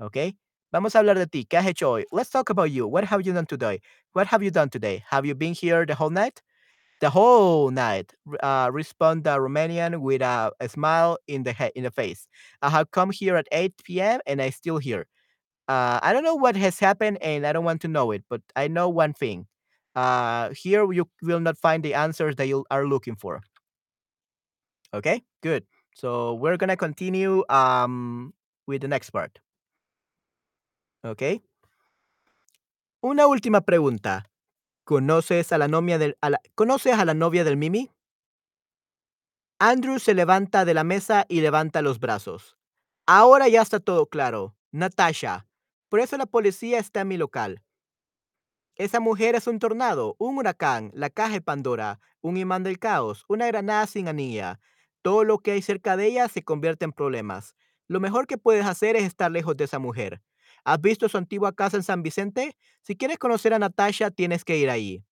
Okay. 0.00 0.34
Vamos 0.72 0.94
a 0.94 0.98
hablar 0.98 1.14
de 1.14 1.26
ti. 1.26 1.44
¿Qué 1.44 1.56
has 1.58 1.66
hecho 1.66 1.90
hoy? 1.92 2.04
Let's 2.12 2.28
talk 2.30 2.50
about 2.50 2.70
you. 2.70 2.86
What 2.86 3.04
have 3.04 3.24
you 3.24 3.32
done 3.32 3.46
today? 3.46 3.80
What 4.12 4.26
have 4.26 4.42
you 4.42 4.50
done 4.50 4.68
today? 4.68 5.04
Have 5.08 5.24
you 5.24 5.34
been 5.34 5.54
here 5.54 5.86
the 5.86 5.94
whole 5.94 6.10
night? 6.10 6.42
The 7.00 7.10
whole 7.10 7.70
night, 7.70 8.12
uh, 8.42 8.70
respond 8.72 9.24
the 9.24 9.38
Romanian 9.38 10.00
with 10.00 10.22
a, 10.22 10.52
a 10.60 10.68
smile 10.68 11.18
in 11.28 11.44
the 11.44 11.52
head 11.52 11.72
in 11.76 11.84
the 11.84 11.90
face. 11.90 12.26
I 12.62 12.70
have 12.70 12.90
come 12.90 13.10
here 13.10 13.36
at 13.36 13.46
8 13.52 14.00
p.m. 14.00 14.20
and 14.26 14.42
I 14.42 14.50
still 14.50 14.78
here. 14.78 15.06
Uh, 15.68 16.00
I 16.02 16.12
don't 16.12 16.24
know 16.24 16.34
what 16.36 16.56
has 16.56 16.78
happened 16.78 17.18
and 17.22 17.46
I 17.46 17.52
don't 17.52 17.64
want 17.64 17.82
to 17.82 17.88
know 17.88 18.10
it, 18.12 18.24
but 18.30 18.42
I 18.56 18.68
know 18.68 18.88
one 18.88 19.14
thing. 19.14 19.46
Uh, 19.96 20.50
here 20.50 20.84
you 20.92 21.08
will 21.22 21.40
not 21.40 21.56
find 21.56 21.82
the 21.82 21.94
answers 21.94 22.36
that 22.36 22.46
you 22.46 22.64
are 22.70 22.86
looking 22.86 23.16
for. 23.16 23.40
Okay, 24.92 25.24
good. 25.42 25.64
So 25.94 26.34
we're 26.34 26.58
gonna 26.58 26.76
continue 26.76 27.42
um 27.48 28.34
with 28.66 28.82
the 28.82 28.88
next 28.88 29.10
part. 29.10 29.40
Okay. 31.02 31.40
Una 33.02 33.26
última 33.26 33.62
pregunta. 33.62 34.28
¿Conoces 34.84 35.48
¿Conoces 36.54 36.92
a 36.92 37.04
la 37.04 37.14
novia 37.14 37.44
del 37.44 37.56
Mimi? 37.56 37.90
Andrew 39.58 39.98
se 39.98 40.14
levanta 40.14 40.64
de 40.64 40.74
la 40.74 40.84
mesa 40.84 41.24
y 41.28 41.40
levanta 41.40 41.80
los 41.80 41.98
brazos. 41.98 42.56
Ahora 43.06 43.48
ya 43.48 43.62
está 43.62 43.80
todo 43.80 44.06
claro. 44.06 44.54
Natasha. 44.72 45.46
Por 45.88 46.00
eso 46.00 46.16
la 46.18 46.26
policía 46.26 46.78
está 46.78 47.00
en 47.00 47.08
mi 47.08 47.16
local. 47.16 47.62
Esa 48.76 49.00
mujer 49.00 49.34
es 49.34 49.46
un 49.46 49.58
tornado, 49.58 50.16
un 50.18 50.36
huracán, 50.36 50.90
la 50.92 51.08
caja 51.08 51.32
de 51.32 51.40
Pandora, 51.40 51.98
un 52.20 52.36
imán 52.36 52.62
del 52.62 52.78
caos, 52.78 53.24
una 53.26 53.46
granada 53.46 53.86
sin 53.86 54.06
anilla. 54.06 54.60
Todo 55.00 55.24
lo 55.24 55.38
que 55.38 55.52
hay 55.52 55.62
cerca 55.62 55.96
de 55.96 56.06
ella 56.06 56.28
se 56.28 56.42
convierte 56.42 56.84
en 56.84 56.92
problemas. 56.92 57.54
Lo 57.88 58.00
mejor 58.00 58.26
que 58.26 58.36
puedes 58.36 58.66
hacer 58.66 58.94
es 58.96 59.04
estar 59.04 59.32
lejos 59.32 59.56
de 59.56 59.64
esa 59.64 59.78
mujer. 59.78 60.20
¿Has 60.62 60.78
visto 60.80 61.08
su 61.08 61.16
antigua 61.16 61.54
casa 61.54 61.78
en 61.78 61.84
San 61.84 62.02
Vicente? 62.02 62.54
Si 62.82 62.96
quieres 62.96 63.16
conocer 63.18 63.54
a 63.54 63.58
Natasha, 63.58 64.10
tienes 64.10 64.44
que 64.44 64.58
ir 64.58 64.68
ahí. 64.68 65.02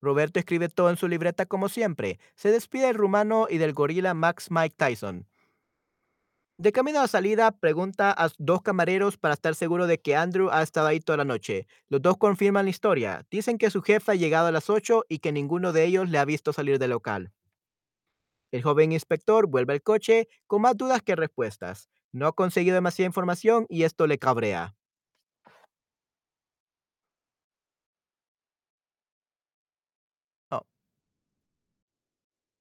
Roberto 0.00 0.38
escribe 0.38 0.70
todo 0.70 0.88
en 0.88 0.96
su 0.96 1.06
libreta 1.06 1.44
como 1.44 1.68
siempre. 1.68 2.18
Se 2.34 2.50
despide 2.50 2.86
del 2.86 2.96
rumano 2.96 3.46
y 3.50 3.58
del 3.58 3.74
gorila 3.74 4.14
Max 4.14 4.50
Mike 4.50 4.76
Tyson. 4.78 5.26
De 6.58 6.72
camino 6.72 7.00
a 7.00 7.02
la 7.02 7.08
salida, 7.08 7.50
pregunta 7.50 8.14
a 8.16 8.30
dos 8.38 8.62
camareros 8.62 9.18
para 9.18 9.34
estar 9.34 9.54
seguro 9.54 9.86
de 9.86 10.00
que 10.00 10.16
Andrew 10.16 10.48
ha 10.50 10.62
estado 10.62 10.86
ahí 10.86 11.00
toda 11.00 11.18
la 11.18 11.24
noche. 11.26 11.66
Los 11.90 12.00
dos 12.00 12.16
confirman 12.16 12.64
la 12.64 12.70
historia. 12.70 13.26
Dicen 13.30 13.58
que 13.58 13.70
su 13.70 13.82
jefe 13.82 14.12
ha 14.12 14.14
llegado 14.14 14.46
a 14.46 14.52
las 14.52 14.70
8 14.70 15.04
y 15.08 15.18
que 15.18 15.32
ninguno 15.32 15.74
de 15.74 15.84
ellos 15.84 16.08
le 16.08 16.18
ha 16.18 16.24
visto 16.24 16.54
salir 16.54 16.78
del 16.78 16.90
local. 16.90 17.32
El 18.52 18.62
joven 18.62 18.92
inspector 18.92 19.46
vuelve 19.46 19.74
al 19.74 19.82
coche 19.82 20.28
con 20.46 20.62
más 20.62 20.78
dudas 20.78 21.02
que 21.02 21.14
respuestas. 21.14 21.90
No 22.12 22.26
ha 22.26 22.32
conseguido 22.32 22.74
demasiada 22.76 23.08
información 23.08 23.66
y 23.68 23.82
esto 23.82 24.06
le 24.06 24.18
cabrea. 24.18 24.74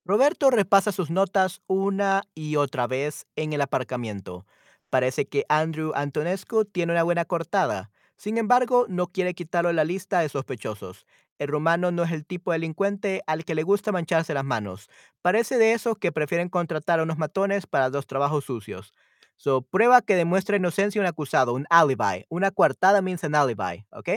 Roberto 0.05 0.51
repasa 0.51 0.91
sus 0.91 1.09
notas 1.09 1.61
una 1.67 2.23
y 2.35 2.57
otra 2.57 2.85
vez 2.87 3.25
en 3.35 3.53
el 3.53 3.61
aparcamiento. 3.61 4.45
Parece 4.89 5.27
que 5.27 5.45
Andrew 5.49 5.91
Antonescu 5.95 6.65
tiene 6.65 6.93
una 6.93 7.03
buena 7.03 7.25
cortada. 7.25 7.91
Sin 8.17 8.37
embargo, 8.37 8.85
no 8.87 9.07
quiere 9.07 9.33
quitarlo 9.33 9.69
de 9.69 9.73
la 9.75 9.83
lista 9.83 10.19
de 10.19 10.29
sospechosos. 10.29 11.05
El 11.39 11.47
rumano 11.49 11.91
no 11.91 12.03
es 12.03 12.11
el 12.11 12.25
tipo 12.25 12.51
de 12.51 12.55
delincuente 12.59 13.21
al 13.27 13.43
que 13.45 13.55
le 13.55 13.63
gusta 13.63 13.91
mancharse 13.91 14.33
las 14.33 14.45
manos. 14.45 14.89
Parece 15.21 15.57
de 15.57 15.73
esos 15.73 15.97
que 15.97 16.11
prefieren 16.11 16.49
contratar 16.49 16.99
a 16.99 17.03
unos 17.03 17.17
matones 17.17 17.65
para 17.67 17.89
los 17.89 18.07
trabajos 18.07 18.45
sucios. 18.45 18.93
So, 19.37 19.63
prueba 19.63 20.01
que 20.01 20.15
demuestra 20.15 20.55
inocencia 20.55 21.01
un 21.01 21.07
acusado, 21.07 21.53
un 21.53 21.65
alibi. 21.69 22.25
Una 22.29 22.51
coartada 22.51 23.01
means 23.01 23.23
an 23.25 23.35
alibi, 23.35 23.85
¿ok? 23.91 24.09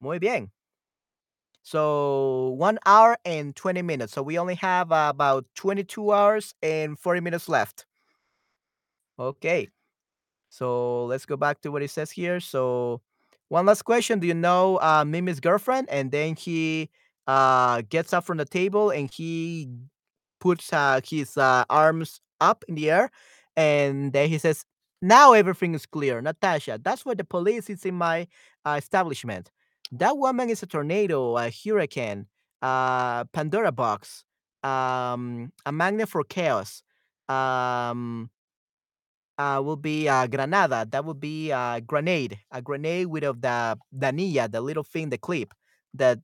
Muy 0.00 0.18
bien. 0.18 0.50
So 1.66 2.50
one 2.58 2.78
hour 2.86 3.16
and 3.24 3.54
20 3.56 3.82
minutes. 3.82 4.12
So 4.12 4.22
we 4.22 4.38
only 4.38 4.54
have 4.54 4.92
uh, 4.92 5.08
about 5.10 5.46
22 5.56 6.12
hours 6.12 6.54
and 6.62 6.96
40 6.96 7.20
minutes 7.20 7.48
left. 7.48 7.86
Okay. 9.18 9.68
So 10.48 11.06
let's 11.06 11.26
go 11.26 11.36
back 11.36 11.60
to 11.62 11.72
what 11.72 11.82
it 11.82 11.90
says 11.90 12.12
here. 12.12 12.38
So 12.38 13.00
one 13.48 13.66
last 13.66 13.82
question. 13.82 14.20
Do 14.20 14.28
you 14.28 14.34
know 14.34 14.76
uh, 14.76 15.04
Mimi's 15.04 15.40
girlfriend? 15.40 15.88
And 15.90 16.12
then 16.12 16.36
he 16.36 16.88
uh, 17.26 17.82
gets 17.88 18.12
up 18.12 18.24
from 18.24 18.36
the 18.36 18.44
table 18.44 18.90
and 18.90 19.10
he 19.12 19.68
puts 20.38 20.72
uh, 20.72 21.00
his 21.04 21.36
uh, 21.36 21.64
arms 21.68 22.20
up 22.40 22.64
in 22.68 22.76
the 22.76 22.92
air. 22.92 23.10
And 23.56 24.12
then 24.12 24.28
he 24.28 24.38
says, 24.38 24.64
Now 25.02 25.32
everything 25.32 25.74
is 25.74 25.84
clear. 25.84 26.22
Natasha, 26.22 26.78
that's 26.80 27.04
why 27.04 27.14
the 27.14 27.24
police 27.24 27.68
is 27.68 27.84
in 27.84 27.96
my 27.96 28.28
uh, 28.64 28.76
establishment. 28.78 29.50
That 29.92 30.18
woman 30.18 30.50
is 30.50 30.62
a 30.62 30.66
tornado, 30.66 31.36
a 31.36 31.50
hurricane, 31.50 32.26
a 32.62 33.26
Pandora 33.32 33.72
box, 33.72 34.24
um, 34.62 35.52
a 35.64 35.72
magnet 35.72 36.08
for 36.08 36.24
chaos. 36.24 36.82
Um, 37.28 38.30
uh, 39.38 39.60
will 39.64 39.76
be 39.76 40.08
uh, 40.08 40.26
granada. 40.26 40.86
That 40.90 41.04
would 41.04 41.20
be 41.20 41.50
a 41.50 41.80
grenade, 41.86 42.38
a 42.50 42.62
grenade 42.62 43.08
with 43.08 43.24
of 43.24 43.40
the 43.42 43.78
danilla, 43.94 44.50
the 44.50 44.60
little 44.60 44.84
thing, 44.84 45.10
the 45.10 45.18
clip 45.18 45.52
that 45.94 46.18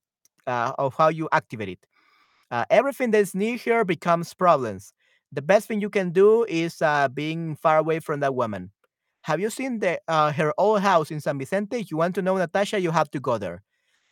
uh, 0.47 0.73
of 0.79 0.95
how 0.95 1.09
you 1.09 1.29
activate 1.33 1.69
it. 1.69 1.87
Uh, 2.51 2.65
everything 2.71 3.11
that's 3.11 3.35
near 3.35 3.57
here 3.57 3.85
becomes 3.85 4.35
problems. 4.35 4.93
The 5.33 5.43
best 5.43 5.69
thing 5.69 5.81
you 5.81 5.91
can 5.91 6.11
do 6.11 6.45
is 6.45 6.83
uh, 6.83 7.09
being 7.09 7.57
far 7.57 7.79
away 7.79 8.01
from 8.01 8.21
that 8.21 8.35
woman. 8.35 8.71
Have 9.23 9.41
you 9.41 9.51
seen 9.51 9.79
the 9.79 10.01
uh, 10.09 10.33
her 10.33 10.53
old 10.59 10.81
house 10.81 11.11
in 11.11 11.21
San 11.21 11.39
Vicente? 11.39 11.79
If 11.79 11.91
you 11.91 11.97
want 11.97 12.15
to 12.17 12.23
know 12.23 12.37
Natasha, 12.37 12.81
you 12.81 12.91
have 12.91 13.11
to 13.13 13.21
go 13.21 13.39
there. 13.39 13.63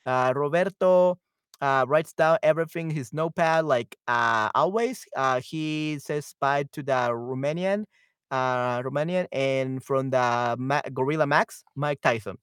Uh, 0.07 0.33
Roberto 0.37 1.19
uh, 1.61 1.85
writes 1.89 2.13
down 2.15 2.39
everything 2.43 2.91
in 2.91 2.97
his 2.97 3.13
notepad, 3.13 3.65
like 3.67 3.97
uh, 4.09 4.51
always. 4.55 5.07
Uh, 5.17 5.41
he 5.41 5.99
says 6.01 6.35
bye 6.41 6.65
to 6.73 6.83
the 6.83 7.11
Romanian, 7.13 7.85
uh, 8.31 8.83
Romanian, 8.83 9.27
and 9.33 9.83
from 9.85 10.11
the 10.11 10.57
Ma- 10.59 10.83
Gorilla 10.95 11.27
Max, 11.27 11.65
Mike 11.77 12.01
Tyson. 12.03 12.39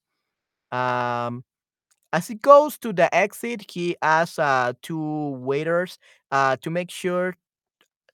Um, 0.72 1.44
as 2.14 2.28
he 2.28 2.36
goes 2.36 2.78
to 2.80 2.94
the 2.94 3.14
exit, 3.14 3.70
he 3.72 3.98
asks 4.02 4.40
uh, 4.40 4.74
two 4.82 5.32
waiters 5.42 6.00
uh, 6.32 6.58
to 6.62 6.70
make 6.70 6.92
sure 6.92 7.36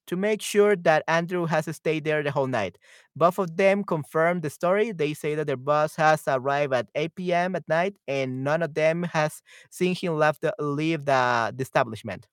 to 0.07 0.15
make 0.15 0.41
sure 0.41 0.75
that 0.75 1.03
Andrew 1.07 1.45
has 1.45 1.65
stayed 1.75 2.03
there 2.03 2.23
the 2.23 2.31
whole 2.31 2.47
night. 2.47 2.77
Both 3.15 3.39
of 3.39 3.57
them 3.57 3.83
confirm 3.83 4.41
the 4.41 4.49
story. 4.49 4.91
They 4.91 5.13
say 5.13 5.35
that 5.35 5.47
their 5.47 5.57
boss 5.57 5.95
has 5.95 6.23
arrived 6.27 6.73
at 6.73 6.89
8 6.95 7.33
p.m. 7.33 7.55
at 7.55 7.67
night, 7.69 7.95
and 8.07 8.43
none 8.43 8.61
of 8.63 8.73
them 8.73 9.03
has 9.03 9.41
seen 9.69 9.95
him 9.95 10.17
left 10.17 10.41
the, 10.41 10.53
leave 10.59 11.05
the, 11.05 11.53
the 11.55 11.61
establishment. 11.61 12.27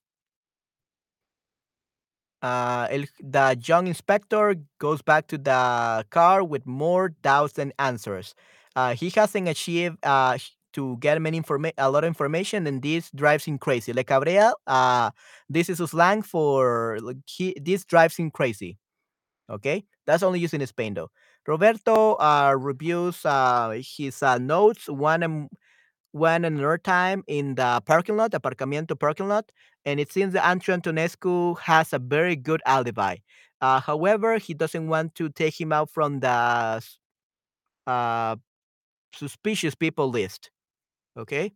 Uh, 2.43 2.87
el, 2.91 3.05
the 3.21 3.59
young 3.67 3.87
inspector 3.87 4.55
goes 4.79 5.03
back 5.03 5.27
to 5.27 5.37
the 5.37 6.05
car 6.11 6.43
with 6.43 6.67
more 6.67 7.11
doubts 7.23 7.53
than 7.55 7.73
answers. 7.79 8.35
Uh, 8.75 8.95
he 8.95 9.11
hasn't 9.11 9.47
achieved 9.49 9.99
uh, 10.05 10.39
to 10.75 10.97
get 10.99 11.21
many 11.21 11.41
informa- 11.41 11.73
a 11.79 11.91
lot 11.91 12.05
of 12.05 12.09
information, 12.09 12.67
and 12.67 12.83
this 12.83 13.11
drives 13.15 13.45
him 13.45 13.59
crazy. 13.59 13.93
Le 13.93 14.05
cabrea, 14.05 14.53
uh, 14.67 15.11
this 15.49 15.69
is 15.69 15.81
a 15.81 15.89
slang 15.89 16.23
for 16.23 16.99
like, 17.03 17.19
he, 17.27 17.55
this 17.61 17.85
drives 17.85 18.17
him 18.17 18.31
crazy. 18.31 18.79
Okay, 19.51 19.85
that's 20.07 20.23
only 20.23 20.41
used 20.41 20.55
in 20.55 20.67
Spain 20.67 20.95
though. 20.95 21.11
Roberto 21.47 22.15
uh, 22.15 22.55
reviews 22.59 23.25
uh, 23.25 23.81
his 23.83 24.23
uh, 24.23 24.39
notes 24.39 24.89
one 24.89 25.23
and 25.23 25.49
one 26.13 26.45
another 26.45 26.79
time 26.79 27.23
in 27.29 27.55
the 27.55 27.83
parking 27.87 28.17
lot, 28.17 28.33
aparcamiento 28.33 28.99
parking 28.99 29.29
lot, 29.29 29.51
and 29.85 30.01
it 30.01 30.13
seems 30.13 30.33
that 30.35 30.47
Andrew 30.47 30.75
Antonescu 30.77 31.59
has 31.61 31.93
a 31.93 31.99
very 31.99 32.37
good 32.37 32.63
alibi. 32.67 33.17
Uh, 33.61 33.81
however, 33.81 34.39
he 34.39 34.55
doesn't 34.55 34.89
want 34.89 35.15
to 35.17 35.29
take 35.31 35.61
him 35.61 35.73
out 35.73 35.91
from 35.91 36.21
the 36.21 36.83
uh, 37.87 38.37
suspicious 39.15 39.75
people 39.75 40.11
list. 40.11 40.51
Okay. 41.17 41.53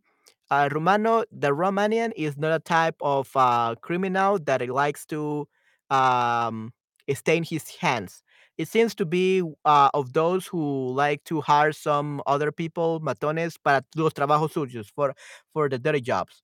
Uh, 0.51 0.69
Romano, 0.71 1.23
the 1.31 1.49
Romanian 1.49 2.11
is 2.15 2.37
not 2.37 2.53
a 2.55 2.59
type 2.59 2.95
of 3.01 3.29
uh, 3.35 3.75
criminal 3.81 4.37
that 4.45 4.67
likes 4.69 5.05
to 5.07 5.47
um, 5.89 6.71
stain 7.13 7.43
his 7.43 7.67
hands. 7.77 8.21
It 8.57 8.67
seems 8.67 8.95
to 8.95 9.05
be 9.05 9.41
uh, 9.65 9.89
of 9.93 10.13
those 10.13 10.47
who 10.47 10.93
like 10.93 11.23
to 11.25 11.41
hire 11.41 11.71
some 11.73 12.21
other 12.27 12.51
people, 12.51 13.01
matones, 13.01 13.57
para 13.61 13.83
los 13.95 14.13
trabajos 14.13 14.53
sucios, 14.53 14.87
for, 14.95 15.13
for 15.51 15.67
the 15.67 15.79
dirty 15.79 16.01
jobs. 16.01 16.43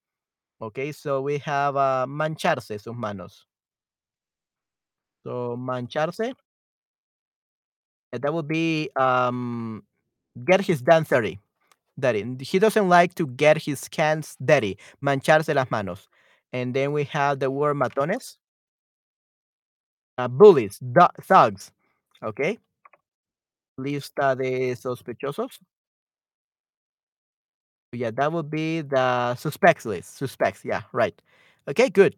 Okay, 0.62 0.92
so 0.92 1.22
we 1.22 1.40
have 1.40 1.78
uh, 1.78 2.06
mancharse 2.10 2.82
sus 2.82 2.96
manos. 2.96 3.46
So 5.24 5.58
mancharse, 5.58 6.36
that 8.12 8.34
would 8.34 8.48
be 8.48 8.90
um, 8.96 9.84
get 10.46 10.62
his 10.62 10.84
hands 10.90 11.10
dirty. 11.10 11.40
Dirty. 12.00 12.26
He 12.42 12.60
doesn't 12.60 12.90
like 12.90 13.16
to 13.16 13.28
get 13.28 13.58
his 13.62 13.88
hands 13.96 14.36
dirty, 14.44 14.78
mancharse 15.04 15.54
las 15.54 15.70
manos. 15.72 16.08
And 16.54 16.74
then 16.74 16.92
we 16.94 17.06
have 17.06 17.40
the 17.40 17.50
word 17.52 17.78
matones, 17.78 18.38
uh, 20.18 20.28
bullies, 20.28 20.80
thugs. 21.24 21.72
Okay, 22.24 22.60
lista 23.78 24.36
de 24.36 24.76
sospechosos. 24.76 25.60
Yeah, 27.94 28.12
that 28.12 28.32
would 28.32 28.50
be 28.50 28.82
the 28.82 29.36
suspects 29.36 29.86
list. 29.86 30.16
Suspects. 30.18 30.64
Yeah, 30.64 30.84
right. 30.94 31.20
Okay, 31.68 31.90
good. 31.90 32.16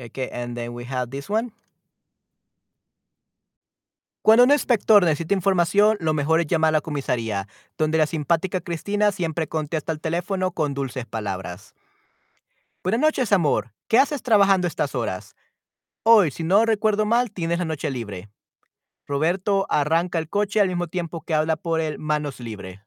Okay, 0.00 0.28
and 0.30 0.56
then 0.56 0.72
we 0.72 0.84
have 0.84 1.10
this 1.10 1.28
one. 1.28 1.52
Cuando 4.30 4.44
un 4.44 4.52
inspector 4.52 5.02
necesita 5.02 5.34
información, 5.34 5.96
lo 5.98 6.14
mejor 6.14 6.38
es 6.38 6.46
llamar 6.46 6.68
a 6.68 6.72
la 6.78 6.80
comisaría, 6.80 7.48
donde 7.76 7.98
la 7.98 8.06
simpática 8.06 8.60
Cristina 8.60 9.10
siempre 9.10 9.48
contesta 9.48 9.90
al 9.90 10.00
teléfono 10.00 10.52
con 10.52 10.72
dulces 10.72 11.04
palabras. 11.04 11.74
Buenas 12.84 13.00
noches, 13.00 13.32
amor. 13.32 13.74
¿Qué 13.88 13.98
haces 13.98 14.22
trabajando 14.22 14.68
estas 14.68 14.94
horas? 14.94 15.34
Hoy, 16.04 16.30
si 16.30 16.44
no 16.44 16.64
recuerdo 16.64 17.06
mal, 17.06 17.32
tienes 17.32 17.58
la 17.58 17.64
noche 17.64 17.90
libre. 17.90 18.30
Roberto 19.04 19.66
arranca 19.68 20.20
el 20.20 20.28
coche 20.28 20.60
al 20.60 20.68
mismo 20.68 20.86
tiempo 20.86 21.22
que 21.22 21.34
habla 21.34 21.56
por 21.56 21.80
el 21.80 21.98
manos 21.98 22.38
libre. 22.38 22.84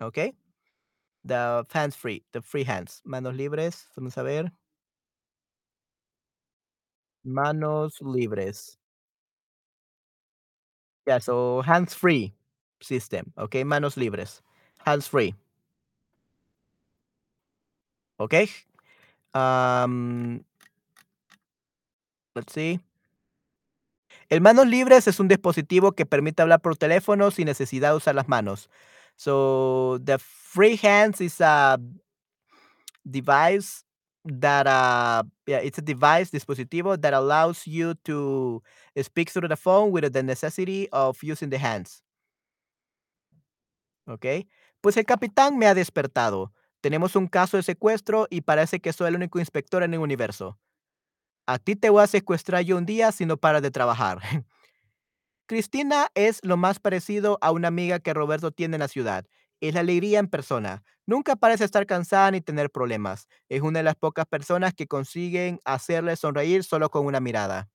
¿Ok? 0.00 0.18
The 1.24 1.62
hands 1.72 1.96
free, 1.96 2.26
the 2.32 2.42
free 2.42 2.68
hands. 2.68 3.02
Manos 3.04 3.36
libres, 3.36 3.88
vamos 3.94 4.18
a 4.18 4.24
ver. 4.24 4.52
Manos 7.22 8.00
libres. 8.00 8.80
Yeah, 11.06 11.18
so 11.20 11.62
hands 11.62 11.94
free 11.94 12.32
system. 12.80 13.32
¿Ok? 13.36 13.56
Manos 13.64 13.96
libres. 13.96 14.42
Hands 14.84 15.06
free. 15.08 15.34
¿Ok? 18.18 18.34
Um, 19.34 20.44
let's 22.34 22.52
see. 22.52 22.80
El 24.28 24.40
manos 24.40 24.66
libres 24.66 25.06
es 25.06 25.20
un 25.20 25.28
dispositivo 25.28 25.92
que 25.92 26.06
permite 26.06 26.42
hablar 26.42 26.60
por 26.60 26.76
teléfono 26.76 27.30
sin 27.30 27.46
necesidad 27.46 27.90
de 27.90 27.96
usar 27.96 28.14
las 28.14 28.28
manos. 28.28 28.70
So 29.16 29.98
the 30.02 30.18
free 30.18 30.78
hands 30.82 31.20
is 31.20 31.40
a 31.40 31.78
device 33.04 33.84
that 34.24 34.66
uh 34.66 35.22
yeah 35.46 35.58
it's 35.58 35.78
a 35.78 35.82
device 35.82 36.30
dispositivo 36.30 37.00
that 37.00 37.12
allows 37.12 37.66
you 37.66 37.94
to 38.04 38.62
speak 39.02 39.30
through 39.30 39.48
the 39.48 39.56
phone 39.56 39.90
without 39.90 40.12
the 40.12 40.22
necessity 40.22 40.88
of 40.92 41.22
using 41.22 41.50
the 41.50 41.58
hands. 41.58 42.02
¿Ok? 44.06 44.26
Pues 44.80 44.96
el 44.96 45.06
capitán 45.06 45.56
me 45.58 45.66
ha 45.66 45.74
despertado. 45.74 46.52
Tenemos 46.80 47.16
un 47.16 47.26
caso 47.28 47.56
de 47.56 47.62
secuestro 47.62 48.26
y 48.30 48.42
parece 48.42 48.80
que 48.80 48.92
soy 48.92 49.08
el 49.08 49.16
único 49.16 49.38
inspector 49.38 49.82
en 49.82 49.94
el 49.94 50.00
universo. 50.00 50.58
A 51.46 51.58
ti 51.58 51.76
te 51.76 51.90
voy 51.90 52.02
a 52.02 52.06
secuestrar 52.06 52.62
yo 52.64 52.76
un 52.76 52.86
día 52.86 53.12
si 53.12 53.26
no 53.26 53.36
paras 53.38 53.62
de 53.62 53.70
trabajar. 53.70 54.20
Cristina 55.46 56.08
es 56.14 56.40
lo 56.42 56.56
más 56.56 56.80
parecido 56.80 57.38
a 57.42 57.50
una 57.50 57.68
amiga 57.68 57.98
que 58.00 58.14
Roberto 58.14 58.50
tiene 58.50 58.76
en 58.76 58.80
la 58.80 58.88
ciudad. 58.88 59.26
Es 59.64 59.72
la 59.74 59.80
alegría 59.80 60.18
en 60.18 60.28
persona. 60.28 60.82
Nunca 61.06 61.36
parece 61.36 61.64
estar 61.64 61.86
cansada 61.86 62.30
ni 62.30 62.42
tener 62.42 62.70
problemas. 62.70 63.28
Es 63.48 63.62
una 63.62 63.78
de 63.78 63.82
las 63.84 63.96
pocas 63.96 64.26
personas 64.26 64.74
que 64.74 64.86
consiguen 64.86 65.58
hacerle 65.64 66.16
sonreír 66.16 66.64
solo 66.64 66.90
con 66.90 67.06
una 67.06 67.20
mirada. 67.20 67.70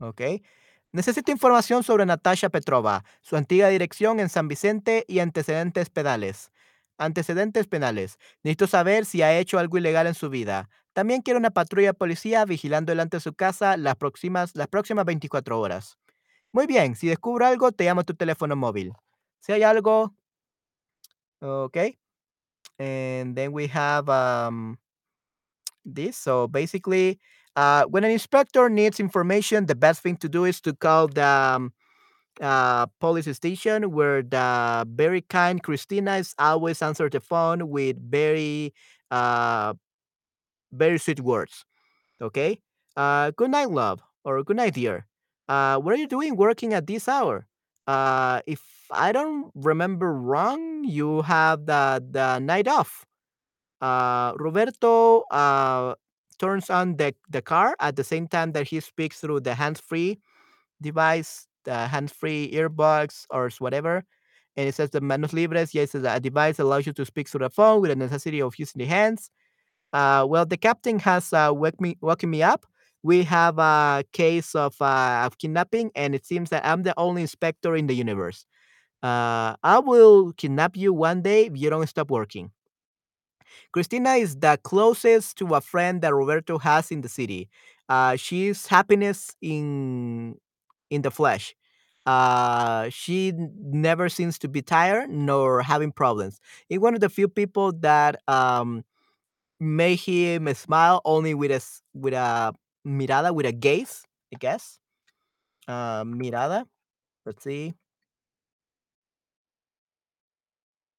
¿Ok? 0.00 0.20
Necesito 0.92 1.32
información 1.32 1.82
sobre 1.82 2.06
Natasha 2.06 2.48
Petrova, 2.50 3.04
su 3.22 3.36
antigua 3.36 3.68
dirección 3.68 4.20
en 4.20 4.28
San 4.28 4.46
Vicente 4.48 5.04
y 5.08 5.18
antecedentes 5.20 5.90
penales. 5.90 6.50
Antecedentes 6.98 7.66
penales. 7.66 8.18
Necesito 8.44 8.66
saber 8.68 9.04
si 9.04 9.22
ha 9.22 9.36
hecho 9.36 9.58
algo 9.58 9.78
ilegal 9.78 10.06
en 10.06 10.14
su 10.14 10.30
vida. 10.30 10.68
También 10.92 11.22
quiero 11.22 11.40
una 11.40 11.50
patrulla 11.50 11.92
policía 11.92 12.44
vigilando 12.44 12.92
delante 12.92 13.16
de 13.16 13.20
su 13.20 13.34
casa 13.34 13.76
las 13.76 13.96
próximas, 13.96 14.54
las 14.54 14.68
próximas 14.68 15.04
24 15.04 15.58
horas. 15.60 15.98
Muy 16.54 16.66
bien, 16.66 16.94
si 16.96 17.08
descubro 17.08 17.44
algo, 17.46 17.70
te 17.72 17.84
llamo 17.84 18.00
a 18.00 18.04
tu 18.04 18.14
teléfono 18.14 18.56
móvil. 18.56 18.94
Si 19.40 19.52
hay 19.52 19.62
algo, 19.62 20.14
okay. 21.42 21.98
And 22.78 23.36
then 23.36 23.52
we 23.52 23.68
have 23.68 24.08
um, 24.08 24.78
this. 25.84 26.16
So 26.16 26.48
basically, 26.48 27.18
uh, 27.56 27.84
when 27.84 28.04
an 28.04 28.10
inspector 28.10 28.68
needs 28.68 29.00
information, 29.00 29.66
the 29.66 29.74
best 29.74 30.02
thing 30.02 30.16
to 30.18 30.28
do 30.28 30.44
is 30.44 30.60
to 30.62 30.72
call 30.74 31.08
the 31.08 31.24
um, 31.26 31.72
uh, 32.40 32.86
police 33.00 33.28
station 33.36 33.92
where 33.92 34.22
the 34.22 34.86
very 34.90 35.22
kind 35.22 35.62
Christina 35.62 36.16
is 36.16 36.34
always 36.38 36.82
answer 36.82 37.10
the 37.10 37.20
phone 37.20 37.68
with 37.70 37.96
very, 38.10 38.74
uh, 39.10 39.74
very 40.72 40.98
sweet 40.98 41.20
words. 41.20 41.64
Okay. 42.20 42.60
Uh, 42.96 43.32
good 43.32 43.50
night, 43.50 43.70
love, 43.70 44.02
or 44.24 44.42
good 44.44 44.56
night, 44.56 44.74
dear. 44.74 45.06
Uh, 45.48 45.78
what 45.78 45.92
are 45.94 45.98
you 45.98 46.06
doing 46.06 46.36
working 46.36 46.72
at 46.72 46.86
this 46.86 47.08
hour? 47.08 47.46
Uh, 47.86 48.40
if 48.46 48.62
I 48.90 49.12
don't 49.12 49.50
remember 49.54 50.12
wrong, 50.14 50.84
you 50.84 51.22
have 51.22 51.66
the 51.66 52.02
the 52.10 52.38
night 52.38 52.68
off. 52.68 53.04
Uh, 53.80 54.32
Roberto 54.38 55.22
uh, 55.30 55.94
turns 56.38 56.70
on 56.70 56.96
the, 56.96 57.14
the 57.28 57.42
car 57.42 57.76
at 57.80 57.96
the 57.96 58.04
same 58.04 58.26
time 58.26 58.52
that 58.52 58.66
he 58.66 58.80
speaks 58.80 59.20
through 59.20 59.40
the 59.40 59.54
hands-free 59.54 60.18
device, 60.80 61.46
the 61.64 61.86
hands-free 61.86 62.52
earbuds 62.52 63.26
or 63.28 63.50
whatever. 63.58 64.04
And 64.56 64.68
it 64.68 64.74
says 64.74 64.90
the 64.90 65.00
manos 65.00 65.32
libres. 65.32 65.74
Yes, 65.74 65.94
a 65.94 66.20
device 66.20 66.58
allows 66.58 66.86
you 66.86 66.92
to 66.94 67.04
speak 67.04 67.28
through 67.28 67.40
the 67.40 67.50
phone 67.50 67.82
with 67.82 67.90
the 67.90 67.96
necessity 67.96 68.40
of 68.40 68.58
using 68.58 68.78
the 68.78 68.86
hands. 68.86 69.30
Uh, 69.92 70.24
well, 70.28 70.46
the 70.46 70.56
captain 70.56 70.98
has 71.00 71.32
uh, 71.32 71.52
me, 71.80 71.96
woken 72.00 72.30
me 72.30 72.42
up. 72.42 72.64
We 73.04 73.24
have 73.24 73.58
a 73.60 74.04
case 74.14 74.56
of, 74.56 74.76
uh, 74.82 75.24
of 75.26 75.38
kidnapping, 75.38 75.92
and 75.96 76.16
it 76.16 76.26
seems 76.26 76.50
that 76.50 76.66
I'm 76.66 76.84
the 76.84 76.94
only 76.98 77.22
inspector 77.22 77.76
in 77.76 77.86
the 77.88 77.94
universe. 77.94 78.46
Uh, 79.02 79.56
I 79.62 79.80
will 79.80 80.32
kidnap 80.34 80.76
you 80.76 80.92
one 80.92 81.22
day 81.22 81.46
if 81.46 81.52
you 81.56 81.70
don't 81.70 81.88
stop 81.88 82.10
working. 82.10 82.52
Christina 83.72 84.12
is 84.14 84.36
the 84.36 84.58
closest 84.62 85.36
to 85.38 85.54
a 85.54 85.60
friend 85.60 86.00
that 86.02 86.14
Roberto 86.14 86.58
has 86.58 86.90
in 86.90 87.00
the 87.00 87.08
city. 87.08 87.48
Uh, 87.88 88.16
she's 88.16 88.66
happiness 88.66 89.34
in 89.42 90.36
in 90.90 91.02
the 91.02 91.10
flesh. 91.10 91.54
Uh, 92.06 92.88
she 92.90 93.32
never 93.36 94.08
seems 94.10 94.38
to 94.38 94.48
be 94.48 94.60
tired 94.62 95.10
nor 95.10 95.62
having 95.62 95.90
problems. 95.92 96.38
It's 96.68 96.80
one 96.80 96.94
of 96.94 97.00
the 97.00 97.08
few 97.08 97.28
people 97.28 97.72
that 97.80 98.16
um, 98.28 98.84
make 99.60 100.00
him 100.00 100.52
smile 100.54 101.02
only 101.04 101.34
with 101.34 101.50
a 101.52 101.62
with 101.94 102.14
a 102.14 102.54
mirada, 102.86 103.34
with 103.34 103.46
a 103.46 103.52
gaze, 103.52 104.04
I 104.34 104.38
guess. 104.38 104.78
Uh, 105.66 106.04
mirada. 106.04 106.66
Let's 107.26 107.42
see. 107.44 107.74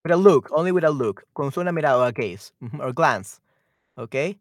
With 0.04 0.14
a 0.14 0.18
look, 0.18 0.50
only 0.52 0.72
with 0.72 0.84
a 0.84 0.92
look. 0.92 1.24
Con 1.36 1.52
una 1.58 1.72
mirada 1.72 2.08
a 2.08 2.12
gaze 2.12 2.52
or 2.80 2.94
glance. 2.94 3.40
Okay. 3.98 4.38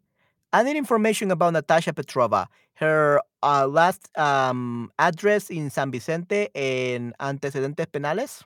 I 0.53 0.63
need 0.63 0.77
information 0.77 1.31
about 1.31 1.53
Natasha 1.53 1.91
Petrova. 1.91 2.47
Her 2.75 3.21
uh, 3.43 3.67
last 3.67 4.09
um, 4.17 4.91
address 4.99 5.49
in 5.49 5.69
San 5.69 5.91
Vicente 5.91 6.49
en 6.55 7.13
antecedentes 7.19 7.87
penales. 7.87 8.43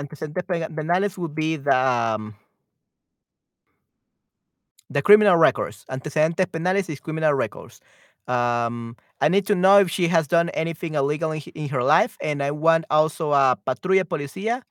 Antecedentes 0.00 0.44
penales 0.44 1.18
would 1.18 1.34
be 1.34 1.56
the 1.56 1.76
um, 1.76 2.34
the 4.92 5.02
criminal 5.02 5.36
records. 5.36 5.84
Antecedentes 5.90 6.46
penales 6.46 6.88
is 6.90 7.00
criminal 7.00 7.34
records. 7.34 7.80
Um, 8.28 8.96
I 9.20 9.28
need 9.28 9.46
to 9.46 9.54
know 9.54 9.78
if 9.80 9.90
she 9.90 10.08
has 10.08 10.26
done 10.28 10.48
anything 10.50 10.94
illegal 10.94 11.32
in, 11.32 11.40
in 11.54 11.68
her 11.70 11.82
life, 11.82 12.16
and 12.20 12.42
I 12.42 12.50
want 12.52 12.84
also 12.90 13.32
a 13.32 13.58
patrulla 13.66 14.04
policía. 14.04 14.62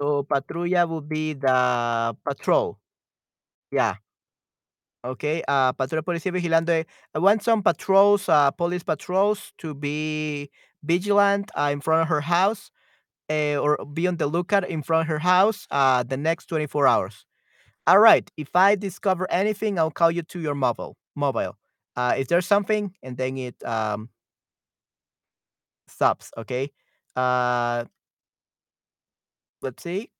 So 0.00 0.24
patrulla 0.24 0.88
would 0.88 1.08
be 1.08 1.34
the 1.34 2.16
patrol. 2.24 2.78
Yeah. 3.72 3.96
Okay. 5.04 5.42
Uh, 5.48 5.72
patrulla 5.72 6.02
policía 6.02 6.32
vigilando. 6.32 6.84
I 7.14 7.18
want 7.18 7.42
some 7.42 7.62
patrols, 7.62 8.28
uh, 8.28 8.50
police 8.50 8.82
patrols, 8.82 9.52
to 9.58 9.74
be 9.74 10.50
vigilant 10.82 11.50
uh, 11.56 11.70
in 11.72 11.80
front 11.80 12.02
of 12.02 12.08
her 12.08 12.20
house, 12.20 12.70
uh, 13.30 13.56
or 13.58 13.78
be 13.94 14.08
on 14.08 14.16
the 14.18 14.26
lookout 14.28 14.68
in 14.68 14.82
front 14.82 15.02
of 15.02 15.08
her 15.08 15.20
house 15.20 15.66
uh, 15.70 16.02
the 16.04 16.16
next 16.18 16.46
24 16.46 16.86
hours. 16.88 17.26
All 17.90 17.98
right. 17.98 18.30
If 18.36 18.54
I 18.54 18.76
discover 18.76 19.26
anything, 19.32 19.76
I'll 19.76 19.90
call 19.90 20.12
you 20.12 20.22
to 20.22 20.38
your 20.38 20.54
mobile. 20.54 20.96
Mobile. 21.16 21.58
Uh, 21.96 22.14
if 22.16 22.28
there's 22.28 22.46
something, 22.46 22.94
and 23.02 23.16
then 23.16 23.36
it 23.36 23.56
um, 23.64 24.10
stops. 25.88 26.30
Okay. 26.38 26.70
Uh, 27.16 27.84
let's 29.60 29.82
see. 29.82 30.12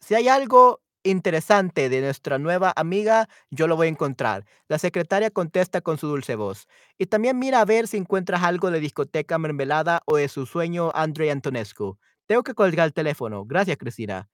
Si 0.00 0.14
hay 0.14 0.28
algo 0.28 0.80
interesante 1.04 1.90
de 1.90 2.00
nuestra 2.00 2.38
nueva 2.38 2.72
amiga, 2.76 3.28
yo 3.50 3.66
lo 3.66 3.76
voy 3.76 3.88
a 3.88 3.90
encontrar. 3.90 4.46
La 4.68 4.78
secretaria 4.78 5.28
contesta 5.30 5.82
con 5.82 5.98
su 5.98 6.08
dulce 6.08 6.34
voz. 6.34 6.66
Y 6.96 7.04
también 7.04 7.38
mira 7.38 7.60
a 7.60 7.66
ver 7.66 7.88
si 7.88 7.98
encuentras 7.98 8.42
algo 8.42 8.70
de 8.70 8.80
discoteca 8.80 9.36
mermelada 9.36 10.00
o 10.06 10.16
de 10.16 10.28
su 10.28 10.46
sueño 10.46 10.90
Andrei 10.94 11.28
Antonescu. 11.28 11.98
Tengo 12.24 12.42
que 12.42 12.54
colgar 12.54 12.86
el 12.86 12.94
teléfono. 12.94 13.44
Gracias, 13.44 13.76
Cristina. 13.76 14.30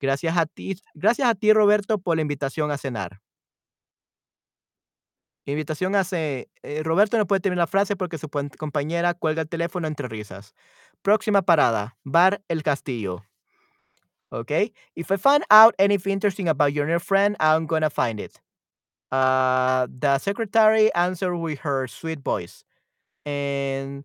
Gracias 0.00 0.36
a 0.36 0.46
ti, 0.46 0.80
gracias 0.94 1.28
a 1.28 1.34
ti, 1.34 1.52
Roberto, 1.52 1.98
por 1.98 2.16
la 2.16 2.22
invitación 2.22 2.70
a 2.70 2.78
cenar. 2.78 3.20
Invitación 5.46 5.94
hace. 5.94 6.50
Eh, 6.62 6.82
Roberto 6.84 7.16
no 7.16 7.26
puede 7.26 7.40
terminar 7.40 7.62
la 7.62 7.66
frase 7.66 7.96
porque 7.96 8.18
su 8.18 8.28
compañera 8.28 9.14
cuelga 9.14 9.42
el 9.42 9.48
teléfono 9.48 9.88
entre 9.88 10.06
risas. 10.08 10.54
Próxima 11.02 11.42
parada: 11.42 11.96
Bar 12.04 12.42
El 12.48 12.62
Castillo. 12.62 13.24
Okay. 14.30 14.72
If 14.94 15.10
I 15.10 15.16
find 15.16 15.44
out 15.50 15.74
anything 15.78 16.12
interesting 16.12 16.48
about 16.48 16.74
your 16.74 16.86
new 16.86 16.98
friend, 16.98 17.34
I'm 17.40 17.66
gonna 17.66 17.88
find 17.90 18.20
it. 18.20 18.40
Uh, 19.10 19.86
the 19.88 20.18
secretary 20.18 20.92
answered 20.94 21.36
with 21.36 21.60
her 21.60 21.86
sweet 21.88 22.20
voice, 22.20 22.62
and 23.26 24.04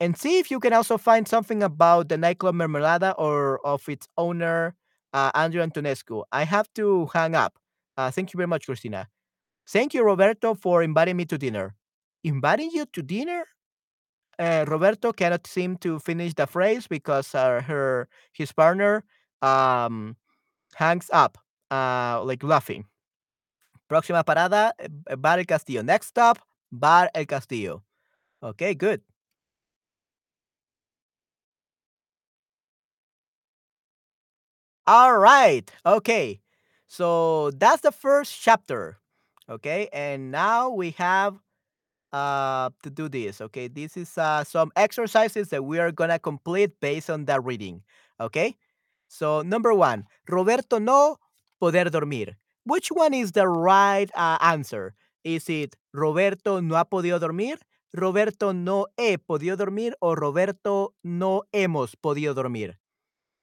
and 0.00 0.16
see 0.18 0.38
if 0.40 0.50
you 0.50 0.60
can 0.60 0.72
also 0.74 0.98
find 0.98 1.28
something 1.28 1.62
about 1.62 2.08
the 2.10 2.18
nightclub 2.18 2.54
Mermelada 2.56 3.14
or 3.18 3.60
of 3.66 3.88
its 3.88 4.08
owner, 4.18 4.76
uh, 5.12 5.30
Andrew 5.34 5.62
Antonescu. 5.62 6.24
I 6.32 6.44
have 6.44 6.68
to 6.74 7.08
hang 7.12 7.34
up. 7.34 7.58
Uh, 7.96 8.10
thank 8.10 8.32
you 8.32 8.38
very 8.38 8.46
much, 8.46 8.66
Christina. 8.66 9.08
Thank 9.68 9.94
you, 9.94 10.02
Roberto, 10.02 10.54
for 10.54 10.82
inviting 10.82 11.16
me 11.16 11.24
to 11.26 11.38
dinner. 11.38 11.74
Inviting 12.24 12.70
you 12.72 12.86
to 12.86 13.02
dinner? 13.02 13.44
Uh, 14.38 14.64
Roberto 14.68 15.12
cannot 15.12 15.46
seem 15.46 15.76
to 15.78 15.98
finish 15.98 16.32
the 16.34 16.46
phrase 16.46 16.86
because 16.86 17.34
uh, 17.34 17.60
her 17.62 18.08
his 18.32 18.52
partner 18.52 19.02
um, 19.42 20.16
hangs 20.74 21.10
up, 21.12 21.38
uh, 21.70 22.22
like 22.22 22.42
laughing. 22.42 22.84
Próxima 23.90 24.22
parada, 24.22 24.72
eh, 24.78 25.16
Bar 25.16 25.38
El 25.40 25.44
Castillo. 25.44 25.82
Next 25.82 26.08
stop, 26.08 26.38
Bar 26.70 27.10
El 27.14 27.26
Castillo. 27.26 27.82
Okay, 28.42 28.74
good. 28.74 29.02
All 34.88 35.18
right. 35.18 35.70
Okay. 35.84 36.40
So 36.86 37.50
that's 37.52 37.82
the 37.82 37.92
first 37.92 38.40
chapter. 38.40 38.98
Okay. 39.50 39.88
And 39.92 40.30
now 40.32 40.70
we 40.70 40.92
have 40.92 41.36
uh 42.12 42.70
to 42.82 42.90
do 42.90 43.08
this. 43.08 43.40
Okay. 43.42 43.68
This 43.68 43.96
is 43.96 44.16
uh 44.16 44.44
some 44.44 44.72
exercises 44.76 45.50
that 45.50 45.64
we 45.64 45.78
are 45.78 45.92
gonna 45.92 46.18
complete 46.18 46.72
based 46.80 47.10
on 47.10 47.26
that 47.26 47.44
reading. 47.44 47.82
Okay. 48.20 48.56
So 49.08 49.42
number 49.42 49.74
one, 49.74 50.04
Roberto 50.28 50.78
no 50.78 51.18
poder 51.60 51.90
dormir. 51.90 52.38
Which 52.64 52.88
one 52.88 53.14
is 53.14 53.32
the 53.32 53.48
right 53.48 54.10
uh, 54.14 54.38
answer? 54.40 54.94
Is 55.24 55.50
it 55.50 55.76
Roberto 55.92 56.60
no 56.60 56.76
ha 56.76 56.84
podido 56.84 57.20
dormir? 57.20 57.58
Roberto 57.92 58.52
no 58.52 58.86
he 58.96 59.18
podido 59.18 59.56
dormir 59.58 59.94
or 60.00 60.16
Roberto 60.16 60.94
no 61.04 61.44
hemos 61.52 61.94
podido 61.96 62.34
dormir? 62.34 62.78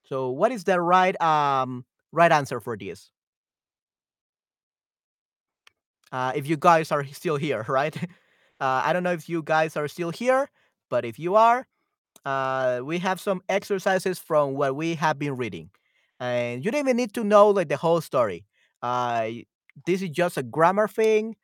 So 0.05 0.29
what 0.29 0.51
is 0.51 0.63
the 0.63 0.79
right 0.81 1.19
um 1.21 1.85
right 2.11 2.31
answer 2.31 2.59
for 2.59 2.77
this? 2.77 3.11
Uh, 6.11 6.31
if 6.35 6.47
you 6.47 6.57
guys 6.57 6.91
are 6.91 7.03
still 7.05 7.37
here, 7.37 7.65
right? 7.69 7.95
Uh, 8.59 8.81
I 8.85 8.93
don't 8.93 9.03
know 9.03 9.11
if 9.11 9.27
you 9.27 9.43
guys 9.43 9.75
are 9.75 9.87
still 9.87 10.11
here, 10.11 10.49
but 10.89 11.03
if 11.05 11.19
you 11.19 11.35
are, 11.35 11.67
uh, 12.25 12.81
we 12.83 12.99
have 12.99 13.19
some 13.21 13.41
exercises 13.49 14.19
from 14.19 14.55
what 14.55 14.75
we 14.75 14.95
have 14.95 15.19
been 15.19 15.37
reading, 15.37 15.69
and 16.19 16.63
you 16.65 16.71
don't 16.71 16.81
even 16.81 16.97
need 16.97 17.13
to 17.15 17.23
know 17.23 17.49
like 17.49 17.69
the 17.69 17.77
whole 17.77 18.01
story. 18.01 18.45
Uh, 18.81 19.29
this 19.87 20.01
is 20.01 20.09
just 20.09 20.37
a 20.37 20.43
grammar 20.43 20.87
thing. 20.87 21.35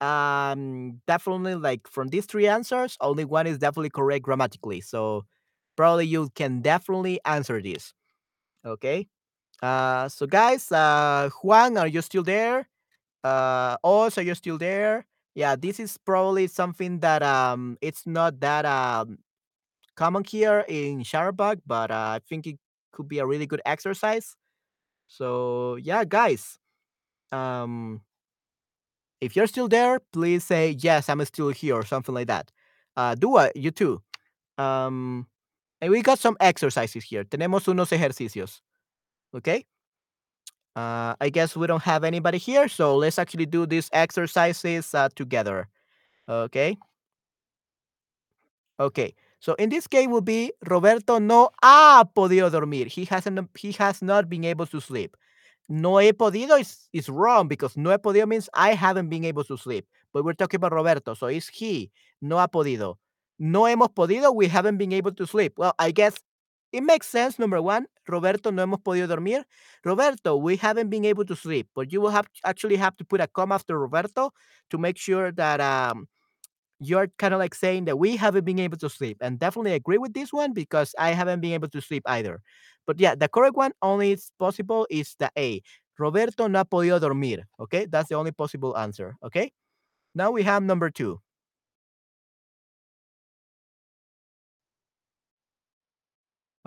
Um, 0.00 1.00
definitely 1.06 1.56
like 1.56 1.88
from 1.88 2.08
these 2.08 2.26
three 2.26 2.48
answers, 2.48 2.96
only 3.00 3.24
one 3.24 3.46
is 3.46 3.58
definitely 3.58 3.90
correct 3.90 4.24
grammatically. 4.24 4.80
So 4.82 5.24
probably 5.76 6.06
you 6.06 6.30
can 6.34 6.60
definitely 6.62 7.20
answer 7.26 7.62
this. 7.62 7.94
Okay. 8.64 9.08
Uh, 9.62 10.08
so 10.08 10.26
guys, 10.26 10.70
uh, 10.72 11.30
Juan, 11.42 11.76
are 11.78 11.88
you 11.88 12.02
still 12.02 12.22
there? 12.22 12.68
Uh, 13.24 13.76
Oz, 13.84 14.18
are 14.18 14.22
you 14.22 14.34
still 14.34 14.58
there? 14.58 15.06
Yeah, 15.34 15.56
this 15.56 15.80
is 15.80 15.98
probably 15.98 16.48
something 16.48 17.00
that 17.00 17.22
um, 17.22 17.78
it's 17.80 18.06
not 18.06 18.40
that 18.40 18.66
um 18.66 19.18
common 19.96 20.24
here 20.24 20.64
in 20.68 21.02
Sharbug, 21.02 21.60
but 21.66 21.90
uh, 21.90 22.18
I 22.18 22.20
think 22.28 22.46
it 22.46 22.58
could 22.92 23.08
be 23.08 23.18
a 23.20 23.26
really 23.26 23.46
good 23.46 23.62
exercise. 23.66 24.36
So 25.08 25.76
yeah, 25.76 26.04
guys, 26.04 26.58
um, 27.32 28.02
if 29.20 29.34
you're 29.36 29.46
still 29.46 29.68
there, 29.68 30.00
please 30.12 30.44
say 30.44 30.76
yes, 30.78 31.08
I'm 31.08 31.24
still 31.24 31.50
here 31.50 31.74
or 31.74 31.84
something 31.84 32.14
like 32.14 32.28
that. 32.28 32.50
Uh, 32.96 33.14
it, 33.14 33.52
you 33.56 33.70
too. 33.70 34.02
Um, 34.58 35.26
and 35.80 35.90
we 35.90 36.02
got 36.02 36.18
some 36.18 36.36
exercises 36.40 37.04
here. 37.04 37.24
Tenemos 37.24 37.66
unos 37.66 37.92
ejercicios. 37.92 38.60
Okay. 39.34 39.64
Uh, 40.74 41.14
I 41.20 41.28
guess 41.30 41.56
we 41.56 41.66
don't 41.66 41.82
have 41.82 42.04
anybody 42.04 42.38
here, 42.38 42.68
so 42.68 42.96
let's 42.96 43.18
actually 43.18 43.46
do 43.46 43.66
these 43.66 43.88
exercises 43.92 44.94
uh, 44.94 45.08
together. 45.14 45.68
Okay. 46.28 46.76
Okay. 48.78 49.14
So 49.40 49.54
in 49.54 49.70
this 49.70 49.86
case 49.86 50.08
will 50.08 50.20
be 50.20 50.52
Roberto 50.66 51.18
no 51.18 51.50
ha 51.62 52.04
podido 52.14 52.50
dormir. 52.50 52.86
He 52.86 53.04
hasn't 53.04 53.48
he 53.56 53.72
has 53.72 54.02
not 54.02 54.28
been 54.28 54.44
able 54.44 54.66
to 54.66 54.80
sleep. 54.80 55.16
No 55.68 55.98
he 55.98 56.12
podido 56.12 56.60
is, 56.60 56.88
is 56.92 57.08
wrong 57.08 57.48
because 57.48 57.76
no 57.76 57.90
he 57.90 57.98
podido 57.98 58.26
means 58.26 58.48
I 58.54 58.74
haven't 58.74 59.08
been 59.08 59.24
able 59.24 59.44
to 59.44 59.56
sleep. 59.56 59.86
But 60.12 60.24
we're 60.24 60.32
talking 60.32 60.58
about 60.58 60.72
Roberto, 60.72 61.14
so 61.14 61.26
it's 61.26 61.48
he. 61.48 61.90
No 62.20 62.36
ha 62.38 62.46
podido. 62.46 62.96
No 63.38 63.68
hemos 63.68 63.88
podido, 63.94 64.32
we 64.34 64.48
haven't 64.48 64.78
been 64.78 64.92
able 64.92 65.12
to 65.12 65.26
sleep. 65.26 65.54
Well, 65.56 65.74
I 65.78 65.90
guess 65.92 66.14
it 66.72 66.82
makes 66.82 67.06
sense. 67.06 67.38
Number 67.38 67.62
one, 67.62 67.86
Roberto, 68.08 68.50
no 68.50 68.62
hemos 68.66 68.80
podido 68.82 69.08
dormir. 69.08 69.44
Roberto, 69.84 70.36
we 70.36 70.56
haven't 70.56 70.90
been 70.90 71.04
able 71.04 71.24
to 71.26 71.36
sleep. 71.36 71.68
But 71.74 71.92
you 71.92 72.00
will 72.00 72.10
have 72.10 72.26
actually 72.44 72.76
have 72.76 72.96
to 72.98 73.04
put 73.04 73.20
a 73.20 73.26
comma 73.28 73.54
after 73.56 73.78
Roberto 73.78 74.32
to 74.70 74.78
make 74.78 74.98
sure 74.98 75.32
that 75.32 75.60
um 75.60 76.08
you're 76.80 77.08
kind 77.18 77.34
of 77.34 77.40
like 77.40 77.54
saying 77.54 77.86
that 77.86 77.98
we 77.98 78.16
haven't 78.16 78.44
been 78.44 78.58
able 78.60 78.78
to 78.78 78.88
sleep. 78.90 79.18
And 79.20 79.38
definitely 79.38 79.74
agree 79.74 79.98
with 79.98 80.14
this 80.14 80.32
one 80.32 80.52
because 80.52 80.94
I 80.98 81.10
haven't 81.10 81.40
been 81.40 81.52
able 81.52 81.68
to 81.70 81.80
sleep 81.80 82.02
either. 82.06 82.40
But 82.86 83.00
yeah, 83.00 83.14
the 83.14 83.28
correct 83.28 83.56
one 83.56 83.72
only 83.82 84.12
is 84.12 84.30
possible 84.38 84.86
is 84.90 85.14
the 85.18 85.30
A. 85.38 85.62
Roberto 85.98 86.46
no 86.48 86.58
ha 86.60 86.64
podido 86.64 87.00
dormir. 87.00 87.44
Okay, 87.60 87.86
that's 87.86 88.08
the 88.08 88.14
only 88.16 88.32
possible 88.32 88.76
answer. 88.78 89.16
Okay, 89.24 89.52
now 90.14 90.30
we 90.32 90.42
have 90.44 90.62
number 90.62 90.90
two. 90.90 91.20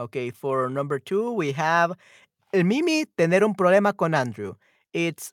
Okay, 0.02 0.32
for 0.32 0.68
number 0.68 0.98
two, 0.98 1.32
we 1.32 1.52
have 1.52 1.94
el 2.54 2.64
Mimi 2.64 3.06
tener 3.18 3.44
un 3.44 3.54
problema 3.54 3.96
con 3.96 4.16
Andrew. 4.16 4.56
It's 4.94 5.32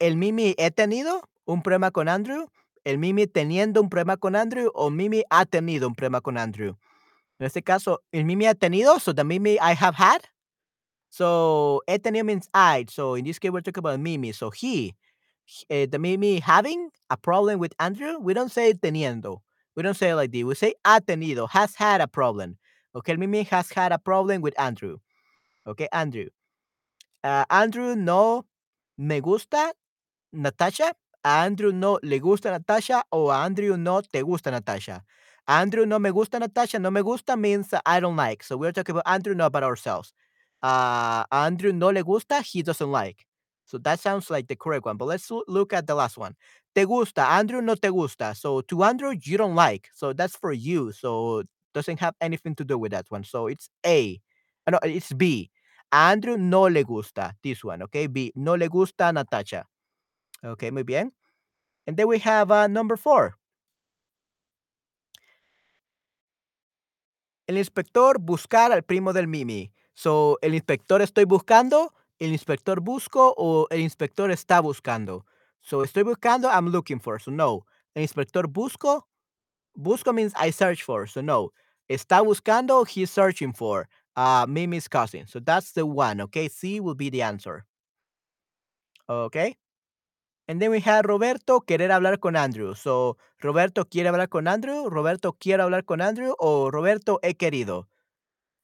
el 0.00 0.16
Mimi 0.16 0.54
he 0.58 0.70
tenido 0.70 1.20
un 1.46 1.62
problema 1.62 1.92
con 1.92 2.08
Andrew, 2.08 2.46
el 2.86 2.96
Mimi 2.96 3.26
teniendo 3.26 3.82
un 3.82 3.90
problema 3.90 4.18
con 4.18 4.34
Andrew 4.34 4.70
o 4.74 4.88
Mimi 4.88 5.22
ha 5.30 5.44
tenido 5.44 5.86
un 5.86 5.94
problema 5.94 6.22
con 6.22 6.38
Andrew. 6.38 6.74
En 7.38 7.46
este 7.46 7.62
caso, 7.62 8.00
el 8.12 8.24
Mimi 8.24 8.46
ha 8.46 8.54
tenido, 8.54 8.98
so 8.98 9.12
the 9.12 9.24
Mimi 9.24 9.58
I 9.60 9.74
have 9.74 9.94
had. 9.94 10.22
So 11.10 11.82
he 11.86 11.98
tenido 11.98 12.24
means 12.24 12.48
I. 12.54 12.86
So 12.88 13.14
in 13.14 13.26
this 13.26 13.38
case, 13.38 13.50
we're 13.50 13.60
talking 13.60 13.80
about 13.80 14.00
Mimi. 14.00 14.32
So 14.32 14.50
he. 14.50 14.94
uh, 15.70 15.86
the 15.90 15.98
Mimi 15.98 16.40
having 16.40 16.90
a 17.10 17.16
problem 17.16 17.58
with 17.58 17.74
Andrew, 17.78 18.18
we 18.18 18.34
don't 18.34 18.50
say 18.50 18.72
teniendo. 18.72 19.40
We 19.76 19.82
don't 19.82 19.96
say 19.96 20.14
like 20.14 20.32
this. 20.32 20.44
We 20.44 20.54
say 20.54 20.74
ha 20.84 21.00
tenido, 21.00 21.48
has 21.50 21.74
had 21.76 22.00
a 22.00 22.08
problem. 22.08 22.58
Okay, 22.98 23.14
Mimi 23.14 23.44
has 23.44 23.70
had 23.70 23.92
a 23.92 23.98
problem 23.98 24.42
with 24.42 24.58
Andrew. 24.58 24.98
Okay, 25.66 25.88
Andrew. 25.92 26.26
Uh, 27.22 27.44
Andrew 27.48 27.94
no 27.94 28.44
me 28.96 29.20
gusta 29.20 29.72
Natasha. 30.32 30.94
Andrew 31.24 31.70
no 31.70 32.00
le 32.02 32.18
gusta 32.18 32.50
Natasha 32.50 33.04
o 33.12 33.30
a 33.30 33.44
Andrew 33.44 33.76
no 33.76 34.00
te 34.00 34.22
gusta 34.22 34.50
Natasha. 34.50 35.04
Andrew 35.46 35.86
no 35.86 36.00
me 36.00 36.10
gusta 36.10 36.40
Natasha. 36.40 36.80
No 36.80 36.90
me 36.90 37.02
gusta 37.02 37.36
means 37.36 37.72
I 37.86 38.00
don't 38.00 38.16
like. 38.16 38.42
So 38.42 38.56
we're 38.56 38.72
talking 38.72 38.96
about 38.96 39.06
Andrew, 39.06 39.34
not 39.34 39.46
about 39.46 39.62
ourselves. 39.62 40.12
Uh, 40.60 41.22
Andrew 41.30 41.72
no 41.72 41.88
le 41.90 42.02
gusta, 42.02 42.40
he 42.40 42.62
doesn't 42.62 42.90
like. 42.90 43.26
So 43.64 43.78
that 43.78 44.00
sounds 44.00 44.28
like 44.28 44.48
the 44.48 44.56
correct 44.56 44.86
one. 44.86 44.96
But 44.96 45.06
let's 45.06 45.30
look 45.46 45.72
at 45.72 45.86
the 45.86 45.94
last 45.94 46.18
one. 46.18 46.34
Te 46.74 46.84
gusta. 46.84 47.22
Andrew 47.22 47.60
no 47.60 47.76
te 47.76 47.90
gusta. 47.90 48.34
So 48.34 48.62
to 48.62 48.82
Andrew, 48.82 49.14
you 49.22 49.36
don't 49.36 49.54
like. 49.54 49.88
So 49.94 50.12
that's 50.12 50.36
for 50.36 50.52
you. 50.52 50.90
So 50.92 51.44
doesn't 51.78 52.00
have 52.00 52.14
anything 52.20 52.54
to 52.56 52.64
do 52.64 52.76
with 52.76 52.92
that 52.92 53.06
one. 53.08 53.24
So 53.24 53.46
it's 53.46 53.70
A. 53.86 54.20
Uh, 54.66 54.72
no, 54.72 54.78
it's 54.82 55.12
B. 55.14 55.50
Andrew 55.90 56.36
no 56.36 56.68
le 56.68 56.82
gusta. 56.82 57.34
This 57.42 57.64
one, 57.64 57.82
okay? 57.82 58.06
B. 58.08 58.32
No 58.34 58.54
le 58.56 58.68
gusta 58.68 59.12
Natasha. 59.12 59.64
Okay, 60.44 60.70
muy 60.70 60.82
bien. 60.82 61.12
And 61.86 61.96
then 61.96 62.08
we 62.08 62.18
have 62.18 62.50
uh, 62.50 62.66
number 62.68 62.96
four. 62.96 63.36
El 67.48 67.56
inspector 67.56 68.18
buscar 68.18 68.72
al 68.72 68.82
primo 68.82 69.12
del 69.12 69.26
Mimi. 69.26 69.72
So, 69.94 70.38
el 70.42 70.54
inspector 70.54 71.00
estoy 71.00 71.24
buscando, 71.24 71.92
el 72.18 72.32
inspector 72.32 72.80
busco 72.80 73.34
o 73.36 73.66
el 73.70 73.80
inspector 73.80 74.30
está 74.30 74.60
buscando. 74.60 75.24
So, 75.62 75.82
estoy 75.82 76.02
buscando, 76.02 76.48
I'm 76.50 76.68
looking 76.68 77.00
for. 77.00 77.18
So, 77.18 77.30
no. 77.30 77.64
El 77.94 78.02
inspector 78.02 78.46
busco, 78.46 79.08
busco 79.74 80.12
means 80.12 80.34
I 80.36 80.52
search 80.52 80.84
for. 80.84 81.08
So, 81.08 81.22
no. 81.22 81.52
Está 81.90 82.24
buscando, 82.24 82.86
he's 82.86 83.10
searching 83.10 83.52
for 83.52 83.88
uh, 84.16 84.46
Mimi's 84.48 84.88
cousin. 84.88 85.26
So, 85.26 85.40
that's 85.40 85.72
the 85.72 85.86
one. 85.86 86.20
Okay, 86.22 86.48
C 86.48 86.80
will 86.80 86.94
be 86.94 87.10
the 87.10 87.22
answer. 87.22 87.64
Okay. 89.08 89.56
And 90.48 90.60
then 90.62 90.70
we 90.70 90.80
have 90.80 91.04
Roberto 91.04 91.60
querer 91.60 91.90
hablar 91.90 92.18
con 92.20 92.34
Andrew. 92.34 92.74
So, 92.74 93.18
Roberto 93.42 93.84
quiere 93.84 94.08
hablar 94.08 94.28
con 94.30 94.48
Andrew, 94.48 94.88
Roberto 94.88 95.32
quiere 95.32 95.62
hablar 95.62 95.84
con 95.84 96.00
Andrew, 96.00 96.34
o 96.38 96.70
Roberto 96.70 97.18
he 97.22 97.34
querido. 97.34 97.84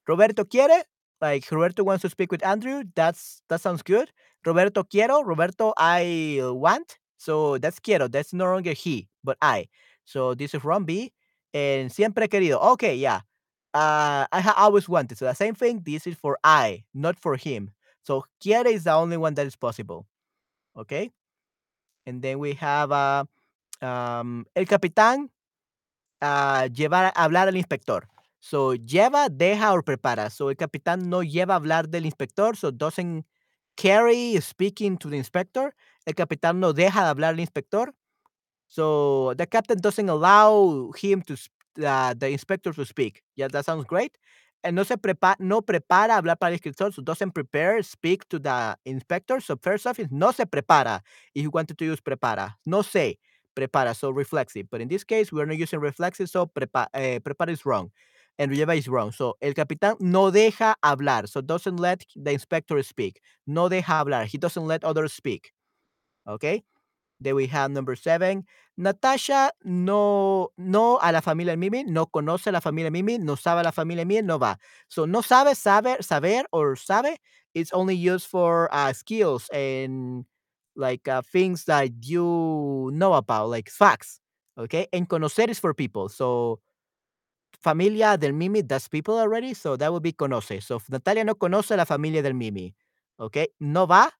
Roberto 0.06 0.44
quiere, 0.46 0.84
like 1.20 1.50
Roberto 1.50 1.84
wants 1.84 2.02
to 2.02 2.10
speak 2.10 2.30
with 2.32 2.44
Andrew. 2.44 2.84
That's 2.94 3.42
that 3.48 3.60
sounds 3.60 3.82
good. 3.82 4.10
Roberto 4.44 4.84
quiero, 4.84 5.22
Roberto 5.22 5.72
I 5.78 6.40
want. 6.42 6.98
So 7.16 7.58
that's 7.58 7.80
quiero. 7.80 8.08
That's 8.08 8.32
no 8.34 8.44
longer 8.46 8.72
he, 8.72 9.08
but 9.22 9.38
I. 9.40 9.68
So 10.04 10.34
this 10.34 10.54
is 10.54 10.60
from 10.62 10.84
B. 10.84 11.12
And 11.54 11.90
siempre 11.90 12.28
querido. 12.28 12.60
Okay, 12.72 12.96
yeah. 12.96 13.20
I 13.72 14.26
have 14.32 14.54
always 14.56 14.88
wanted. 14.88 15.16
So 15.18 15.24
the 15.24 15.34
same 15.34 15.54
thing. 15.54 15.82
This 15.84 16.06
is 16.06 16.16
for 16.16 16.36
I, 16.42 16.84
not 16.92 17.18
for 17.18 17.36
him. 17.36 17.70
So 18.02 18.24
quiere 18.42 18.66
is 18.66 18.84
the 18.84 18.92
only 18.92 19.16
one 19.16 19.34
that 19.34 19.46
is 19.46 19.56
possible. 19.56 20.06
Okay. 20.76 21.10
And 22.06 22.20
then 22.20 22.38
we 22.38 22.54
have 22.54 22.92
uh, 22.92 23.24
um, 23.80 24.46
el 24.54 24.66
capitán 24.66 25.30
uh, 26.20 26.68
llevar 26.68 27.12
hablar 27.14 27.48
al 27.48 27.56
inspector. 27.56 28.06
So 28.40 28.74
lleva, 28.74 29.28
deja 29.30 29.72
or 29.72 29.82
prepara. 29.82 30.30
So 30.30 30.50
el 30.50 30.56
capitán 30.56 31.08
no 31.08 31.22
lleva 31.22 31.54
a 31.54 31.56
hablar 31.56 31.88
del 31.88 32.04
inspector, 32.04 32.56
so 32.56 32.70
doesn't 32.70 33.24
carry 33.76 34.38
speaking 34.40 34.98
to 34.98 35.08
the 35.08 35.16
inspector. 35.16 35.74
El 36.04 36.14
capitán 36.14 36.60
no 36.60 36.72
deja 36.74 37.04
de 37.04 37.08
hablar 37.08 37.34
al 37.34 37.40
inspector. 37.40 37.94
So 38.74 39.34
the 39.38 39.46
captain 39.46 39.78
doesn't 39.80 40.08
allow 40.08 40.90
him 40.98 41.22
to 41.30 41.36
uh, 41.86 42.14
the 42.14 42.28
inspector 42.30 42.72
to 42.72 42.84
speak. 42.84 43.22
Yeah, 43.36 43.48
that 43.48 43.64
sounds 43.64 43.84
great. 43.84 44.18
And 44.64 44.74
no 44.76 44.82
se 44.82 44.96
prepara, 44.96 45.36
no 45.38 45.60
prepara 45.62 46.16
hablar 46.16 46.38
para 46.40 46.50
el 46.52 46.54
inspector, 46.54 46.90
so 46.90 47.02
doesn't 47.02 47.32
prepare 47.32 47.82
speak 47.82 48.26
to 48.30 48.38
the 48.38 48.76
inspector. 48.86 49.38
So 49.40 49.56
first 49.62 49.86
off 49.86 49.98
is 49.98 50.08
no 50.10 50.32
se 50.32 50.44
prepara. 50.46 51.00
If 51.34 51.42
you 51.42 51.50
wanted 51.50 51.78
to 51.78 51.84
use 51.84 52.00
prepara, 52.00 52.54
no 52.66 52.82
se 52.82 53.18
prepara, 53.54 53.94
so 53.94 54.10
reflexive. 54.10 54.66
But 54.70 54.80
in 54.80 54.88
this 54.88 55.04
case, 55.04 55.30
we're 55.30 55.46
not 55.46 55.58
using 55.58 55.80
reflexive, 55.80 56.28
so 56.30 56.46
prepa, 56.46 56.86
eh, 56.94 57.18
prepara 57.20 57.50
is 57.50 57.64
wrong. 57.66 57.90
And 58.38 58.50
lleva 58.50 58.76
is 58.76 58.88
wrong. 58.88 59.12
So 59.12 59.36
el 59.40 59.52
capitán 59.54 59.96
no 60.00 60.30
deja 60.30 60.74
hablar, 60.82 61.28
so 61.28 61.40
doesn't 61.42 61.76
let 61.76 62.04
the 62.16 62.32
inspector 62.32 62.82
speak. 62.82 63.20
No 63.46 63.68
deja 63.68 63.92
hablar. 64.04 64.24
He 64.26 64.38
doesn't 64.38 64.66
let 64.66 64.82
others 64.82 65.12
speak. 65.12 65.52
Okay. 66.28 66.62
Then 67.20 67.34
we 67.36 67.46
have 67.46 67.70
number 67.70 67.96
seven. 67.96 68.44
Natasha 68.76 69.50
no, 69.64 70.48
no 70.58 70.98
a 71.00 71.12
la 71.12 71.20
familia 71.20 71.56
Mimi, 71.56 71.84
no 71.84 72.06
conoce 72.06 72.48
a 72.48 72.52
la 72.52 72.60
familia 72.60 72.90
Mimi, 72.90 73.18
no 73.18 73.36
sabe 73.36 73.60
a 73.60 73.64
la 73.64 73.70
familia 73.70 74.04
Mimi, 74.04 74.22
no 74.22 74.38
va. 74.38 74.56
So 74.88 75.04
no 75.06 75.20
sabe, 75.20 75.54
saber, 75.54 76.02
saber 76.02 76.42
or 76.52 76.76
sabe, 76.76 77.16
it's 77.54 77.72
only 77.72 77.94
used 77.94 78.26
for 78.26 78.68
uh, 78.74 78.92
skills 78.92 79.48
and 79.52 80.24
like 80.76 81.06
uh, 81.06 81.22
things 81.22 81.64
that 81.66 81.90
you 82.02 82.90
know 82.92 83.14
about, 83.14 83.48
like 83.48 83.70
facts. 83.70 84.20
Okay. 84.58 84.86
And 84.92 85.08
conocer 85.08 85.48
is 85.48 85.58
for 85.58 85.74
people. 85.74 86.08
So 86.08 86.60
familia 87.62 88.16
del 88.18 88.32
Mimi, 88.32 88.62
that's 88.62 88.88
people 88.88 89.18
already. 89.18 89.54
So 89.54 89.76
that 89.76 89.92
would 89.92 90.02
be 90.02 90.12
conoce. 90.12 90.62
So 90.62 90.80
Natalia 90.90 91.24
no 91.24 91.34
conoce 91.34 91.72
a 91.72 91.76
la 91.76 91.84
familia 91.84 92.22
del 92.22 92.34
Mimi. 92.34 92.74
Okay. 93.20 93.48
No 93.60 93.86
va 93.86 94.10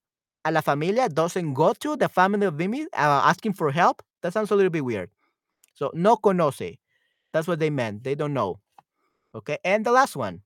a 0.44 0.52
la 0.52 0.60
familia 0.60 1.08
doesn't 1.08 1.54
go 1.54 1.72
to 1.72 1.96
the 1.96 2.08
family 2.08 2.46
of 2.46 2.54
Mimi 2.54 2.82
uh, 2.92 3.22
asking 3.24 3.54
for 3.54 3.70
help, 3.70 4.02
that 4.22 4.32
sounds 4.32 4.50
a 4.50 4.54
little 4.54 4.70
bit 4.70 4.84
weird. 4.84 5.10
So, 5.74 5.90
no 5.94 6.16
conoce. 6.16 6.78
That's 7.32 7.48
what 7.48 7.58
they 7.58 7.70
meant. 7.70 8.04
They 8.04 8.14
don't 8.14 8.32
know. 8.32 8.60
Okay. 9.34 9.58
And 9.64 9.84
the 9.84 9.90
last 9.90 10.16
one. 10.16 10.42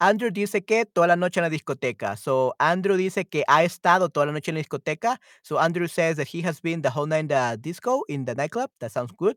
Andrew 0.00 0.30
dice 0.30 0.64
que 0.66 0.84
toda 0.84 1.08
la 1.08 1.16
noche 1.16 1.38
en 1.38 1.44
la 1.44 1.50
discoteca. 1.50 2.16
So, 2.16 2.54
Andrew 2.60 2.96
dice 2.96 3.24
que 3.28 3.44
ha 3.48 3.64
estado 3.64 4.08
toda 4.12 4.26
la 4.26 4.32
noche 4.32 4.50
en 4.50 4.54
la 4.54 4.62
discoteca. 4.62 5.18
So, 5.42 5.58
Andrew 5.58 5.86
says 5.86 6.16
that 6.16 6.28
he 6.28 6.42
has 6.42 6.60
been 6.60 6.82
the 6.82 6.90
whole 6.90 7.06
night 7.06 7.20
in 7.20 7.28
the 7.28 7.58
disco, 7.60 8.02
in 8.08 8.24
the 8.24 8.34
nightclub. 8.34 8.70
That 8.80 8.92
sounds 8.92 9.12
good. 9.16 9.36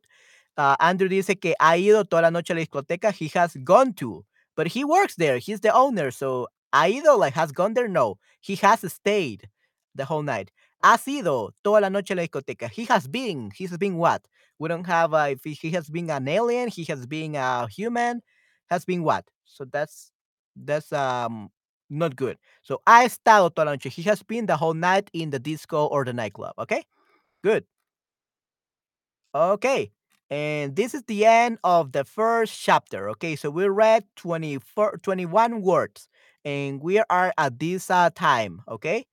Uh, 0.57 0.75
Andrew 0.79 1.07
dice 1.07 1.39
que 1.39 1.55
ha 1.59 1.75
ido 1.77 2.03
toda 2.03 2.23
la 2.23 2.29
noche 2.29 2.51
a 2.51 2.55
la 2.55 2.61
discoteca. 2.61 3.11
He 3.11 3.31
has 3.33 3.55
gone 3.63 3.93
to, 3.93 4.25
but 4.55 4.67
he 4.67 4.83
works 4.83 5.15
there. 5.15 5.37
He's 5.37 5.61
the 5.61 5.73
owner. 5.73 6.11
So, 6.11 6.47
ha 6.73 6.85
ido, 6.85 7.17
like, 7.17 7.33
has 7.33 7.51
gone 7.51 7.73
there? 7.73 7.87
No. 7.87 8.17
He 8.41 8.55
has 8.57 8.81
stayed 8.91 9.49
the 9.95 10.05
whole 10.05 10.23
night. 10.23 10.51
Ha 10.83 10.97
sido 10.97 11.51
toda 11.63 11.81
la 11.81 11.89
noche 11.89 12.15
la 12.15 12.23
discoteca. 12.23 12.69
He 12.69 12.85
has 12.85 13.07
been. 13.07 13.51
He 13.55 13.65
has 13.65 13.77
been 13.77 13.95
what? 13.95 14.27
We 14.59 14.69
don't 14.69 14.85
have, 14.85 15.13
if 15.13 15.43
he 15.43 15.71
has 15.71 15.89
been 15.89 16.09
an 16.09 16.27
alien, 16.27 16.69
he 16.69 16.83
has 16.85 17.05
been 17.05 17.35
a 17.35 17.67
human, 17.67 18.21
has 18.69 18.85
been 18.85 19.03
what? 19.03 19.25
So 19.45 19.65
that's, 19.65 20.11
that's, 20.55 20.91
um, 20.93 21.49
not 21.89 22.15
good. 22.15 22.37
So, 22.63 22.81
ha 22.87 23.03
estado 23.05 23.49
toda 23.49 23.65
la 23.65 23.71
noche. 23.73 23.89
He 23.93 24.01
has 24.03 24.23
been 24.23 24.45
the 24.45 24.57
whole 24.57 24.73
night 24.73 25.09
in 25.13 25.29
the 25.29 25.39
disco 25.39 25.85
or 25.87 26.05
the 26.05 26.13
nightclub. 26.13 26.53
Okay? 26.57 26.83
Good. 27.43 27.65
Okay. 29.35 29.91
And 30.29 30.75
this 30.75 30.93
is 30.93 31.03
the 31.03 31.25
end 31.25 31.59
of 31.63 31.91
the 31.91 32.03
first 32.03 32.59
chapter. 32.59 33.09
Okay, 33.11 33.35
so 33.35 33.51
we 33.51 33.67
read 33.67 34.03
24, 34.15 34.97
21 35.03 35.61
words 35.61 36.09
and 36.43 36.81
we 36.81 36.99
are 36.99 37.33
at 37.37 37.59
this 37.59 37.91
uh, 37.91 38.09
time. 38.15 38.61
Okay, 38.67 39.05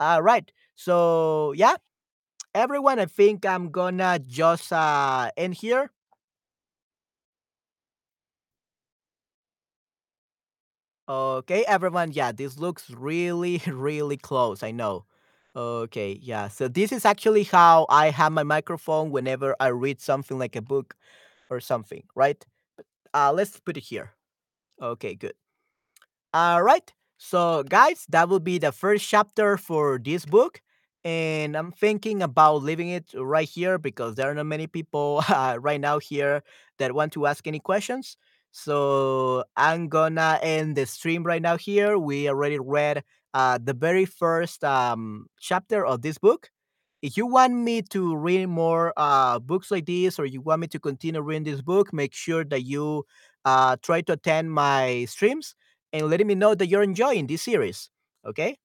all 0.00 0.22
right. 0.22 0.50
So, 0.74 1.52
yeah, 1.56 1.76
everyone, 2.54 2.98
I 3.00 3.06
think 3.06 3.46
I'm 3.46 3.70
gonna 3.70 4.20
just 4.20 4.72
uh, 4.72 5.30
end 5.36 5.54
here. 5.54 5.90
Okay, 11.08 11.64
everyone. 11.66 12.12
Yeah, 12.12 12.32
this 12.32 12.58
looks 12.58 12.90
really, 12.90 13.60
really 13.66 14.16
close. 14.16 14.62
I 14.62 14.70
know. 14.70 15.04
Okay, 15.54 16.18
yeah. 16.22 16.48
So 16.48 16.66
this 16.68 16.92
is 16.92 17.04
actually 17.04 17.44
how 17.44 17.86
I 17.88 18.10
have 18.10 18.32
my 18.32 18.42
microphone 18.42 19.10
whenever 19.10 19.54
I 19.60 19.68
read 19.68 20.00
something 20.00 20.38
like 20.38 20.56
a 20.56 20.62
book 20.62 20.96
or 21.50 21.60
something, 21.60 22.04
right? 22.14 22.44
Uh, 23.14 23.32
let's 23.34 23.60
put 23.60 23.76
it 23.76 23.82
here. 23.84 24.12
Okay, 24.82 25.14
good. 25.16 25.34
All 26.34 26.62
right. 26.62 26.92
So, 27.24 27.62
guys, 27.62 28.04
that 28.10 28.28
will 28.28 28.38
be 28.40 28.58
the 28.58 28.70
first 28.70 29.08
chapter 29.08 29.56
for 29.56 29.98
this 29.98 30.26
book. 30.26 30.60
And 31.04 31.56
I'm 31.56 31.72
thinking 31.72 32.22
about 32.22 32.62
leaving 32.62 32.90
it 32.90 33.06
right 33.14 33.48
here 33.48 33.78
because 33.78 34.14
there 34.14 34.30
are 34.30 34.34
not 34.34 34.44
many 34.46 34.66
people 34.66 35.22
uh, 35.28 35.56
right 35.60 35.80
now 35.80 35.98
here 35.98 36.42
that 36.78 36.94
want 36.94 37.12
to 37.14 37.26
ask 37.26 37.46
any 37.46 37.60
questions. 37.60 38.18
So, 38.52 39.44
I'm 39.56 39.88
gonna 39.88 40.38
end 40.42 40.76
the 40.76 40.84
stream 40.84 41.24
right 41.24 41.40
now 41.40 41.56
here. 41.56 41.98
We 41.98 42.28
already 42.28 42.58
read 42.58 43.02
uh, 43.32 43.58
the 43.62 43.72
very 43.72 44.04
first 44.04 44.62
um, 44.62 45.26
chapter 45.40 45.84
of 45.84 46.02
this 46.02 46.18
book. 46.18 46.50
If 47.00 47.16
you 47.16 47.26
want 47.26 47.54
me 47.54 47.82
to 47.90 48.16
read 48.16 48.46
more 48.48 48.92
uh, 48.98 49.38
books 49.38 49.70
like 49.70 49.86
this 49.86 50.18
or 50.18 50.26
you 50.26 50.42
want 50.42 50.60
me 50.60 50.66
to 50.68 50.78
continue 50.78 51.20
reading 51.22 51.44
this 51.44 51.62
book, 51.62 51.92
make 51.92 52.14
sure 52.14 52.44
that 52.44 52.62
you 52.64 53.04
uh, 53.46 53.76
try 53.82 54.02
to 54.02 54.12
attend 54.12 54.52
my 54.52 55.06
streams 55.06 55.54
and 55.94 56.10
letting 56.10 56.28
me 56.28 56.36
know 56.36 56.56
that 56.56 56.68
you're 56.68 56.84
enjoying 56.84 57.28
this 57.28 57.44
series. 57.44 57.90
Okay. 58.26 58.58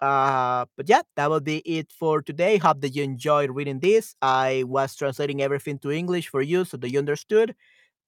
Uh, 0.00 0.66
but 0.76 0.88
yeah, 0.88 1.02
that 1.16 1.30
will 1.30 1.40
be 1.40 1.58
it 1.58 1.92
for 1.92 2.22
today. 2.22 2.58
Hope 2.58 2.80
that 2.80 2.90
you 2.96 3.02
enjoyed 3.04 3.50
reading 3.50 3.80
this. 3.80 4.16
I 4.22 4.64
was 4.66 4.96
translating 4.96 5.42
everything 5.42 5.78
to 5.80 5.92
English 5.92 6.28
for 6.28 6.42
you 6.42 6.64
so 6.64 6.76
that 6.78 6.90
you 6.90 6.98
understood. 6.98 7.54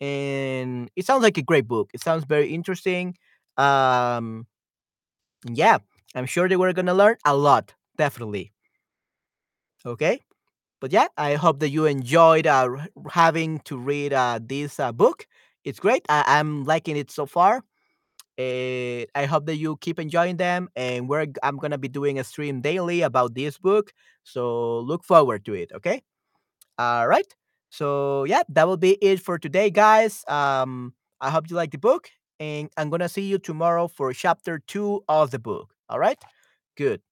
And 0.00 0.90
it 0.96 1.06
sounds 1.06 1.22
like 1.22 1.38
a 1.38 1.42
great 1.42 1.68
book. 1.68 1.90
It 1.94 2.02
sounds 2.02 2.24
very 2.24 2.54
interesting. 2.54 3.16
Um, 3.58 4.46
yeah, 5.50 5.78
I'm 6.14 6.26
sure 6.26 6.48
that 6.48 6.58
we're 6.58 6.72
gonna 6.72 6.94
learn 6.94 7.16
a 7.24 7.36
lot. 7.36 7.74
Definitely. 7.96 8.52
Okay. 9.86 10.20
But 10.80 10.92
yeah, 10.92 11.08
I 11.16 11.34
hope 11.34 11.60
that 11.60 11.70
you 11.70 11.86
enjoyed 11.86 12.46
uh, 12.46 12.68
having 13.10 13.60
to 13.60 13.78
read 13.78 14.12
uh, 14.12 14.40
this 14.42 14.80
uh, 14.80 14.92
book. 14.92 15.26
It's 15.64 15.80
great. 15.80 16.04
I- 16.08 16.24
I'm 16.38 16.64
liking 16.64 16.96
it 16.96 17.10
so 17.10 17.26
far. 17.26 17.62
Uh, 18.38 19.06
I 19.14 19.26
hope 19.26 19.46
that 19.46 19.56
you 19.56 19.76
keep 19.78 19.98
enjoying 20.00 20.36
them, 20.36 20.68
and 20.74 21.08
we're 21.08 21.26
I'm 21.42 21.56
gonna 21.58 21.78
be 21.78 21.88
doing 21.88 22.18
a 22.18 22.24
stream 22.24 22.60
daily 22.60 23.02
about 23.02 23.34
this 23.34 23.58
book, 23.58 23.92
so 24.24 24.80
look 24.80 25.04
forward 25.04 25.44
to 25.46 25.54
it. 25.54 25.70
Okay. 25.74 26.02
All 26.78 27.06
right. 27.08 27.26
So 27.70 28.24
yeah, 28.24 28.42
that 28.50 28.66
will 28.66 28.76
be 28.76 28.92
it 29.02 29.20
for 29.20 29.38
today, 29.38 29.70
guys. 29.70 30.24
Um, 30.28 30.94
I 31.20 31.30
hope 31.30 31.50
you 31.50 31.56
like 31.56 31.70
the 31.72 31.78
book, 31.78 32.10
and 32.40 32.70
I'm 32.76 32.90
gonna 32.90 33.08
see 33.08 33.22
you 33.22 33.38
tomorrow 33.38 33.88
for 33.88 34.12
chapter 34.12 34.60
two 34.66 35.04
of 35.08 35.30
the 35.30 35.38
book. 35.38 35.74
All 35.88 35.98
right. 35.98 36.18
Good. 36.76 37.02